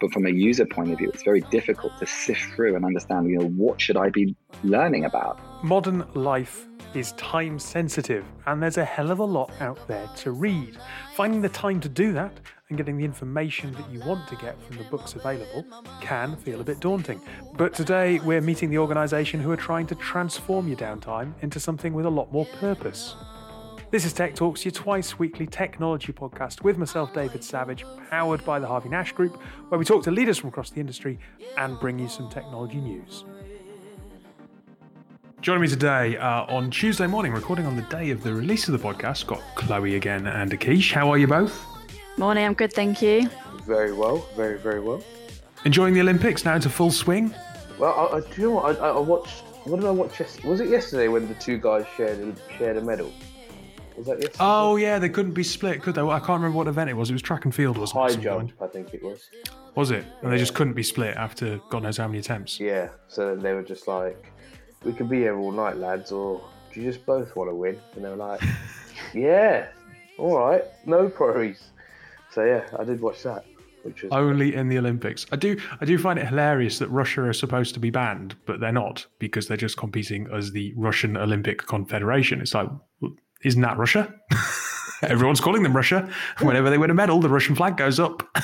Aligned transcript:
but 0.00 0.12
from 0.12 0.26
a 0.26 0.30
user 0.30 0.66
point 0.66 0.92
of 0.92 0.98
view, 0.98 1.10
it's 1.10 1.22
very 1.22 1.40
difficult 1.42 1.96
to 1.98 2.06
sift 2.06 2.42
through 2.54 2.76
and 2.76 2.84
understand, 2.84 3.28
you 3.28 3.38
know, 3.38 3.48
what 3.48 3.80
should 3.80 3.96
I 3.96 4.10
be 4.10 4.34
learning 4.62 5.04
about? 5.04 5.38
Modern 5.64 6.06
life 6.14 6.66
is 6.94 7.12
time 7.12 7.58
sensitive, 7.58 8.24
and 8.46 8.62
there's 8.62 8.78
a 8.78 8.84
hell 8.84 9.10
of 9.10 9.18
a 9.18 9.24
lot 9.24 9.50
out 9.60 9.86
there 9.88 10.08
to 10.16 10.32
read. 10.32 10.78
Finding 11.14 11.42
the 11.42 11.48
time 11.48 11.80
to 11.80 11.88
do 11.88 12.12
that 12.12 12.32
and 12.68 12.78
getting 12.78 12.96
the 12.96 13.04
information 13.04 13.72
that 13.72 13.90
you 13.90 14.00
want 14.00 14.26
to 14.28 14.36
get 14.36 14.60
from 14.62 14.76
the 14.76 14.84
books 14.84 15.14
available 15.14 15.64
can 16.00 16.36
feel 16.36 16.60
a 16.60 16.64
bit 16.64 16.80
daunting. 16.80 17.20
But 17.54 17.74
today 17.74 18.18
we're 18.20 18.40
meeting 18.40 18.70
the 18.70 18.78
organisation 18.78 19.40
who 19.40 19.50
are 19.50 19.56
trying 19.56 19.86
to 19.88 19.94
transform 19.94 20.68
your 20.68 20.76
downtime 20.76 21.32
into 21.42 21.60
something 21.60 21.92
with 21.94 22.06
a 22.06 22.10
lot 22.10 22.32
more 22.32 22.46
purpose. 22.60 23.16
This 23.90 24.04
is 24.04 24.12
Tech 24.12 24.34
Talks, 24.34 24.66
your 24.66 24.72
twice 24.72 25.18
weekly 25.18 25.46
technology 25.46 26.12
podcast 26.12 26.60
with 26.62 26.76
myself, 26.76 27.14
David 27.14 27.42
Savage, 27.42 27.86
powered 28.10 28.44
by 28.44 28.58
the 28.58 28.66
Harvey 28.66 28.90
Nash 28.90 29.12
Group, 29.12 29.40
where 29.70 29.78
we 29.78 29.84
talk 29.86 30.02
to 30.02 30.10
leaders 30.10 30.36
from 30.36 30.50
across 30.50 30.68
the 30.68 30.78
industry 30.78 31.18
and 31.56 31.80
bring 31.80 31.98
you 31.98 32.06
some 32.06 32.28
technology 32.28 32.82
news. 32.82 33.24
Joining 35.40 35.62
me 35.62 35.68
today 35.68 36.18
uh, 36.18 36.44
on 36.54 36.70
Tuesday 36.70 37.06
morning, 37.06 37.32
recording 37.32 37.64
on 37.64 37.76
the 37.76 37.82
day 37.82 38.10
of 38.10 38.22
the 38.22 38.34
release 38.34 38.68
of 38.68 38.78
the 38.78 38.78
podcast, 38.78 39.26
got 39.26 39.40
Chloe 39.54 39.96
again 39.96 40.26
and 40.26 40.52
Akish. 40.52 40.92
How 40.92 41.10
are 41.10 41.16
you 41.16 41.26
both? 41.26 41.64
Morning, 42.18 42.44
I'm 42.44 42.52
good, 42.52 42.74
thank 42.74 43.00
you. 43.00 43.30
Very 43.64 43.94
well, 43.94 44.18
very, 44.36 44.58
very 44.58 44.80
well. 44.80 45.02
Enjoying 45.64 45.94
the 45.94 46.00
Olympics 46.00 46.44
now 46.44 46.56
into 46.56 46.68
full 46.68 46.90
swing? 46.90 47.34
Well, 47.78 47.94
I, 48.12 48.18
I, 48.18 48.20
do 48.20 48.42
you 48.42 48.48
know 48.48 48.56
what? 48.56 48.78
I, 48.82 48.88
I 48.88 48.98
watched. 48.98 49.44
What 49.64 49.80
did 49.80 49.86
I 49.86 49.92
watch? 49.92 50.20
Was 50.44 50.60
it 50.60 50.68
yesterday 50.68 51.08
when 51.08 51.26
the 51.26 51.34
two 51.34 51.56
guys 51.56 51.86
shared 51.96 52.38
shared 52.58 52.76
a 52.76 52.82
medal? 52.82 53.10
Was 53.98 54.06
that 54.06 54.16
yesterday? 54.22 54.36
Oh 54.38 54.76
yeah, 54.76 54.98
they 55.00 55.08
couldn't 55.08 55.32
be 55.32 55.42
split, 55.42 55.82
could 55.82 55.96
they? 55.96 56.02
Well, 56.02 56.12
I 56.16 56.20
can't 56.20 56.40
remember 56.40 56.56
what 56.56 56.68
event 56.68 56.88
it 56.88 56.94
was. 56.94 57.10
It 57.10 57.14
was 57.14 57.22
track 57.22 57.44
and 57.44 57.54
field, 57.54 57.76
wasn't 57.76 58.00
High 58.00 58.10
it? 58.10 58.20
jump, 58.22 58.52
I 58.60 58.68
think 58.68 58.94
it 58.94 59.02
was. 59.02 59.28
Was 59.74 59.90
it? 59.90 60.04
And 60.22 60.32
they 60.32 60.38
just 60.38 60.54
couldn't 60.54 60.74
be 60.74 60.82
split 60.84 61.16
after 61.16 61.60
God 61.68 61.82
knows 61.82 61.96
how 61.96 62.06
many 62.06 62.18
attempts. 62.20 62.60
Yeah. 62.60 62.88
So 63.08 63.34
then 63.34 63.42
they 63.42 63.52
were 63.52 63.62
just 63.62 63.88
like, 63.88 64.32
"We 64.84 64.92
could 64.92 65.08
be 65.08 65.18
here 65.18 65.36
all 65.36 65.50
night, 65.52 65.76
lads, 65.76 66.12
or 66.12 66.40
do 66.72 66.80
you 66.80 66.90
just 66.90 67.04
both 67.04 67.34
want 67.34 67.50
to 67.50 67.54
win?" 67.54 67.78
And 67.96 68.04
they 68.04 68.08
were 68.08 68.16
like, 68.16 68.40
"Yeah, 69.14 69.66
all 70.16 70.38
right, 70.38 70.62
no 70.86 71.10
worries." 71.18 71.70
So 72.30 72.44
yeah, 72.44 72.64
I 72.78 72.84
did 72.84 73.00
watch 73.00 73.22
that. 73.24 73.44
Which 73.84 74.02
was 74.02 74.12
Only 74.12 74.54
in 74.56 74.68
the 74.68 74.76
Olympics. 74.78 75.24
I 75.32 75.36
do. 75.36 75.56
I 75.80 75.84
do 75.84 75.98
find 75.98 76.18
it 76.18 76.26
hilarious 76.26 76.78
that 76.80 76.88
Russia 76.88 77.22
are 77.22 77.32
supposed 77.32 77.74
to 77.74 77.80
be 77.80 77.90
banned, 77.90 78.34
but 78.44 78.60
they're 78.60 78.72
not 78.72 79.06
because 79.18 79.46
they're 79.48 79.56
just 79.56 79.76
competing 79.76 80.28
as 80.32 80.50
the 80.52 80.72
Russian 80.76 81.16
Olympic 81.16 81.64
Confederation. 81.66 82.40
It's 82.40 82.54
like, 82.54 82.68
well, 83.42 83.48
isn't 83.48 83.62
that 83.62 83.78
Russia? 83.78 84.14
Everyone's 85.02 85.40
calling 85.40 85.62
them 85.62 85.76
Russia. 85.76 86.10
Whenever 86.40 86.70
they 86.70 86.78
win 86.78 86.90
a 86.90 86.94
medal, 86.94 87.20
the 87.20 87.28
Russian 87.28 87.54
flag 87.54 87.76
goes 87.76 88.00
up. 88.00 88.22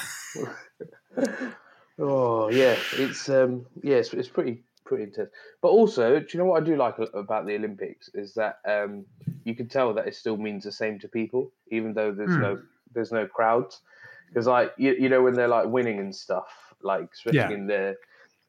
Oh 1.96 2.48
yeah, 2.48 2.74
it's 2.98 3.28
um 3.28 3.66
yeah, 3.82 3.96
it's, 3.96 4.12
it's 4.14 4.28
pretty 4.28 4.64
pretty 4.84 5.04
intense. 5.04 5.30
But 5.62 5.68
also, 5.68 6.18
do 6.18 6.26
you 6.32 6.38
know 6.40 6.44
what 6.46 6.60
I 6.60 6.66
do 6.66 6.74
like 6.76 6.96
about 7.14 7.46
the 7.46 7.54
Olympics 7.54 8.10
is 8.14 8.34
that 8.34 8.56
um 8.66 9.06
you 9.44 9.54
can 9.54 9.68
tell 9.68 9.94
that 9.94 10.08
it 10.08 10.16
still 10.16 10.36
means 10.36 10.64
the 10.64 10.72
same 10.72 10.98
to 10.98 11.08
people, 11.08 11.52
even 11.70 11.94
though 11.94 12.10
there's 12.12 12.34
Hmm. 12.34 12.40
no 12.40 12.58
there's 12.92 13.12
no 13.12 13.28
crowds. 13.28 13.80
Because 14.28 14.48
like 14.48 14.72
you, 14.76 14.96
you 14.98 15.08
know 15.08 15.22
when 15.22 15.34
they're 15.34 15.46
like 15.46 15.66
winning 15.68 16.00
and 16.00 16.12
stuff, 16.14 16.48
like 16.82 17.08
especially 17.12 17.38
Yeah. 17.38 17.50
in 17.50 17.66
the 17.68 17.94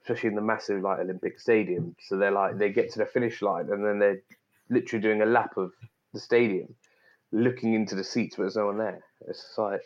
especially 0.02 0.30
in 0.30 0.36
the 0.36 0.42
massive 0.42 0.82
like 0.82 0.98
Olympic 1.00 1.40
stadium, 1.40 1.96
so 2.00 2.18
they're 2.18 2.32
like 2.32 2.58
they 2.58 2.72
get 2.72 2.92
to 2.94 2.98
the 3.00 3.06
finish 3.06 3.44
line 3.44 3.70
and 3.72 3.86
then 3.86 4.00
they're 4.00 4.22
literally 4.72 5.04
doing 5.04 5.22
a 5.22 5.26
lap 5.28 5.56
of 5.58 5.72
the 6.16 6.22
stadium, 6.22 6.74
looking 7.32 7.74
into 7.74 7.94
the 7.94 8.04
seats, 8.04 8.36
but 8.36 8.44
there's 8.44 8.56
no 8.56 8.68
one 8.68 8.78
there. 8.78 9.04
It's 9.28 9.54
like 9.58 9.82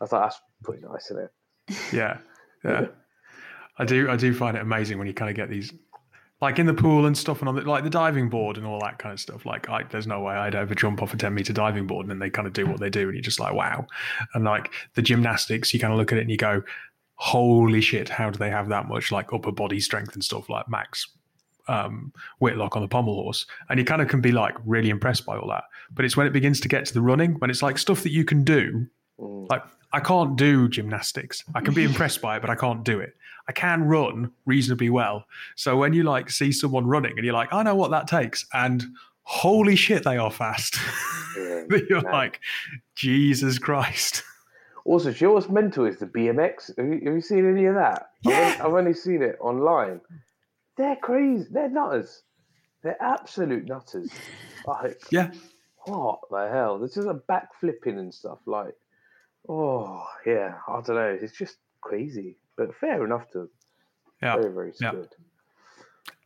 I 0.00 0.06
thought 0.06 0.22
that's 0.22 0.40
pretty 0.62 0.82
nice, 0.86 1.10
isn't 1.10 1.24
it? 1.24 1.76
Yeah, 1.92 2.18
yeah. 2.64 2.86
I 3.78 3.84
do. 3.84 4.08
I 4.08 4.16
do 4.16 4.32
find 4.32 4.56
it 4.56 4.60
amazing 4.60 4.98
when 4.98 5.06
you 5.06 5.14
kind 5.14 5.30
of 5.30 5.36
get 5.36 5.50
these, 5.50 5.72
like 6.40 6.58
in 6.58 6.66
the 6.66 6.74
pool 6.74 7.06
and 7.06 7.16
stuff, 7.18 7.40
and 7.40 7.48
on 7.48 7.56
the, 7.56 7.62
like 7.62 7.84
the 7.84 7.90
diving 7.90 8.28
board 8.28 8.56
and 8.56 8.66
all 8.66 8.80
that 8.80 8.98
kind 8.98 9.12
of 9.12 9.20
stuff. 9.20 9.44
Like, 9.44 9.68
I, 9.68 9.82
there's 9.82 10.06
no 10.06 10.20
way 10.20 10.34
I'd 10.34 10.54
ever 10.54 10.74
jump 10.74 11.02
off 11.02 11.12
a 11.12 11.16
ten 11.16 11.34
meter 11.34 11.52
diving 11.52 11.86
board, 11.86 12.04
and 12.04 12.10
then 12.10 12.18
they 12.20 12.30
kind 12.30 12.46
of 12.46 12.54
do 12.54 12.66
what 12.66 12.80
they 12.80 12.90
do, 12.90 13.02
and 13.02 13.14
you're 13.14 13.22
just 13.22 13.40
like, 13.40 13.52
wow. 13.52 13.86
And 14.34 14.44
like 14.44 14.72
the 14.94 15.02
gymnastics, 15.02 15.74
you 15.74 15.80
kind 15.80 15.92
of 15.92 15.98
look 15.98 16.12
at 16.12 16.18
it 16.18 16.22
and 16.22 16.30
you 16.30 16.36
go, 16.36 16.62
holy 17.16 17.80
shit, 17.80 18.08
how 18.08 18.30
do 18.30 18.38
they 18.38 18.50
have 18.50 18.68
that 18.68 18.88
much 18.88 19.10
like 19.10 19.32
upper 19.32 19.52
body 19.52 19.80
strength 19.80 20.14
and 20.14 20.24
stuff 20.24 20.48
like 20.48 20.68
Max 20.68 21.08
um, 21.68 22.12
Whitlock 22.40 22.76
on 22.76 22.82
the 22.82 22.88
pommel 22.88 23.14
horse, 23.14 23.46
and 23.68 23.78
you 23.78 23.84
kind 23.84 24.02
of 24.02 24.08
can 24.08 24.20
be 24.20 24.32
like 24.32 24.54
really 24.64 24.90
impressed 24.90 25.24
by 25.26 25.36
all 25.36 25.48
that. 25.48 25.64
But 25.92 26.04
it's 26.04 26.16
when 26.16 26.26
it 26.26 26.32
begins 26.32 26.60
to 26.60 26.68
get 26.68 26.84
to 26.86 26.94
the 26.94 27.00
running, 27.02 27.34
when 27.34 27.50
it's 27.50 27.62
like 27.62 27.78
stuff 27.78 28.02
that 28.02 28.12
you 28.12 28.24
can 28.24 28.44
do 28.44 28.86
Mm. 29.20 29.48
like 29.48 29.62
I 29.92 30.00
can't 30.00 30.36
do 30.36 30.68
gymnastics. 30.68 31.44
I 31.54 31.60
can 31.60 31.72
be 31.72 31.84
impressed 31.90 32.20
by 32.20 32.36
it, 32.36 32.40
but 32.40 32.50
I 32.50 32.56
can't 32.56 32.82
do 32.84 32.98
it. 32.98 33.14
I 33.46 33.52
can 33.52 33.84
run 33.84 34.32
reasonably 34.44 34.90
well. 34.90 35.24
So 35.54 35.76
when 35.76 35.92
you 35.92 36.02
like 36.02 36.30
see 36.30 36.50
someone 36.50 36.84
running 36.84 37.12
and 37.16 37.24
you're 37.24 37.32
like, 37.32 37.52
I 37.52 37.62
know 37.62 37.76
what 37.76 37.92
that 37.92 38.08
takes, 38.08 38.44
and 38.52 38.84
holy 39.22 39.76
shit, 39.76 40.02
they 40.02 40.16
are 40.16 40.32
fast. 40.32 40.76
Yeah, 41.36 41.64
you're 41.88 42.02
man. 42.02 42.12
like, 42.12 42.40
Jesus 42.94 43.58
Christ. 43.58 44.22
Also, 44.84 45.10
you 45.10 45.26
know 45.28 45.32
what's 45.34 45.48
mental 45.48 45.84
is 45.84 45.98
the 45.98 46.06
BMX. 46.06 46.76
Have 46.76 46.86
you, 46.86 47.00
have 47.04 47.14
you 47.14 47.20
seen 47.20 47.48
any 47.48 47.64
of 47.66 47.74
that? 47.74 48.10
I've, 48.26 48.32
only, 48.32 48.56
I've 48.60 48.74
only 48.86 48.94
seen 48.94 49.22
it 49.22 49.36
online. 49.40 50.00
They're 50.76 50.96
crazy. 50.96 51.46
They're 51.50 51.68
nutters. 51.70 52.22
They're 52.82 53.00
absolute 53.02 53.66
nutters. 53.66 54.12
Like, 54.66 55.00
Yeah. 55.10 55.30
what 55.86 56.20
the 56.30 56.48
hell? 56.50 56.78
This 56.78 56.96
is 56.96 57.06
a 57.06 57.14
back 57.14 57.48
flipping 57.60 57.98
and 57.98 58.12
stuff. 58.12 58.38
Like, 58.46 58.74
oh 59.48 60.04
yeah, 60.26 60.58
I 60.68 60.80
don't 60.80 60.96
know. 60.96 61.18
It's 61.20 61.36
just 61.36 61.56
crazy, 61.80 62.38
but 62.56 62.74
fair 62.74 63.04
enough 63.04 63.30
to 63.32 63.48
Yeah. 64.22 64.36
very 64.36 64.52
very 64.52 64.72
Yeah. 64.80 64.90
good. 64.92 65.08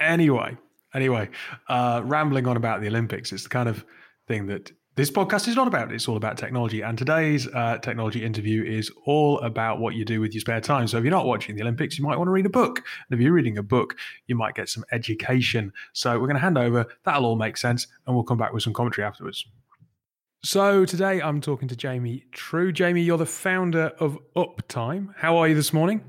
Anyway, 0.01 0.57
anyway, 0.95 1.29
uh, 1.69 2.03
rambling 2.05 2.47
on 2.47 2.57
about 2.57 2.81
the 2.81 2.87
Olympics, 2.89 3.33
it's 3.33 3.43
the 3.43 3.49
kind 3.49 3.69
of 3.69 3.85
thing 4.27 4.47
that 4.47 4.73
this 4.99 5.13
podcast 5.13 5.47
is 5.47 5.55
not 5.55 5.69
about. 5.69 5.93
It, 5.93 5.95
it's 5.95 6.09
all 6.09 6.17
about 6.17 6.37
technology. 6.37 6.83
And 6.83 6.99
today's 6.99 7.47
uh, 7.47 7.79
technology 7.79 8.25
interview 8.25 8.65
is 8.65 8.91
all 9.07 9.39
about 9.43 9.79
what 9.79 9.95
you 9.95 10.05
do 10.05 10.21
with 10.21 10.35
your 10.35 10.41
spare 10.41 10.61
time. 10.61 10.89
So 10.89 10.99
if 10.99 11.05
you're 11.05 11.13
not 11.13 11.25
watching 11.25 11.55
the 11.55 11.63
Olympics, 11.63 11.97
you 11.97 12.05
might 12.05 12.17
want 12.17 12.27
to 12.27 12.33
read 12.33 12.47
a 12.47 12.51
book. 12.51 12.79
And 12.79 13.17
if 13.17 13.23
you're 13.23 13.33
reading 13.33 13.59
a 13.59 13.63
book, 13.63 13.95
you 14.27 14.35
might 14.35 14.57
get 14.57 14.69
some 14.69 14.85
education. 14.91 15.73
So 15.93 16.15
we're 16.19 16.27
going 16.27 16.35
to 16.35 16.41
hand 16.41 16.59
over. 16.59 16.85
That'll 17.05 17.27
all 17.27 17.37
make 17.37 17.57
sense. 17.57 17.87
And 18.09 18.17
we'll 18.17 18.25
come 18.25 18.39
back 18.39 18.53
with 18.53 18.65
some 18.65 18.73
commentary 18.73 19.07
afterwards. 19.07 19.47
So 20.43 20.85
today 20.85 21.23
I'm 21.23 21.41
talking 21.41 21.69
to 21.69 21.77
Jamie 21.77 22.25
True. 22.33 22.73
Jamie, 22.73 23.03
you're 23.03 23.19
the 23.19 23.25
founder 23.25 23.93
of 24.01 24.19
Uptime. 24.35 25.15
How 25.17 25.37
are 25.37 25.47
you 25.47 25.55
this 25.55 25.73
morning? 25.73 26.03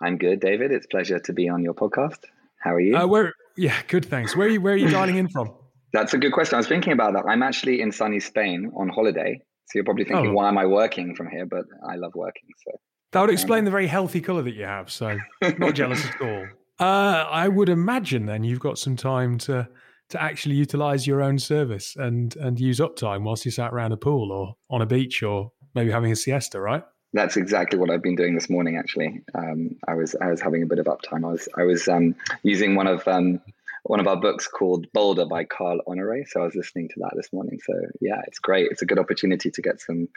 I'm 0.00 0.16
good, 0.16 0.40
David. 0.40 0.72
It's 0.72 0.86
a 0.86 0.88
pleasure 0.88 1.18
to 1.18 1.32
be 1.34 1.50
on 1.50 1.62
your 1.62 1.74
podcast. 1.74 2.24
How 2.60 2.72
are 2.72 2.80
you? 2.80 2.96
Uh, 2.96 3.06
where? 3.06 3.34
Yeah, 3.58 3.76
good. 3.88 4.06
Thanks. 4.06 4.34
Where 4.34 4.46
are 4.46 4.50
you? 4.50 4.62
Where 4.62 4.72
are 4.72 4.78
you 4.78 4.88
dialing 4.88 5.16
in 5.16 5.28
from? 5.28 5.52
That's 5.92 6.14
a 6.14 6.18
good 6.18 6.32
question. 6.32 6.54
I 6.54 6.58
was 6.58 6.68
thinking 6.68 6.92
about 6.92 7.12
that. 7.14 7.24
I'm 7.28 7.42
actually 7.42 7.80
in 7.80 7.92
sunny 7.92 8.20
Spain 8.20 8.70
on 8.76 8.88
holiday. 8.88 9.40
So 9.66 9.78
you're 9.78 9.84
probably 9.84 10.04
thinking, 10.04 10.30
Oh. 10.30 10.34
why 10.34 10.48
am 10.48 10.58
I 10.58 10.66
working 10.66 11.14
from 11.14 11.28
here? 11.28 11.46
But 11.46 11.64
I 11.88 11.96
love 11.96 12.12
working. 12.14 12.48
So 12.64 12.72
That 13.12 13.20
would 13.22 13.30
explain 13.30 13.64
the 13.64 13.70
very 13.70 13.86
healthy 13.86 14.20
colour 14.20 14.42
that 14.42 14.54
you 14.54 14.64
have. 14.64 14.90
So 14.90 15.16
not 15.58 15.74
jealous 15.74 16.04
at 16.04 16.20
all. 16.20 16.46
Uh, 16.78 17.26
I 17.30 17.48
would 17.48 17.68
imagine 17.68 18.26
then 18.26 18.42
you've 18.44 18.60
got 18.60 18.78
some 18.78 18.96
time 18.96 19.38
to 19.38 19.68
to 20.08 20.20
actually 20.22 20.56
utilise 20.56 21.06
your 21.06 21.22
own 21.22 21.38
service 21.38 21.96
and 21.96 22.36
and 22.36 22.58
use 22.60 22.80
uptime 22.80 23.22
whilst 23.22 23.44
you 23.44 23.50
sat 23.50 23.72
around 23.72 23.92
a 23.92 23.96
pool 23.96 24.30
or 24.32 24.56
on 24.68 24.82
a 24.82 24.86
beach 24.86 25.22
or 25.22 25.52
maybe 25.74 25.90
having 25.90 26.12
a 26.12 26.16
siesta, 26.16 26.60
right? 26.60 26.82
that's 27.14 27.36
exactly 27.36 27.78
what 27.78 27.90
I've 27.90 28.02
been 28.02 28.16
doing 28.16 28.34
this 28.34 28.48
morning. 28.48 28.76
Actually, 28.78 29.20
um, 29.34 29.70
I 29.86 29.94
was 29.94 30.14
I 30.20 30.28
was 30.30 30.40
having 30.40 30.62
a 30.62 30.66
bit 30.66 30.78
of 30.78 30.86
uptime. 30.86 31.24
I 31.26 31.32
was 31.32 31.48
I 31.56 31.62
was 31.62 31.86
um, 31.88 32.14
using 32.42 32.74
one 32.74 32.86
of 32.86 33.06
um, 33.06 33.38
one 33.84 34.00
of 34.00 34.06
our 34.06 34.16
books 34.16 34.46
called 34.46 34.86
Bolder 34.92 35.26
by 35.26 35.44
Carl 35.44 35.80
Honore. 35.86 36.24
So 36.26 36.40
I 36.40 36.44
was 36.44 36.54
listening 36.54 36.88
to 36.90 37.00
that 37.00 37.12
this 37.16 37.32
morning. 37.32 37.58
So 37.64 37.74
yeah, 38.00 38.20
it's 38.26 38.38
great. 38.38 38.68
It's 38.70 38.82
a 38.82 38.86
good 38.86 38.98
opportunity 38.98 39.50
to 39.50 39.62
get 39.62 39.80
some 39.80 40.08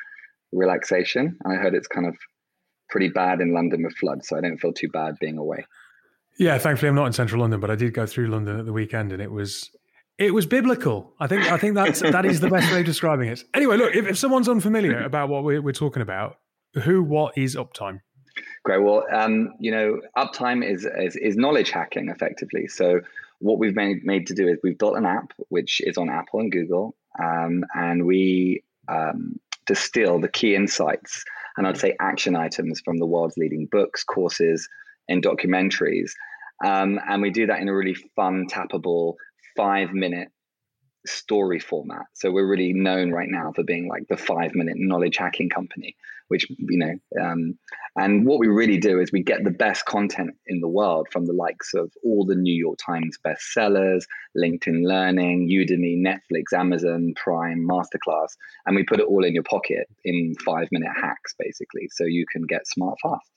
relaxation. 0.52 1.38
And 1.44 1.54
I 1.54 1.62
heard 1.62 1.74
it's 1.74 1.88
kind 1.88 2.08
of 2.08 2.16
pretty 2.90 3.10
bad 3.10 3.42
in 3.42 3.54
London 3.54 3.84
with 3.84 3.96
floods, 3.96 4.28
so 4.28 4.38
I 4.38 4.42
don't 4.42 4.58
feel 4.58 4.74
too 4.74 4.90
bad 4.90 5.16
being 5.20 5.38
away. 5.38 5.66
Yeah, 6.38 6.58
thankfully 6.58 6.90
I'm 6.90 6.96
not 6.96 7.08
in 7.08 7.14
central 7.14 7.42
London, 7.42 7.60
but 7.60 7.72
I 7.72 7.76
did 7.76 7.94
go 7.94 8.06
through 8.06 8.28
London 8.28 8.60
at 8.60 8.66
the 8.66 8.74
weekend, 8.74 9.12
and 9.12 9.22
it 9.22 9.32
was 9.32 9.72
it 10.18 10.34
was 10.34 10.46
biblical. 10.46 11.14
I 11.20 11.28
think 11.28 11.52
I 11.52 11.58
think 11.58 11.76
that's 11.76 12.02
that 12.02 12.26
is 12.26 12.40
the 12.40 12.50
best 12.50 12.72
way 12.72 12.82
of 12.82 12.86
describing 12.86 13.30
it. 13.30 13.44
Anyway, 13.54 13.78
look, 13.78 13.96
if, 13.96 14.06
if 14.06 14.18
someone's 14.18 14.50
unfamiliar 14.50 15.04
about 15.04 15.30
what 15.30 15.44
we're, 15.44 15.62
we're 15.62 15.72
talking 15.72 16.02
about, 16.02 16.38
who, 16.84 17.02
what 17.02 17.38
is 17.38 17.56
uptime? 17.56 18.02
Great. 18.64 18.82
Well, 18.82 19.06
um, 19.14 19.54
you 19.60 19.72
know, 19.72 20.02
uptime 20.18 20.68
is, 20.68 20.86
is 20.86 21.16
is 21.16 21.38
knowledge 21.38 21.72
hacking 21.72 22.10
effectively. 22.10 22.68
So 22.68 23.00
what 23.40 23.60
we've 23.60 23.76
made 23.76 24.06
made 24.06 24.28
to 24.28 24.34
do 24.34 24.48
is 24.48 24.58
we've 24.64 24.78
built 24.78 24.98
an 24.98 25.06
app 25.06 25.32
which 25.50 25.82
is 25.82 25.98
on 25.98 26.10
Apple 26.10 26.40
and 26.40 26.52
Google, 26.52 26.96
um, 27.22 27.64
and 27.74 28.06
we 28.06 28.64
um, 28.88 29.40
distill 29.66 30.20
the 30.20 30.28
key 30.28 30.56
insights 30.56 31.24
and 31.58 31.66
I'd 31.66 31.78
say 31.78 31.96
action 32.00 32.36
items 32.36 32.82
from 32.82 32.98
the 32.98 33.06
world's 33.06 33.38
leading 33.38 33.68
books, 33.72 34.04
courses, 34.04 34.68
and 35.08 35.24
documentaries, 35.24 36.12
um, 36.64 37.00
and 37.08 37.22
we 37.22 37.30
do 37.30 37.48
that 37.48 37.60
in 37.60 37.70
a 37.70 37.76
really 37.76 37.96
fun, 38.16 38.48
tappable, 38.48 39.16
five 39.56 39.92
minute 39.92 40.30
story 41.06 41.60
format. 41.60 42.06
So 42.14 42.32
we're 42.32 42.48
really 42.48 42.74
known 42.74 43.12
right 43.12 43.30
now 43.30 43.52
for 43.54 43.64
being 43.64 43.88
like 43.88 44.08
the 44.10 44.18
five 44.18 44.56
minute 44.56 44.76
knowledge 44.78 45.18
hacking 45.18 45.50
company, 45.50 45.96
which, 46.28 46.48
you 46.50 46.78
know, 46.78 47.24
um, 47.24 47.58
and 47.98 48.26
what 48.26 48.40
we 48.40 48.48
really 48.48 48.78
do 48.78 49.00
is 49.00 49.12
we 49.12 49.24
get 49.24 49.44
the 49.44 49.52
best 49.52 49.86
content 49.86 50.32
in 50.48 50.60
the 50.60 50.68
world 50.68 51.08
from 51.12 51.26
the 51.26 51.34
likes 51.34 51.74
of 51.74 51.92
all 52.04 52.26
the 52.26 52.36
New 52.36 52.54
York 52.54 52.78
Times 52.86 53.18
bestsellers, 53.26 54.04
LinkedIn 54.38 54.84
Learning, 54.84 55.48
Udemy, 55.50 56.02
Netflix, 56.02 56.58
Amazon, 56.58 57.14
Prime, 57.16 57.66
Masterclass, 57.68 58.36
and 58.66 58.76
we 58.76 58.84
put 58.84 59.00
it 59.00 59.08
all 59.08 59.24
in 59.24 59.34
your 59.34 59.44
pocket 59.44 59.88
in 60.04 60.36
five 60.46 60.68
minute 60.72 60.92
hacks, 61.02 61.34
basically. 61.40 61.90
So 61.92 62.04
you 62.04 62.26
can 62.32 62.44
get 62.44 62.68
smart 62.68 62.98
fast. 63.02 63.35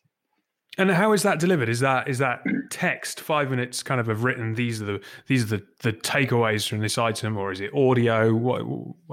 And 0.78 0.92
how 0.92 1.12
is 1.12 1.24
that 1.24 1.40
delivered? 1.40 1.68
Is 1.68 1.80
that 1.80 2.08
is 2.08 2.18
that 2.18 2.42
text 2.70 3.20
five 3.20 3.50
minutes 3.50 3.82
kind 3.82 4.00
of 4.00 4.06
have 4.06 4.22
written? 4.22 4.54
These 4.54 4.80
are 4.80 4.84
the 4.84 5.00
these 5.26 5.42
are 5.42 5.58
the, 5.58 5.66
the 5.80 5.92
takeaways 5.92 6.68
from 6.68 6.78
this 6.78 6.96
item, 6.96 7.36
or 7.36 7.50
is 7.50 7.60
it 7.60 7.74
audio? 7.74 8.32
What 8.32 8.62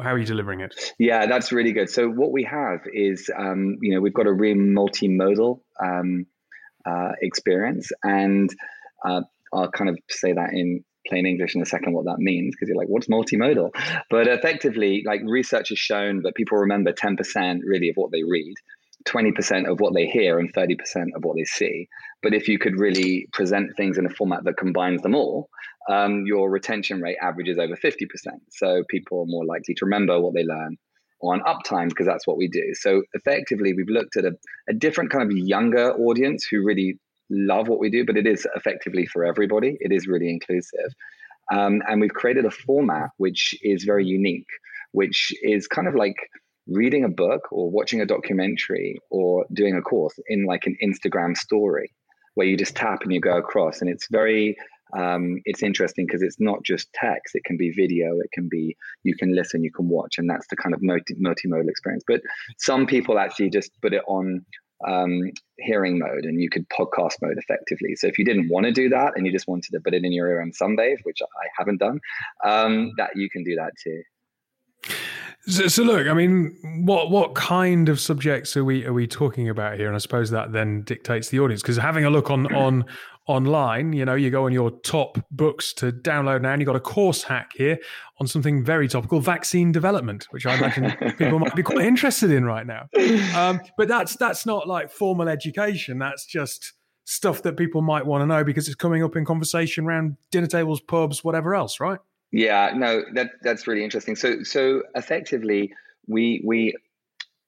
how 0.03 0.11
are 0.11 0.17
you 0.17 0.25
delivering 0.25 0.61
it? 0.61 0.93
Yeah, 0.99 1.25
that's 1.25 1.51
really 1.51 1.71
good. 1.71 1.89
So 1.89 2.07
what 2.07 2.31
we 2.31 2.43
have 2.43 2.81
is 2.93 3.31
um, 3.35 3.77
you 3.81 3.95
know 3.95 4.01
we've 4.01 4.13
got 4.13 4.27
a 4.27 4.33
real 4.33 4.55
multimodal 4.55 5.59
um, 5.83 6.27
uh, 6.85 7.13
experience, 7.21 7.89
and 8.03 8.49
uh, 9.03 9.21
I'll 9.51 9.71
kind 9.71 9.89
of 9.89 9.97
say 10.09 10.33
that 10.33 10.51
in 10.53 10.83
plain 11.07 11.25
English 11.25 11.55
in 11.55 11.61
a 11.61 11.65
second 11.65 11.93
what 11.93 12.05
that 12.05 12.17
means 12.19 12.55
because 12.55 12.67
you're 12.67 12.77
like, 12.77 12.87
what's 12.87 13.07
multimodal? 13.07 13.69
But 14.09 14.27
effectively, 14.27 15.03
like 15.05 15.21
research 15.23 15.69
has 15.69 15.77
shown 15.77 16.23
that 16.23 16.35
people 16.35 16.57
remember 16.57 16.93
10% 16.93 17.59
really 17.63 17.89
of 17.89 17.95
what 17.95 18.11
they 18.11 18.23
read. 18.23 18.55
20% 19.07 19.69
of 19.69 19.79
what 19.79 19.93
they 19.93 20.05
hear 20.05 20.39
and 20.39 20.53
30% 20.53 20.77
of 21.15 21.23
what 21.23 21.35
they 21.35 21.43
see. 21.43 21.87
But 22.23 22.33
if 22.33 22.47
you 22.47 22.57
could 22.57 22.79
really 22.79 23.27
present 23.33 23.75
things 23.77 23.97
in 23.97 24.05
a 24.05 24.09
format 24.09 24.43
that 24.45 24.57
combines 24.57 25.01
them 25.01 25.15
all, 25.15 25.49
um, 25.89 26.25
your 26.25 26.49
retention 26.49 27.01
rate 27.01 27.17
averages 27.21 27.57
over 27.59 27.75
50%. 27.75 28.07
So 28.49 28.83
people 28.89 29.21
are 29.21 29.27
more 29.27 29.45
likely 29.45 29.75
to 29.75 29.85
remember 29.85 30.19
what 30.19 30.33
they 30.33 30.43
learn 30.43 30.77
on 31.21 31.41
uptime 31.41 31.89
because 31.89 32.05
that's 32.05 32.27
what 32.27 32.37
we 32.37 32.47
do. 32.47 32.73
So 32.73 33.03
effectively, 33.13 33.73
we've 33.73 33.89
looked 33.89 34.17
at 34.17 34.25
a, 34.25 34.31
a 34.69 34.73
different 34.73 35.11
kind 35.11 35.23
of 35.23 35.37
younger 35.37 35.93
audience 35.93 36.45
who 36.49 36.63
really 36.63 36.97
love 37.29 37.67
what 37.67 37.79
we 37.79 37.89
do, 37.89 38.05
but 38.05 38.17
it 38.17 38.27
is 38.27 38.47
effectively 38.55 39.05
for 39.05 39.23
everybody. 39.23 39.77
It 39.79 39.91
is 39.91 40.07
really 40.07 40.29
inclusive. 40.29 40.93
Um, 41.53 41.81
and 41.87 42.01
we've 42.01 42.11
created 42.11 42.45
a 42.45 42.51
format 42.51 43.09
which 43.17 43.55
is 43.61 43.83
very 43.83 44.05
unique, 44.05 44.47
which 44.91 45.31
is 45.43 45.67
kind 45.67 45.87
of 45.87 45.95
like 45.95 46.15
reading 46.67 47.03
a 47.03 47.09
book 47.09 47.51
or 47.51 47.69
watching 47.69 48.01
a 48.01 48.05
documentary 48.05 48.99
or 49.09 49.45
doing 49.53 49.75
a 49.75 49.81
course 49.81 50.17
in 50.27 50.45
like 50.45 50.65
an 50.65 50.77
Instagram 50.83 51.35
story 51.37 51.91
where 52.33 52.47
you 52.47 52.57
just 52.57 52.75
tap 52.75 53.01
and 53.03 53.13
you 53.13 53.21
go 53.21 53.37
across. 53.37 53.81
And 53.81 53.89
it's 53.89 54.07
very, 54.11 54.57
um, 54.97 55.39
it's 55.45 55.63
interesting 55.63 56.05
because 56.05 56.21
it's 56.21 56.39
not 56.39 56.63
just 56.63 56.91
text, 56.93 57.35
it 57.35 57.43
can 57.45 57.57
be 57.57 57.71
video, 57.71 58.19
it 58.19 58.31
can 58.33 58.49
be, 58.49 58.75
you 59.03 59.15
can 59.15 59.35
listen, 59.35 59.63
you 59.63 59.71
can 59.71 59.87
watch. 59.89 60.17
And 60.17 60.29
that's 60.29 60.47
the 60.49 60.55
kind 60.55 60.73
of 60.73 60.81
multi- 60.81 61.15
multimodal 61.15 61.69
experience. 61.69 62.03
But 62.07 62.21
some 62.57 62.85
people 62.85 63.19
actually 63.19 63.49
just 63.49 63.71
put 63.81 63.93
it 63.93 64.03
on 64.07 64.45
um, 64.85 65.31
hearing 65.57 65.97
mode 65.97 66.25
and 66.25 66.41
you 66.41 66.49
could 66.49 66.67
podcast 66.69 67.15
mode 67.21 67.37
effectively. 67.37 67.95
So 67.95 68.07
if 68.07 68.19
you 68.19 68.25
didn't 68.25 68.49
want 68.49 68.65
to 68.65 68.71
do 68.71 68.89
that 68.89 69.13
and 69.15 69.25
you 69.25 69.31
just 69.31 69.47
wanted 69.47 69.71
to 69.71 69.79
put 69.79 69.93
it 69.93 70.03
in 70.03 70.11
your 70.11 70.29
ear 70.29 70.41
on 70.41 70.51
Sundays, 70.51 70.99
which 71.03 71.19
I 71.21 71.47
haven't 71.57 71.77
done, 71.79 72.01
um, 72.43 72.91
that 72.97 73.11
you 73.15 73.29
can 73.29 73.43
do 73.43 73.55
that 73.55 73.71
too. 73.81 74.03
So, 75.47 75.67
so, 75.67 75.83
look, 75.83 76.07
I 76.07 76.13
mean, 76.13 76.57
what 76.85 77.11
what 77.11 77.35
kind 77.35 77.87
of 77.87 77.99
subjects 77.99 78.57
are 78.57 78.65
we 78.65 78.85
are 78.85 78.93
we 78.93 79.05
talking 79.05 79.47
about 79.47 79.77
here? 79.77 79.87
And 79.87 79.95
I 79.95 79.99
suppose 79.99 80.31
that 80.31 80.51
then 80.51 80.81
dictates 80.81 81.29
the 81.29 81.39
audience 81.39 81.61
because 81.61 81.77
having 81.77 82.03
a 82.03 82.09
look 82.09 82.31
on 82.31 82.53
on 82.55 82.85
online, 83.27 83.93
you 83.93 84.05
know, 84.05 84.15
you 84.15 84.29
go 84.29 84.45
on 84.45 84.53
your 84.53 84.71
top 84.71 85.17
books 85.31 85.73
to 85.73 85.91
download 85.91 86.41
now, 86.41 86.53
and 86.53 86.61
you 86.61 86.65
got 86.65 86.75
a 86.75 86.79
course 86.79 87.23
hack 87.23 87.51
here 87.55 87.77
on 88.19 88.27
something 88.27 88.63
very 88.63 88.87
topical, 88.87 89.19
vaccine 89.19 89.71
development, 89.71 90.27
which 90.31 90.45
I 90.45 90.55
imagine 90.55 91.13
people 91.17 91.39
might 91.39 91.55
be 91.55 91.63
quite 91.63 91.85
interested 91.85 92.31
in 92.31 92.45
right 92.45 92.65
now. 92.65 92.87
Um, 93.35 93.61
but 93.77 93.87
that's 93.87 94.15
that's 94.15 94.47
not 94.47 94.67
like 94.67 94.89
formal 94.89 95.29
education. 95.29 95.99
That's 95.99 96.25
just 96.25 96.73
stuff 97.05 97.43
that 97.43 97.55
people 97.55 97.83
might 97.83 98.05
want 98.05 98.23
to 98.23 98.25
know 98.25 98.43
because 98.43 98.67
it's 98.67 98.75
coming 98.75 99.03
up 99.03 99.15
in 99.15 99.25
conversation 99.25 99.85
around 99.85 100.17
dinner 100.31 100.47
tables, 100.47 100.81
pubs, 100.81 101.23
whatever 101.23 101.53
else, 101.53 101.79
right? 101.79 101.99
Yeah, 102.35 102.73
no, 102.75 103.01
that 103.13 103.31
that's 103.41 103.65
really 103.65 103.85
interesting. 103.85 104.17
So 104.17 104.43
so 104.43 104.83
effectively, 104.93 105.73
we 106.05 106.43
we 106.45 106.75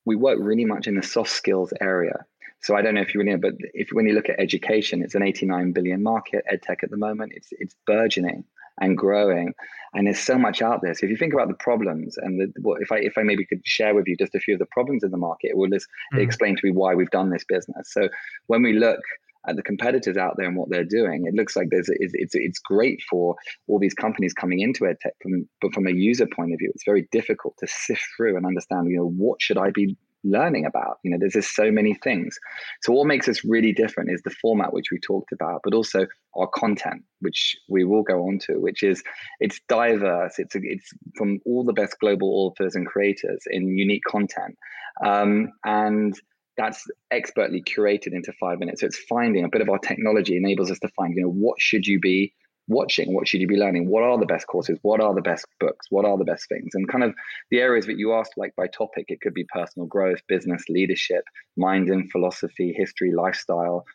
we 0.06 0.16
work 0.16 0.38
really 0.40 0.64
much 0.64 0.88
in 0.88 0.96
the 0.96 1.04
soft 1.04 1.30
skills 1.30 1.74
area. 1.82 2.26
So 2.62 2.74
I 2.74 2.82
don't 2.82 2.96
know 2.96 3.02
if 3.02 3.14
you 3.14 3.20
really 3.20 3.34
know, 3.34 3.38
but 3.38 3.56
if 3.74 3.90
when 3.92 4.08
you 4.08 4.14
look 4.14 4.30
at 4.30 4.40
education, 4.40 5.04
it's 5.04 5.14
an 5.14 5.24
89 5.24 5.74
billion 5.74 6.02
market, 6.02 6.46
edtech 6.50 6.84
at 6.84 6.90
the 6.90 6.96
moment. 6.96 7.34
It's 7.36 7.50
it's 7.52 7.76
burgeoning 7.86 8.46
and 8.80 8.98
growing, 8.98 9.54
and 9.94 10.08
there's 10.08 10.20
so 10.20 10.38
much 10.38 10.62
out 10.62 10.80
there. 10.82 10.94
So 10.94 11.04
if 11.04 11.10
you 11.10 11.18
think 11.18 11.34
about 11.34 11.50
the 11.50 11.56
problems 11.56 12.16
and 12.16 12.40
the, 12.40 12.54
well, 12.62 12.78
if 12.80 12.90
I 12.90 13.00
if 13.00 13.18
I 13.18 13.24
maybe 13.24 13.46
could 13.46 13.68
share 13.68 13.94
with 13.94 14.08
you 14.08 14.16
just 14.16 14.36
a 14.36 14.40
few 14.40 14.54
of 14.54 14.60
the 14.60 14.68
problems 14.68 15.04
in 15.04 15.12
the 15.12 15.18
market, 15.18 15.50
it 15.50 15.58
will 15.58 15.70
just 15.70 15.88
mm. 16.14 16.24
explain 16.24 16.56
to 16.56 16.62
me 16.64 16.72
why 16.72 16.96
we've 16.96 17.12
done 17.12 17.30
this 17.30 17.44
business. 17.44 17.92
So 17.92 18.08
when 18.46 18.64
we 18.64 18.72
look 18.72 19.02
at 19.48 19.56
the 19.56 19.64
competitors 19.64 20.18
out 20.18 20.36
there 20.38 20.48
and 20.48 20.58
what 20.58 20.70
they're 20.70 20.84
doing, 20.84 21.26
it 21.26 21.34
looks 21.34 21.56
like 21.56 21.68
there's 21.70 21.90
it's 21.90 22.36
it's 22.36 22.60
great 22.60 23.02
for 23.10 23.36
all 23.68 23.80
these 23.80 23.94
companies 23.94 24.34
coming 24.34 24.60
into 24.60 24.84
edtech, 24.84 25.12
from, 25.22 25.48
but 25.62 25.74
from 25.74 25.88
a 25.88 25.92
user 25.92 26.28
point 26.28 26.54
of 26.54 26.60
view, 26.60 26.72
it's 26.74 26.86
very 26.86 27.08
difficult 27.12 27.56
to 27.60 27.68
sift 27.68 28.04
through 28.16 28.38
and 28.38 28.46
understand. 28.46 28.90
You 28.90 28.98
know, 28.98 29.10
what 29.10 29.42
should 29.42 29.58
I 29.58 29.72
be 29.72 29.98
learning 30.24 30.66
about? 30.66 30.98
You 31.04 31.12
know, 31.12 31.18
there's 31.20 31.34
just 31.34 31.56
so 31.56 31.72
many 31.72 31.94
things. 31.94 32.38
So 32.82 32.92
what 32.92 33.08
makes 33.08 33.28
us 33.28 33.44
really 33.44 33.72
different 33.72 34.12
is 34.12 34.22
the 34.24 34.36
format 34.42 34.74
which 34.74 34.92
we 34.92 35.00
talked 35.00 35.32
about, 35.32 35.62
but 35.64 35.74
also 35.74 36.08
our 36.36 36.48
content, 36.48 37.04
which 37.22 37.56
we 37.70 37.84
will 37.84 38.04
go 38.04 38.28
on 38.28 38.40
to, 38.48 38.54
which 38.60 38.84
is 38.84 39.04
it's 39.40 39.60
diverse. 39.70 40.40
It's 40.40 40.56
it's 40.56 40.92
from 41.16 41.40
all 41.46 41.64
the 41.64 41.74
best 41.74 41.98
global 42.00 42.30
authors 42.46 42.76
and 42.76 42.86
creators 42.86 43.44
in 43.50 43.78
unique 43.78 44.04
content, 44.04 44.58
um, 45.06 45.52
and 45.64 46.20
that's 46.58 46.86
expertly 47.12 47.62
curated 47.62 48.14
into 48.14 48.34
five 48.34 48.60
minutes. 48.60 48.82
So 48.82 48.88
it's 48.88 48.98
finding 48.98 49.46
a 49.46 49.50
bit 49.50 49.62
of 49.62 49.70
our 49.70 49.78
technology 49.78 50.36
enables 50.36 50.72
us 50.72 50.80
to 50.80 50.90
find, 50.90 51.14
you 51.16 51.22
know, 51.22 51.30
what 51.30 51.62
should 51.62 51.86
you 51.86 52.00
be 52.00 52.34
watching? 52.68 53.14
What 53.14 53.28
should 53.28 53.42
you 53.42 53.48
be 53.48 53.56
learning? 53.56 53.90
What 53.90 54.04
are 54.04 54.18
the 54.20 54.26
best 54.26 54.48
courses? 54.48 54.80
What 54.82 55.00
are 55.00 55.14
the 55.14 55.22
best 55.22 55.46
books? 55.60 55.88
What 55.90 56.06
are 56.06 56.18
the 56.18 56.26
best 56.26 56.50
things? 56.50 56.72
And 56.74 56.90
kind 56.90 57.04
of 57.04 57.14
the 57.52 57.60
areas 57.60 57.86
that 57.86 57.98
you 57.98 58.14
asked, 58.14 58.34
like 58.38 58.56
by 58.56 58.68
topic, 58.68 59.06
it 59.10 59.22
could 59.22 59.34
be 59.34 59.46
personal 59.54 59.88
growth, 59.88 60.20
business, 60.28 60.64
leadership, 60.68 61.24
mind 61.56 61.90
and 61.90 62.12
philosophy, 62.12 62.74
history, 62.76 63.14
lifestyle, 63.14 63.86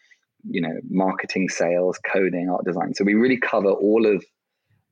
you 0.44 0.60
know, 0.60 0.74
marketing, 0.88 1.48
sales, 1.48 1.98
coding, 2.10 2.48
art 2.48 2.64
design. 2.64 2.94
So 2.94 3.04
we 3.04 3.14
really 3.14 3.38
cover 3.38 3.70
all 3.70 4.06
of 4.06 4.24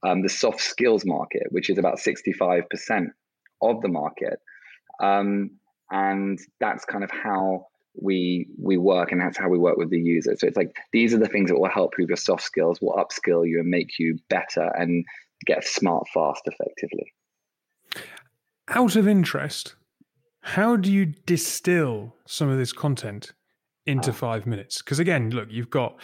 um, 0.03 0.23
the 0.23 0.29
soft 0.29 0.61
skills 0.61 1.05
market, 1.05 1.45
which 1.51 1.71
is 1.71 1.79
about 1.79 1.99
65% 1.99 3.07
of 3.63 3.81
the 3.81 3.89
market. 3.89 4.39
Um, 5.00 5.53
and 5.90 6.38
that's 6.61 6.85
kind 6.85 7.04
of 7.04 7.11
how 7.11 7.66
we 8.00 8.47
we 8.59 8.76
work 8.76 9.12
and 9.12 9.20
that's 9.20 9.37
how 9.37 9.49
we 9.49 9.59
work 9.59 9.76
with 9.76 9.90
the 9.90 9.99
user. 9.99 10.37
So 10.37 10.47
it's 10.47 10.56
like 10.56 10.75
these 10.92 11.12
are 11.12 11.18
the 11.18 11.28
things 11.28 11.50
that 11.50 11.59
will 11.59 11.68
help 11.68 11.94
you 11.99 12.04
with 12.04 12.11
your 12.11 12.16
soft 12.16 12.42
skills 12.42 12.80
will 12.80 12.94
upskill 12.94 13.47
you 13.49 13.61
and 13.61 13.68
make 13.68 13.99
you 13.99 14.18
better 14.28 14.70
and 14.76 15.04
get 15.47 15.64
smart 15.64 16.06
fast 16.14 16.42
effectively. 16.47 17.12
Out 18.68 18.97
of 18.97 19.09
interest 19.09 19.75
how 20.42 20.76
do 20.76 20.90
you 20.90 21.06
distill 21.26 22.14
some 22.26 22.49
of 22.49 22.59
this 22.59 22.73
content 22.73 23.32
into 23.87 24.11
ah. 24.11 24.14
five 24.14 24.47
minutes? 24.47 24.80
Because 24.82 24.99
again 24.99 25.30
look 25.30 25.49
you've 25.50 25.70
got 25.70 25.97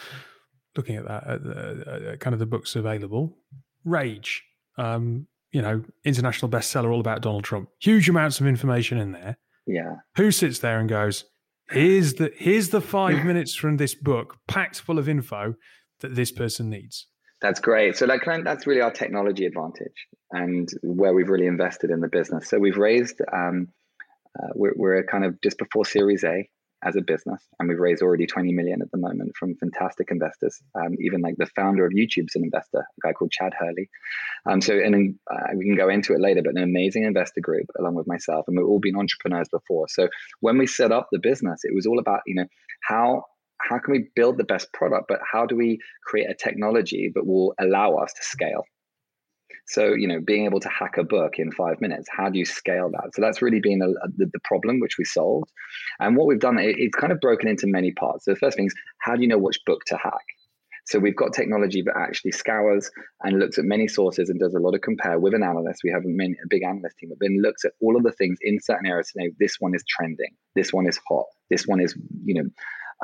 looking 0.75 0.95
at 0.95 1.07
that 1.07 1.27
at 1.27 1.43
the, 1.43 2.11
uh, 2.13 2.15
kind 2.17 2.33
of 2.33 2.39
the 2.39 2.45
books 2.45 2.75
available 2.75 3.35
rage 3.83 4.43
um, 4.77 5.25
you 5.51 5.61
know 5.61 5.83
international 6.03 6.49
bestseller 6.49 6.91
all 6.91 6.99
about 6.99 7.21
donald 7.21 7.43
trump. 7.43 7.69
Huge 7.79 8.09
amounts 8.09 8.39
of 8.39 8.47
information 8.47 8.97
in 8.97 9.11
there 9.11 9.37
yeah. 9.67 9.97
Who 10.15 10.31
sits 10.31 10.59
there 10.59 10.79
and 10.79 10.89
goes, 10.89 11.25
here's 11.69 12.15
the 12.15 12.31
here's 12.35 12.69
the 12.69 12.81
five 12.81 13.25
minutes 13.25 13.53
from 13.53 13.77
this 13.77 13.93
book 13.93 14.37
packed 14.47 14.79
full 14.79 14.97
of 14.97 15.07
info 15.07 15.55
that 15.99 16.15
this 16.15 16.31
person 16.31 16.69
needs. 16.69 17.07
That's 17.41 17.59
great. 17.59 17.95
So 17.95 18.07
that 18.07 18.21
kind 18.21 18.39
of, 18.39 18.45
that's 18.45 18.65
really 18.65 18.81
our 18.81 18.91
technology 18.91 19.45
advantage 19.45 20.07
and 20.31 20.67
where 20.81 21.13
we've 21.13 21.29
really 21.29 21.45
invested 21.45 21.91
in 21.91 21.99
the 21.99 22.07
business. 22.07 22.49
So 22.49 22.57
we've 22.57 22.77
raised 22.77 23.21
um, 23.31 23.67
uh, 24.37 24.47
we're, 24.55 24.73
we're 24.75 25.03
kind 25.03 25.25
of 25.25 25.39
just 25.41 25.57
before 25.57 25.85
Series 25.85 26.23
A 26.23 26.49
as 26.83 26.95
a 26.95 27.01
business, 27.01 27.43
and 27.59 27.67
we've 27.67 27.79
raised 27.79 28.01
already 28.01 28.27
20 28.27 28.53
million 28.53 28.81
at 28.81 28.91
the 28.91 28.97
moment 28.97 29.31
from 29.37 29.55
fantastic 29.55 30.09
investors. 30.11 30.61
Um, 30.75 30.95
even 30.99 31.21
like 31.21 31.35
the 31.37 31.47
founder 31.55 31.85
of 31.85 31.93
YouTube's 31.93 32.35
an 32.35 32.43
investor, 32.43 32.79
a 32.79 33.07
guy 33.07 33.13
called 33.13 33.31
Chad 33.31 33.53
Hurley. 33.57 33.89
Um, 34.49 34.61
so, 34.61 34.73
and 34.73 35.15
uh, 35.31 35.47
we 35.55 35.65
can 35.65 35.75
go 35.75 35.89
into 35.89 36.13
it 36.13 36.21
later, 36.21 36.41
but 36.43 36.55
an 36.55 36.63
amazing 36.63 37.03
investor 37.03 37.41
group 37.41 37.65
along 37.79 37.95
with 37.95 38.07
myself, 38.07 38.45
and 38.47 38.57
we've 38.57 38.67
all 38.67 38.79
been 38.79 38.95
entrepreneurs 38.95 39.49
before. 39.51 39.87
So, 39.89 40.07
when 40.41 40.57
we 40.57 40.67
set 40.67 40.91
up 40.91 41.07
the 41.11 41.19
business, 41.19 41.61
it 41.63 41.73
was 41.73 41.85
all 41.85 41.99
about 41.99 42.21
you 42.25 42.35
know 42.35 42.45
how 42.83 43.23
how 43.59 43.79
can 43.79 43.93
we 43.93 44.09
build 44.15 44.37
the 44.37 44.43
best 44.43 44.71
product, 44.73 45.05
but 45.07 45.19
how 45.31 45.45
do 45.45 45.55
we 45.55 45.79
create 46.05 46.29
a 46.29 46.35
technology 46.35 47.11
that 47.15 47.25
will 47.25 47.53
allow 47.59 47.95
us 47.95 48.13
to 48.13 48.23
scale? 48.23 48.63
So, 49.67 49.93
you 49.93 50.07
know, 50.07 50.21
being 50.21 50.45
able 50.45 50.61
to 50.61 50.69
hack 50.69 50.97
a 50.97 51.03
book 51.03 51.33
in 51.37 51.51
five 51.51 51.81
minutes, 51.81 52.07
how 52.09 52.29
do 52.29 52.39
you 52.39 52.45
scale 52.45 52.89
that? 52.91 53.13
So 53.13 53.21
that's 53.21 53.41
really 53.41 53.59
been 53.59 53.81
a, 53.81 53.89
a, 53.89 54.09
the, 54.17 54.39
problem 54.43 54.79
which 54.79 54.97
we 54.97 55.03
solved. 55.03 55.51
And 55.99 56.15
what 56.15 56.27
we've 56.27 56.39
done, 56.39 56.57
it, 56.57 56.75
it's 56.77 56.95
kind 56.95 57.11
of 57.11 57.19
broken 57.19 57.49
into 57.49 57.67
many 57.67 57.91
parts. 57.91 58.25
So 58.25 58.31
the 58.31 58.39
first 58.39 58.55
thing 58.55 58.67
is, 58.67 58.75
how 58.99 59.15
do 59.15 59.21
you 59.21 59.27
know 59.27 59.37
which 59.37 59.59
book 59.65 59.81
to 59.87 59.97
hack? 59.97 60.23
So 60.87 60.99
we've 60.99 61.17
got 61.17 61.33
technology 61.33 61.81
that 61.81 61.97
actually 61.97 62.31
scours 62.31 62.89
and 63.21 63.39
looks 63.39 63.57
at 63.57 63.65
many 63.65 63.89
sources 63.89 64.29
and 64.29 64.39
does 64.39 64.53
a 64.53 64.59
lot 64.59 64.73
of 64.73 64.79
compare 64.79 65.19
with 65.19 65.33
an 65.33 65.43
analyst. 65.43 65.81
We 65.83 65.91
have 65.91 66.05
a, 66.05 66.07
many, 66.07 66.35
a 66.41 66.47
big 66.47 66.63
analyst 66.63 66.97
team 66.97 67.09
that 67.09 67.19
then 67.19 67.41
looks 67.41 67.65
at 67.65 67.73
all 67.81 67.97
of 67.97 68.03
the 68.03 68.13
things 68.13 68.37
in 68.41 68.61
certain 68.61 68.87
areas 68.87 69.11
to 69.11 69.23
know 69.23 69.29
this 69.37 69.57
one 69.59 69.75
is 69.75 69.83
trending, 69.89 70.31
this 70.55 70.71
one 70.71 70.87
is 70.87 70.97
hot, 71.05 71.25
this 71.49 71.67
one 71.67 71.81
is 71.81 71.93
you 72.23 72.35
know 72.35 72.49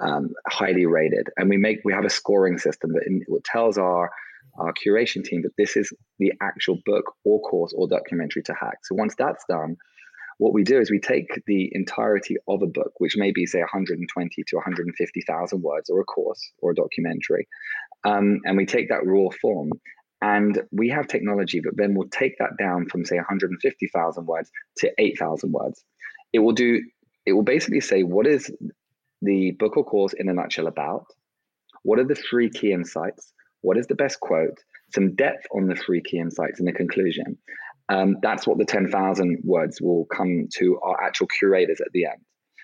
um, 0.01 0.29
highly 0.48 0.86
rated, 0.86 1.27
and 1.36 1.50
we 1.50 1.58
make 1.58 1.79
we 1.84 1.91
have 1.91 2.05
a 2.05 2.10
scoring 2.10 2.58
system 2.58 2.93
that 2.93 3.03
in, 3.05 3.22
tells 3.43 3.77
our 3.77 4.12
our 4.57 4.74
curation 4.74 5.24
team 5.24 5.41
that 5.43 5.55
this 5.57 5.75
is 5.75 5.91
the 6.19 6.33
actual 6.41 6.79
book 6.86 7.15
or 7.24 7.41
course 7.41 7.74
or 7.75 7.88
documentary 7.88 8.43
to 8.43 8.53
hack. 8.53 8.79
So 8.83 8.95
once 8.95 9.15
that's 9.17 9.43
done, 9.50 9.77
what 10.38 10.53
we 10.53 10.63
do 10.63 10.79
is 10.79 10.89
we 10.89 11.00
take 11.00 11.27
the 11.45 11.69
entirety 11.74 12.36
of 12.48 12.62
a 12.62 12.67
book, 12.67 12.93
which 12.98 13.15
may 13.17 13.31
be 13.31 13.45
say 13.45 13.60
120 13.60 14.43
to 14.48 14.55
150,000 14.55 15.62
words, 15.62 15.89
or 15.89 16.01
a 16.01 16.03
course 16.03 16.51
or 16.60 16.72
a 16.72 16.75
documentary, 16.75 17.48
um, 18.03 18.39
and 18.45 18.57
we 18.57 18.65
take 18.65 18.89
that 18.89 19.05
raw 19.05 19.29
form. 19.41 19.72
And 20.22 20.62
we 20.72 20.89
have 20.89 21.07
technology 21.07 21.60
that 21.60 21.75
then 21.75 21.95
will 21.95 22.07
take 22.07 22.38
that 22.39 22.51
down 22.57 22.88
from 22.88 23.03
say 23.03 23.17
150,000 23.17 24.25
words 24.25 24.50
to 24.77 24.91
8,000 24.98 25.51
words. 25.51 25.83
It 26.31 26.39
will 26.39 26.53
do. 26.53 26.81
It 27.25 27.33
will 27.33 27.43
basically 27.43 27.81
say 27.81 28.03
what 28.03 28.25
is 28.25 28.50
the 29.22 29.51
book 29.51 29.77
or 29.77 29.83
course 29.83 30.13
in 30.13 30.29
a 30.29 30.33
nutshell 30.33 30.67
about. 30.67 31.05
What 31.83 32.00
are 32.00 32.05
the 32.05 32.15
three 32.15 32.50
key 32.50 32.72
insights? 32.72 33.33
What 33.63 33.77
is 33.77 33.88
the 33.88 33.96
best 33.96 34.20
quote? 34.20 34.60
Some 34.93 35.15
depth 35.15 35.48
on 35.55 35.67
the 35.67 35.75
three 35.75 36.01
key 36.01 36.20
insights 36.20 36.60
in 36.60 36.65
the 36.65 36.72
conclusion. 36.72 37.38
Um, 37.89 38.17
that's 38.22 38.46
what 38.46 38.58
the 38.58 38.65
10,000 38.65 39.39
words 39.43 39.82
will 39.82 40.05
come 40.05 40.48
to 40.58 40.79
our 40.84 41.01
actual 41.01 41.27
curators 41.27 41.82
at 41.82 41.91
the 41.93 42.05
end. 42.05 42.22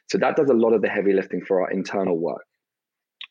So 0.10 0.18
that 0.20 0.36
does 0.36 0.50
a 0.50 0.54
lot 0.54 0.74
of 0.74 0.82
the 0.82 0.90
heavy 0.90 1.14
lifting 1.14 1.42
for 1.46 1.62
our 1.62 1.72
internal 1.72 2.18
work. 2.18 2.44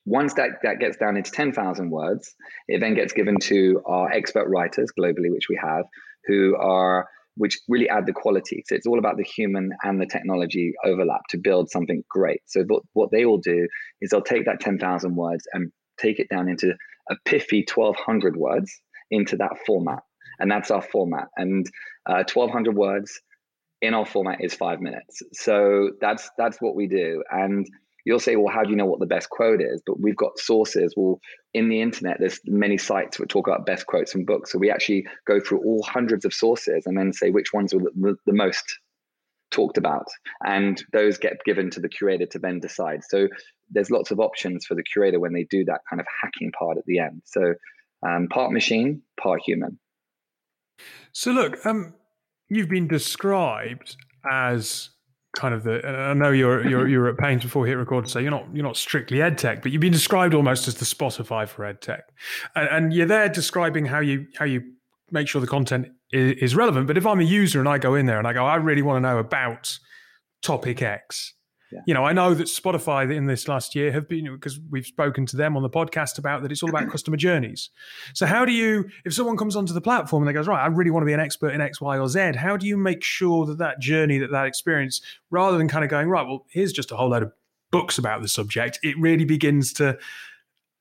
Once 0.04 0.34
that, 0.34 0.50
that 0.62 0.78
gets 0.80 0.96
down 0.96 1.16
into 1.16 1.30
10,000 1.30 1.90
words, 1.90 2.34
it 2.66 2.80
then 2.80 2.94
gets 2.94 3.12
given 3.12 3.36
to 3.40 3.82
our 3.84 4.10
expert 4.10 4.48
writers 4.48 4.90
globally, 4.98 5.30
which 5.30 5.48
we 5.50 5.58
have, 5.62 5.84
who 6.26 6.56
are 6.56 7.06
which 7.36 7.58
really 7.68 7.88
add 7.88 8.04
the 8.04 8.12
quality. 8.12 8.64
So 8.66 8.74
it's 8.74 8.86
all 8.86 8.98
about 8.98 9.16
the 9.16 9.22
human 9.22 9.70
and 9.84 10.00
the 10.00 10.06
technology 10.06 10.72
overlap 10.84 11.20
to 11.30 11.38
build 11.38 11.70
something 11.70 12.02
great. 12.10 12.40
So 12.46 12.64
what 12.94 13.10
they 13.12 13.26
will 13.26 13.38
do 13.38 13.68
is 14.00 14.10
they'll 14.10 14.22
take 14.22 14.44
that 14.46 14.60
10,000 14.60 15.14
words 15.14 15.46
and 15.52 15.70
take 16.00 16.18
it 16.18 16.28
down 16.28 16.48
into 16.48 16.74
a 17.10 17.16
piffy 17.28 17.64
1200 17.72 18.36
words 18.36 18.80
into 19.10 19.36
that 19.36 19.56
format. 19.66 20.00
And 20.38 20.50
that's 20.50 20.70
our 20.70 20.82
format. 20.82 21.28
And 21.36 21.66
uh, 22.06 22.24
1200 22.32 22.74
words 22.74 23.20
in 23.80 23.94
our 23.94 24.06
format 24.06 24.38
is 24.40 24.54
five 24.54 24.80
minutes. 24.80 25.22
So 25.32 25.90
that's 26.00 26.30
that's 26.36 26.58
what 26.60 26.74
we 26.74 26.86
do. 26.86 27.22
And 27.30 27.66
you'll 28.04 28.20
say 28.20 28.36
well 28.36 28.52
how 28.52 28.62
do 28.62 28.70
you 28.70 28.76
know 28.76 28.86
what 28.86 29.00
the 29.00 29.06
best 29.06 29.30
quote 29.30 29.60
is? 29.60 29.82
But 29.86 30.00
we've 30.00 30.16
got 30.16 30.38
sources. 30.38 30.94
Well 30.96 31.20
in 31.54 31.68
the 31.68 31.80
internet 31.80 32.16
there's 32.18 32.40
many 32.44 32.78
sites 32.78 33.18
that 33.18 33.28
talk 33.28 33.46
about 33.46 33.66
best 33.66 33.86
quotes 33.86 34.12
from 34.12 34.24
books. 34.24 34.52
So 34.52 34.58
we 34.58 34.70
actually 34.70 35.06
go 35.26 35.40
through 35.40 35.62
all 35.64 35.82
hundreds 35.82 36.24
of 36.24 36.34
sources 36.34 36.86
and 36.86 36.96
then 36.96 37.12
say 37.12 37.30
which 37.30 37.52
ones 37.52 37.72
are 37.72 37.78
the, 37.78 38.16
the 38.26 38.32
most 38.32 38.78
talked 39.50 39.78
about. 39.78 40.06
And 40.44 40.82
those 40.92 41.18
get 41.18 41.44
given 41.44 41.70
to 41.70 41.80
the 41.80 41.88
curator 41.88 42.26
to 42.26 42.38
then 42.38 42.60
decide. 42.60 43.00
So 43.08 43.28
there's 43.70 43.90
lots 43.90 44.10
of 44.10 44.20
options 44.20 44.64
for 44.64 44.74
the 44.74 44.82
curator 44.82 45.20
when 45.20 45.32
they 45.32 45.44
do 45.50 45.64
that 45.64 45.80
kind 45.88 46.00
of 46.00 46.06
hacking 46.22 46.50
part 46.52 46.78
at 46.78 46.84
the 46.86 46.98
end 46.98 47.22
so 47.24 47.54
um, 48.06 48.28
part 48.28 48.52
machine 48.52 49.02
part 49.20 49.40
human 49.44 49.78
so 51.12 51.30
look 51.30 51.64
um, 51.66 51.94
you've 52.48 52.68
been 52.68 52.88
described 52.88 53.96
as 54.30 54.90
kind 55.36 55.54
of 55.54 55.62
the 55.62 55.86
i 55.86 56.14
know 56.14 56.30
you're 56.30 56.66
you're 56.70 56.88
you're 56.88 57.08
at 57.08 57.18
pains 57.18 57.42
before 57.42 57.66
hit 57.66 57.74
record 57.74 58.04
to 58.04 58.10
say 58.10 58.22
you're 58.22 58.30
not 58.30 58.46
you're 58.52 58.64
not 58.64 58.76
strictly 58.76 59.20
ed 59.20 59.36
tech 59.36 59.62
but 59.62 59.72
you've 59.72 59.80
been 59.80 59.92
described 59.92 60.34
almost 60.34 60.66
as 60.66 60.76
the 60.76 60.84
spotify 60.84 61.46
for 61.46 61.64
ed 61.64 61.80
tech 61.80 62.04
and, 62.54 62.68
and 62.68 62.92
you're 62.92 63.06
there 63.06 63.28
describing 63.28 63.84
how 63.84 64.00
you 64.00 64.26
how 64.38 64.44
you 64.44 64.62
make 65.10 65.28
sure 65.28 65.40
the 65.40 65.46
content 65.46 65.88
is, 66.12 66.36
is 66.38 66.56
relevant. 66.56 66.86
But 66.86 66.96
if 66.96 67.06
I'm 67.06 67.20
a 67.20 67.24
user 67.24 67.58
and 67.58 67.68
I 67.68 67.78
go 67.78 67.94
in 67.94 68.06
there 68.06 68.18
and 68.18 68.26
I 68.26 68.32
go, 68.32 68.44
I 68.44 68.56
really 68.56 68.82
want 68.82 68.96
to 68.96 69.08
know 69.08 69.18
about 69.18 69.78
topic 70.42 70.82
X. 70.82 71.34
Yeah. 71.70 71.80
You 71.86 71.94
know, 71.94 72.04
I 72.04 72.12
know 72.12 72.32
that 72.34 72.46
Spotify 72.46 73.14
in 73.14 73.26
this 73.26 73.46
last 73.46 73.74
year 73.74 73.92
have 73.92 74.08
been 74.08 74.32
because 74.32 74.58
we've 74.70 74.86
spoken 74.86 75.26
to 75.26 75.36
them 75.36 75.56
on 75.56 75.62
the 75.62 75.68
podcast 75.68 76.18
about 76.18 76.42
that. 76.42 76.50
It's 76.50 76.62
all 76.62 76.70
about 76.70 76.88
customer 76.90 77.16
journeys. 77.16 77.70
So, 78.14 78.26
how 78.26 78.44
do 78.44 78.52
you, 78.52 78.88
if 79.04 79.12
someone 79.12 79.36
comes 79.36 79.54
onto 79.54 79.74
the 79.74 79.80
platform 79.80 80.22
and 80.22 80.28
they 80.28 80.32
goes, 80.32 80.48
right, 80.48 80.62
I 80.62 80.66
really 80.68 80.90
want 80.90 81.02
to 81.02 81.06
be 81.06 81.12
an 81.12 81.20
expert 81.20 81.50
in 81.50 81.60
X, 81.60 81.80
Y, 81.80 81.98
or 81.98 82.08
Z, 82.08 82.32
how 82.36 82.56
do 82.56 82.66
you 82.66 82.76
make 82.76 83.04
sure 83.04 83.44
that 83.46 83.58
that 83.58 83.80
journey, 83.80 84.18
that 84.18 84.30
that 84.30 84.46
experience, 84.46 85.02
rather 85.30 85.58
than 85.58 85.68
kind 85.68 85.84
of 85.84 85.90
going, 85.90 86.08
right, 86.08 86.26
well, 86.26 86.46
here's 86.48 86.72
just 86.72 86.90
a 86.90 86.96
whole 86.96 87.10
load 87.10 87.22
of 87.22 87.32
books 87.70 87.98
about 87.98 88.22
the 88.22 88.28
subject, 88.28 88.78
it 88.82 88.98
really 88.98 89.24
begins 89.24 89.72
to 89.74 89.98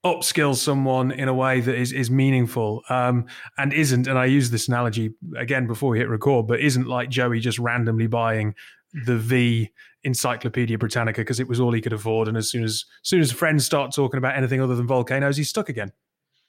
upskill 0.05 0.55
someone 0.55 1.11
in 1.11 1.27
a 1.27 1.33
way 1.33 1.59
that 1.59 1.75
is 1.75 1.91
is 1.91 2.09
meaningful 2.09 2.83
um, 2.89 3.25
and 3.57 3.73
isn't 3.73 4.07
and 4.07 4.17
I 4.17 4.25
use 4.25 4.51
this 4.51 4.67
analogy 4.67 5.13
again 5.35 5.67
before 5.67 5.89
we 5.89 5.97
hit 5.97 6.07
record 6.07 6.47
but 6.47 6.59
isn't 6.59 6.87
like 6.87 7.09
Joey 7.09 7.39
just 7.39 7.57
randomly 7.59 8.07
buying 8.07 8.53
the 8.93 9.17
V 9.17 9.71
Encyclopedia 10.07 10.77
Britannica 10.77 11.21
because 11.21 11.39
it 11.39 11.47
was 11.47 11.59
all 11.59 11.71
he 11.73 11.81
could 11.81 11.93
afford 11.93 12.27
and 12.27 12.35
as 12.35 12.49
soon 12.49 12.63
as, 12.63 12.85
as 13.03 13.09
soon 13.09 13.21
as 13.21 13.31
friends 13.31 13.65
start 13.65 13.93
talking 13.93 14.17
about 14.17 14.35
anything 14.35 14.61
other 14.61 14.75
than 14.75 14.87
volcanoes 14.87 15.37
he's 15.37 15.49
stuck 15.49 15.69
again 15.69 15.91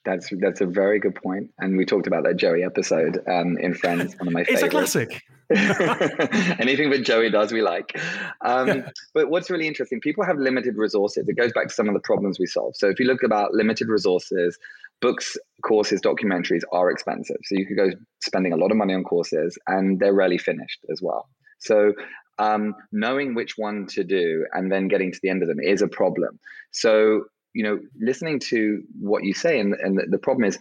that's 0.05 0.29
that's 0.39 0.61
a 0.61 0.65
very 0.65 0.99
good 0.99 1.15
point, 1.15 1.51
and 1.59 1.77
we 1.77 1.85
talked 1.85 2.07
about 2.07 2.23
that 2.23 2.37
Joey 2.37 2.63
episode 2.63 3.19
um, 3.27 3.57
in 3.57 3.73
Friends. 3.73 4.15
One 4.17 4.29
of 4.29 4.33
my 4.33 4.41
it's 4.41 4.61
favorites. 4.61 4.95
a 4.95 5.05
classic. 5.05 5.23
Anything 6.59 6.89
that 6.91 7.03
Joey 7.03 7.29
does, 7.29 7.51
we 7.51 7.61
like. 7.61 7.99
Um, 8.45 8.83
but 9.13 9.29
what's 9.29 9.49
really 9.49 9.67
interesting, 9.67 9.99
people 9.99 10.23
have 10.23 10.37
limited 10.37 10.77
resources. 10.77 11.27
It 11.27 11.35
goes 11.35 11.51
back 11.51 11.67
to 11.67 11.73
some 11.73 11.87
of 11.87 11.95
the 11.95 11.99
problems 12.01 12.39
we 12.39 12.45
solve. 12.45 12.75
So 12.77 12.87
if 12.87 12.99
you 12.99 13.07
look 13.07 13.23
about 13.23 13.53
limited 13.53 13.87
resources, 13.89 14.57
books, 15.01 15.37
courses, 15.63 16.01
documentaries 16.01 16.61
are 16.71 16.91
expensive. 16.91 17.37
So 17.43 17.55
you 17.55 17.65
could 17.65 17.77
go 17.77 17.89
spending 18.21 18.53
a 18.53 18.57
lot 18.57 18.71
of 18.71 18.77
money 18.77 18.93
on 18.93 19.03
courses, 19.03 19.57
and 19.67 19.99
they're 19.99 20.13
rarely 20.13 20.37
finished 20.37 20.85
as 20.91 21.01
well. 21.01 21.27
So 21.59 21.93
um, 22.39 22.73
knowing 22.91 23.35
which 23.35 23.53
one 23.57 23.85
to 23.91 24.03
do 24.03 24.45
and 24.53 24.71
then 24.71 24.87
getting 24.87 25.11
to 25.11 25.19
the 25.21 25.29
end 25.29 25.43
of 25.43 25.49
them 25.49 25.59
is 25.59 25.81
a 25.81 25.87
problem. 25.87 26.39
So 26.71 27.25
you 27.53 27.63
know, 27.63 27.79
listening 27.99 28.39
to 28.39 28.81
what 28.99 29.23
you 29.23 29.33
say, 29.33 29.59
and, 29.59 29.73
and 29.73 29.99
the 30.09 30.17
problem 30.17 30.45
is, 30.45 30.57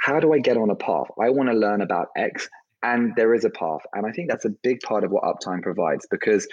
how 0.00 0.20
do 0.20 0.32
I 0.32 0.38
get 0.38 0.56
on 0.56 0.70
a 0.70 0.76
path? 0.76 1.08
I 1.20 1.30
want 1.30 1.48
to 1.48 1.54
learn 1.54 1.80
about 1.80 2.08
X, 2.16 2.48
and 2.82 3.12
there 3.16 3.34
is 3.34 3.44
a 3.44 3.50
path. 3.50 3.80
And 3.92 4.06
I 4.06 4.12
think 4.12 4.30
that's 4.30 4.44
a 4.44 4.54
big 4.62 4.80
part 4.80 5.04
of 5.04 5.10
what 5.10 5.24
Uptime 5.24 5.62
provides 5.62 6.06
because 6.10 6.46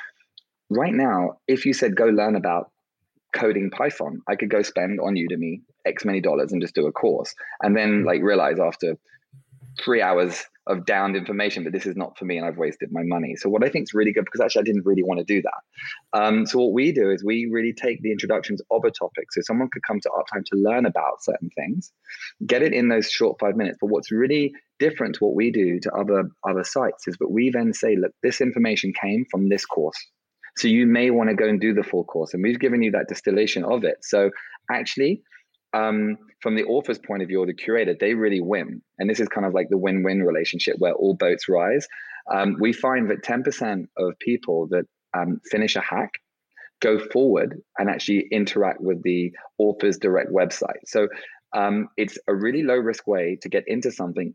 right 0.70 0.94
now, 0.94 1.38
if 1.48 1.66
you 1.66 1.74
said 1.74 1.96
go 1.96 2.06
learn 2.06 2.36
about 2.36 2.72
coding 3.34 3.70
Python, 3.70 4.22
I 4.28 4.36
could 4.36 4.50
go 4.50 4.62
spend 4.64 5.00
on 5.00 5.16
Udemy 5.16 5.62
X 5.86 6.04
many 6.06 6.22
dollars 6.22 6.52
and 6.52 6.62
just 6.62 6.74
do 6.74 6.88
a 6.88 6.92
course, 6.92 7.36
and 7.62 7.78
then 7.78 8.04
like 8.04 8.22
realize 8.22 8.60
after 8.60 8.98
three 9.80 10.02
hours 10.02 10.44
of 10.68 10.86
downed 10.86 11.16
information, 11.16 11.64
but 11.64 11.74
this 11.74 11.86
is 11.86 11.96
not 11.96 12.18
for 12.18 12.26
me 12.26 12.38
and 12.38 12.46
I've 12.46 12.58
wasted 12.58 12.92
my 12.92 13.04
money. 13.04 13.36
So 13.36 13.50
what 13.50 13.64
I 13.64 13.70
think 13.70 13.84
is 13.84 13.94
really 13.94 14.12
good 14.12 14.26
because 14.26 14.42
actually 14.42 14.62
I 14.62 14.64
didn't 14.64 14.86
really 14.86 15.04
want 15.04 15.20
to 15.20 15.24
do 15.24 15.42
that. 15.42 16.20
Um, 16.20 16.46
so 16.46 16.60
what 16.60 16.74
we 16.74 16.92
do 16.92 17.12
is 17.12 17.24
we 17.24 17.48
really 17.52 17.74
take 17.74 18.02
the 18.02 18.12
introductions 18.12 18.62
of 18.72 18.84
a 18.84 18.92
topic. 18.92 19.32
So 19.32 19.42
someone 19.42 19.70
could 19.72 19.84
come 19.84 20.00
to 20.02 20.10
Uptime 20.10 20.44
to 20.46 20.58
learn 20.58 20.86
about 20.86 21.24
certain 21.24 21.50
things, 21.56 21.92
get 22.46 22.64
it 22.64 22.74
in 22.74 22.90
those 22.90 23.10
short 23.10 23.40
five 23.40 23.56
minutes. 23.56 23.78
But 23.80 23.88
what's 23.88 24.12
really 24.12 24.54
different 24.80 25.16
to 25.16 25.26
what 25.26 25.36
we 25.36 25.52
do 25.52 25.80
to 25.80 25.92
other 25.94 26.30
other 26.48 26.64
sites 26.64 27.08
is 27.08 27.16
that 27.20 27.30
we 27.30 27.50
then 27.50 27.74
say, 27.74 27.96
look, 27.96 28.12
this 28.24 28.42
information 28.42 28.94
came 29.00 29.26
from 29.30 29.50
this 29.50 29.66
course. 29.66 29.98
So 30.58 30.68
you 30.68 30.86
may 30.88 31.12
want 31.12 31.30
to 31.30 31.36
go 31.36 31.48
and 31.48 31.60
do 31.60 31.74
the 31.74 31.84
full 31.84 32.06
course. 32.06 32.34
And 32.34 32.42
we've 32.42 32.60
given 32.60 32.82
you 32.82 32.92
that 32.92 33.08
distillation 33.10 33.66
of 33.66 33.84
it. 33.84 33.98
So 34.02 34.32
actually, 34.72 35.22
um, 35.76 36.18
from 36.42 36.56
the 36.56 36.64
author's 36.64 37.00
point 37.00 37.22
of 37.22 37.28
view 37.28 37.42
or 37.42 37.46
the 37.46 37.54
curator, 37.54 37.96
they 38.00 38.14
really 38.14 38.40
win. 38.40 38.82
And 38.98 39.10
this 39.10 39.20
is 39.20 39.28
kind 39.28 39.46
of 39.46 39.54
like 39.54 39.68
the 39.70 39.78
win 39.78 40.04
win 40.04 40.24
relationship 40.24 40.76
where 40.80 40.94
all 40.94 41.16
boats 41.16 41.50
rise. 41.50 41.88
Um, 42.34 42.56
we 42.60 42.74
find 42.74 43.10
that 43.12 43.24
10% 43.24 43.86
of 43.98 44.18
people 44.20 44.68
that 44.70 44.86
um, 45.14 45.40
finish 45.52 45.76
a 45.76 45.82
hack 45.82 46.12
go 46.82 47.00
forward 47.00 47.62
and 47.78 47.90
actually 47.90 48.28
interact 48.32 48.82
with 48.82 49.04
the 49.04 49.32
author's 49.58 49.98
direct 49.98 50.32
website. 50.32 50.86
So 50.86 51.08
um, 51.54 51.90
it's 51.98 52.18
a 52.28 52.34
really 52.34 52.64
low 52.64 52.76
risk 52.76 53.06
way 53.08 53.38
to 53.42 53.50
get 53.50 53.64
into 53.68 53.92
something 53.92 54.34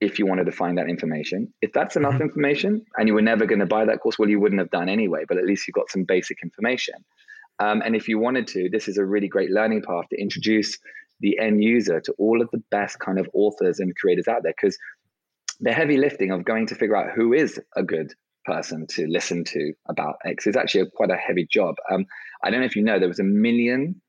if 0.00 0.18
you 0.18 0.26
wanted 0.26 0.46
to 0.46 0.52
find 0.52 0.78
that 0.78 0.88
information. 0.88 1.52
If 1.62 1.72
that's 1.72 1.96
enough 1.96 2.14
mm-hmm. 2.14 2.24
information 2.24 2.84
and 2.96 3.08
you 3.08 3.14
were 3.14 3.22
never 3.22 3.46
going 3.46 3.60
to 3.60 3.66
buy 3.66 3.84
that 3.84 4.00
course, 4.00 4.18
well, 4.18 4.28
you 4.28 4.40
wouldn't 4.40 4.60
have 4.60 4.70
done 4.70 4.88
anyway, 4.88 5.24
but 5.26 5.38
at 5.38 5.44
least 5.44 5.66
you 5.66 5.72
got 5.72 5.90
some 5.90 6.04
basic 6.04 6.38
information. 6.42 6.94
Um, 7.58 7.82
and 7.84 7.94
if 7.94 8.08
you 8.08 8.18
wanted 8.18 8.46
to, 8.48 8.68
this 8.70 8.88
is 8.88 8.98
a 8.98 9.04
really 9.04 9.28
great 9.28 9.50
learning 9.50 9.82
path 9.82 10.08
to 10.10 10.20
introduce 10.20 10.78
the 11.20 11.38
end 11.38 11.62
user 11.62 12.00
to 12.00 12.12
all 12.18 12.42
of 12.42 12.50
the 12.50 12.62
best 12.70 12.98
kind 12.98 13.18
of 13.18 13.28
authors 13.32 13.78
and 13.78 13.94
creators 13.96 14.28
out 14.28 14.42
there 14.42 14.54
because 14.60 14.76
the 15.60 15.72
heavy 15.72 15.96
lifting 15.96 16.30
of 16.30 16.44
going 16.44 16.66
to 16.66 16.74
figure 16.74 16.96
out 16.96 17.12
who 17.14 17.32
is 17.32 17.60
a 17.76 17.82
good 17.82 18.12
person 18.44 18.86
to 18.88 19.06
listen 19.06 19.44
to 19.44 19.72
about 19.88 20.16
X 20.26 20.46
is 20.46 20.56
actually 20.56 20.82
a, 20.82 20.86
quite 20.86 21.10
a 21.10 21.16
heavy 21.16 21.46
job. 21.50 21.76
Um, 21.90 22.04
I 22.42 22.50
don't 22.50 22.60
know 22.60 22.66
if 22.66 22.76
you 22.76 22.82
know, 22.82 22.98
there 22.98 23.08
was 23.08 23.20
a 23.20 23.24
million 23.24 24.00